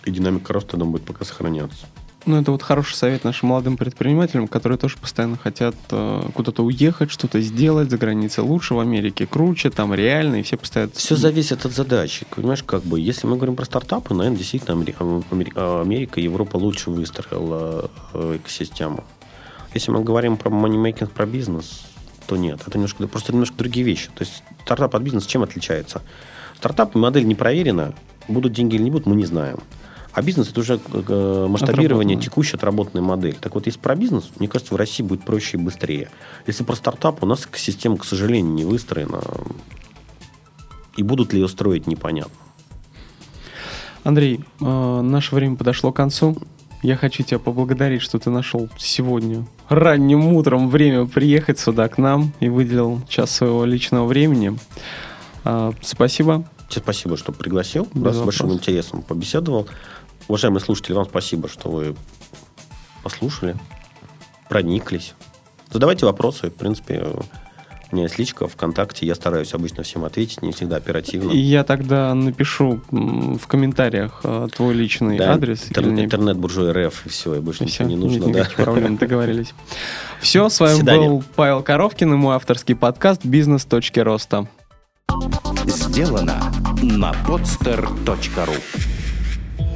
и 0.05 0.11
динамика 0.11 0.53
роста, 0.53 0.77
я 0.77 0.79
думаю, 0.79 0.93
будет 0.93 1.03
пока 1.03 1.25
сохраняться. 1.25 1.87
Ну, 2.25 2.41
это 2.41 2.51
вот 2.51 2.63
хороший 2.63 2.95
совет 2.95 3.23
нашим 3.23 3.49
молодым 3.49 3.77
предпринимателям, 3.77 4.47
которые 4.47 4.79
тоже 4.79 4.97
постоянно 4.97 5.37
хотят 5.37 5.75
э, 5.91 6.23
куда-то 6.33 6.63
уехать, 6.63 7.11
что-то 7.11 7.39
сделать 7.39 7.91
за 7.91 7.99
границей 7.99 8.43
лучше, 8.43 8.73
в 8.73 8.79
Америке 8.79 9.27
круче, 9.27 9.69
там 9.69 9.93
реально, 9.93 10.37
и 10.37 10.41
все 10.41 10.57
постоянно... 10.57 10.91
Все 10.95 11.15
зависит 11.15 11.65
от 11.65 11.73
задачи. 11.73 12.25
Понимаешь, 12.35 12.63
как 12.63 12.81
бы, 12.81 12.99
если 12.99 13.27
мы 13.27 13.35
говорим 13.35 13.55
про 13.55 13.65
стартапы, 13.65 14.15
наверное, 14.15 14.39
действительно 14.39 14.73
Америка, 14.73 15.81
Америка 15.81 16.19
Европа 16.19 16.57
лучше 16.57 16.89
выстроила 16.89 17.91
э, 18.15 18.37
экосистему. 18.37 19.03
Если 19.75 19.91
мы 19.91 20.03
говорим 20.03 20.37
про 20.37 20.49
манимейкинг, 20.49 21.11
про 21.11 21.27
бизнес, 21.27 21.85
то 22.25 22.37
нет. 22.37 22.59
Это 22.65 22.77
немножко, 22.79 23.05
просто 23.07 23.33
немножко 23.33 23.55
другие 23.57 23.85
вещи. 23.85 24.07
То 24.15 24.23
есть 24.23 24.41
стартап 24.63 24.95
от 24.95 25.03
бизнеса 25.03 25.29
чем 25.29 25.43
отличается? 25.43 26.01
Стартап, 26.57 26.95
модель 26.95 27.27
не 27.27 27.35
проверена, 27.35 27.93
будут 28.27 28.53
деньги 28.53 28.75
или 28.75 28.83
не 28.83 28.89
будут, 28.89 29.05
мы 29.05 29.15
не 29.15 29.25
знаем. 29.25 29.59
А 30.15 30.21
бизнес 30.21 30.49
это 30.49 30.61
уже 30.61 30.79
э, 30.93 31.47
масштабирование 31.49 32.17
текущей 32.17 32.55
отработанной 32.55 33.03
модели. 33.03 33.35
Так 33.39 33.53
вот, 33.53 33.65
если 33.65 33.79
про 33.79 33.95
бизнес, 33.95 34.31
мне 34.39 34.47
кажется, 34.47 34.73
в 34.73 34.77
России 34.77 35.03
будет 35.03 35.23
проще 35.25 35.57
и 35.57 35.59
быстрее. 35.59 36.09
Если 36.47 36.63
про 36.63 36.75
стартап, 36.75 37.21
у 37.21 37.25
нас 37.25 37.47
система, 37.53 37.97
к 37.97 38.05
сожалению, 38.05 38.53
не 38.53 38.63
выстроена. 38.63 39.21
И 40.95 41.03
будут 41.03 41.33
ли 41.33 41.41
ее 41.41 41.49
строить, 41.49 41.85
непонятно. 41.85 42.33
Андрей, 44.05 44.39
э, 44.61 45.01
наше 45.01 45.35
время 45.35 45.57
подошло 45.57 45.91
к 45.91 45.97
концу. 45.97 46.37
Я 46.81 46.95
хочу 46.95 47.23
тебя 47.23 47.39
поблагодарить, 47.39 48.01
что 48.01 48.17
ты 48.17 48.29
нашел 48.29 48.69
сегодня 48.77 49.45
ранним 49.69 50.33
утром 50.33 50.69
время 50.69 51.05
приехать 51.05 51.59
сюда 51.59 51.87
к 51.89 51.97
нам 51.97 52.31
и 52.39 52.49
выделил 52.49 53.01
час 53.09 53.31
своего 53.31 53.65
личного 53.65 54.05
времени. 54.05 54.57
А, 55.43 55.73
спасибо. 55.81 56.45
Тебе 56.69 56.81
спасибо, 56.81 57.17
что 57.17 57.31
пригласил. 57.31 57.87
Без 57.93 58.15
с 58.15 58.21
большим 58.21 58.53
интересом 58.53 59.01
побеседовал. 59.01 59.67
Уважаемые 60.27 60.61
слушатели, 60.61 60.93
вам 60.93 61.05
спасибо, 61.05 61.47
что 61.47 61.69
вы 61.69 61.95
послушали, 63.03 63.55
прониклись. 64.49 65.13
Задавайте 65.71 66.05
вопросы. 66.05 66.49
В 66.49 66.53
принципе, 66.55 67.05
У 67.91 67.95
меня 67.95 68.05
есть 68.05 68.17
личка 68.17 68.47
ВКонтакте, 68.47 69.05
я 69.05 69.13
стараюсь 69.13 69.53
обычно 69.53 69.83
всем 69.83 70.05
ответить, 70.05 70.41
не 70.41 70.51
всегда 70.51 70.77
оперативно. 70.77 71.31
И 71.31 71.37
я 71.37 71.63
тогда 71.63 72.13
напишу 72.15 72.81
в 72.89 73.45
комментариях 73.47 74.21
э, 74.23 74.47
твой 74.55 74.73
личный 74.73 75.17
да, 75.19 75.33
адрес. 75.33 75.69
Интер- 75.69 76.03
интернет-буржуй 76.03 76.71
РФ, 76.71 77.05
и 77.05 77.09
все, 77.09 77.35
и 77.35 77.39
больше 77.39 77.63
и 77.63 77.67
ничего 77.67 77.87
все, 77.87 77.95
не 77.95 78.01
нужно. 78.01 78.25
Нет 78.25 78.53
да. 78.57 78.63
проблем, 78.63 78.97
договорились. 78.99 79.53
Все, 80.19 80.49
с 80.49 80.59
вами 80.59 80.81
был 80.81 81.23
Павел 81.35 81.61
Коровкин 81.61 82.13
и 82.13 82.17
мой 82.17 82.35
авторский 82.35 82.75
подкаст 82.75 83.23
«Бизнес.роста». 83.23 84.47
Сделано 85.67 86.51
на 86.81 87.11
podster.ru 87.27 88.94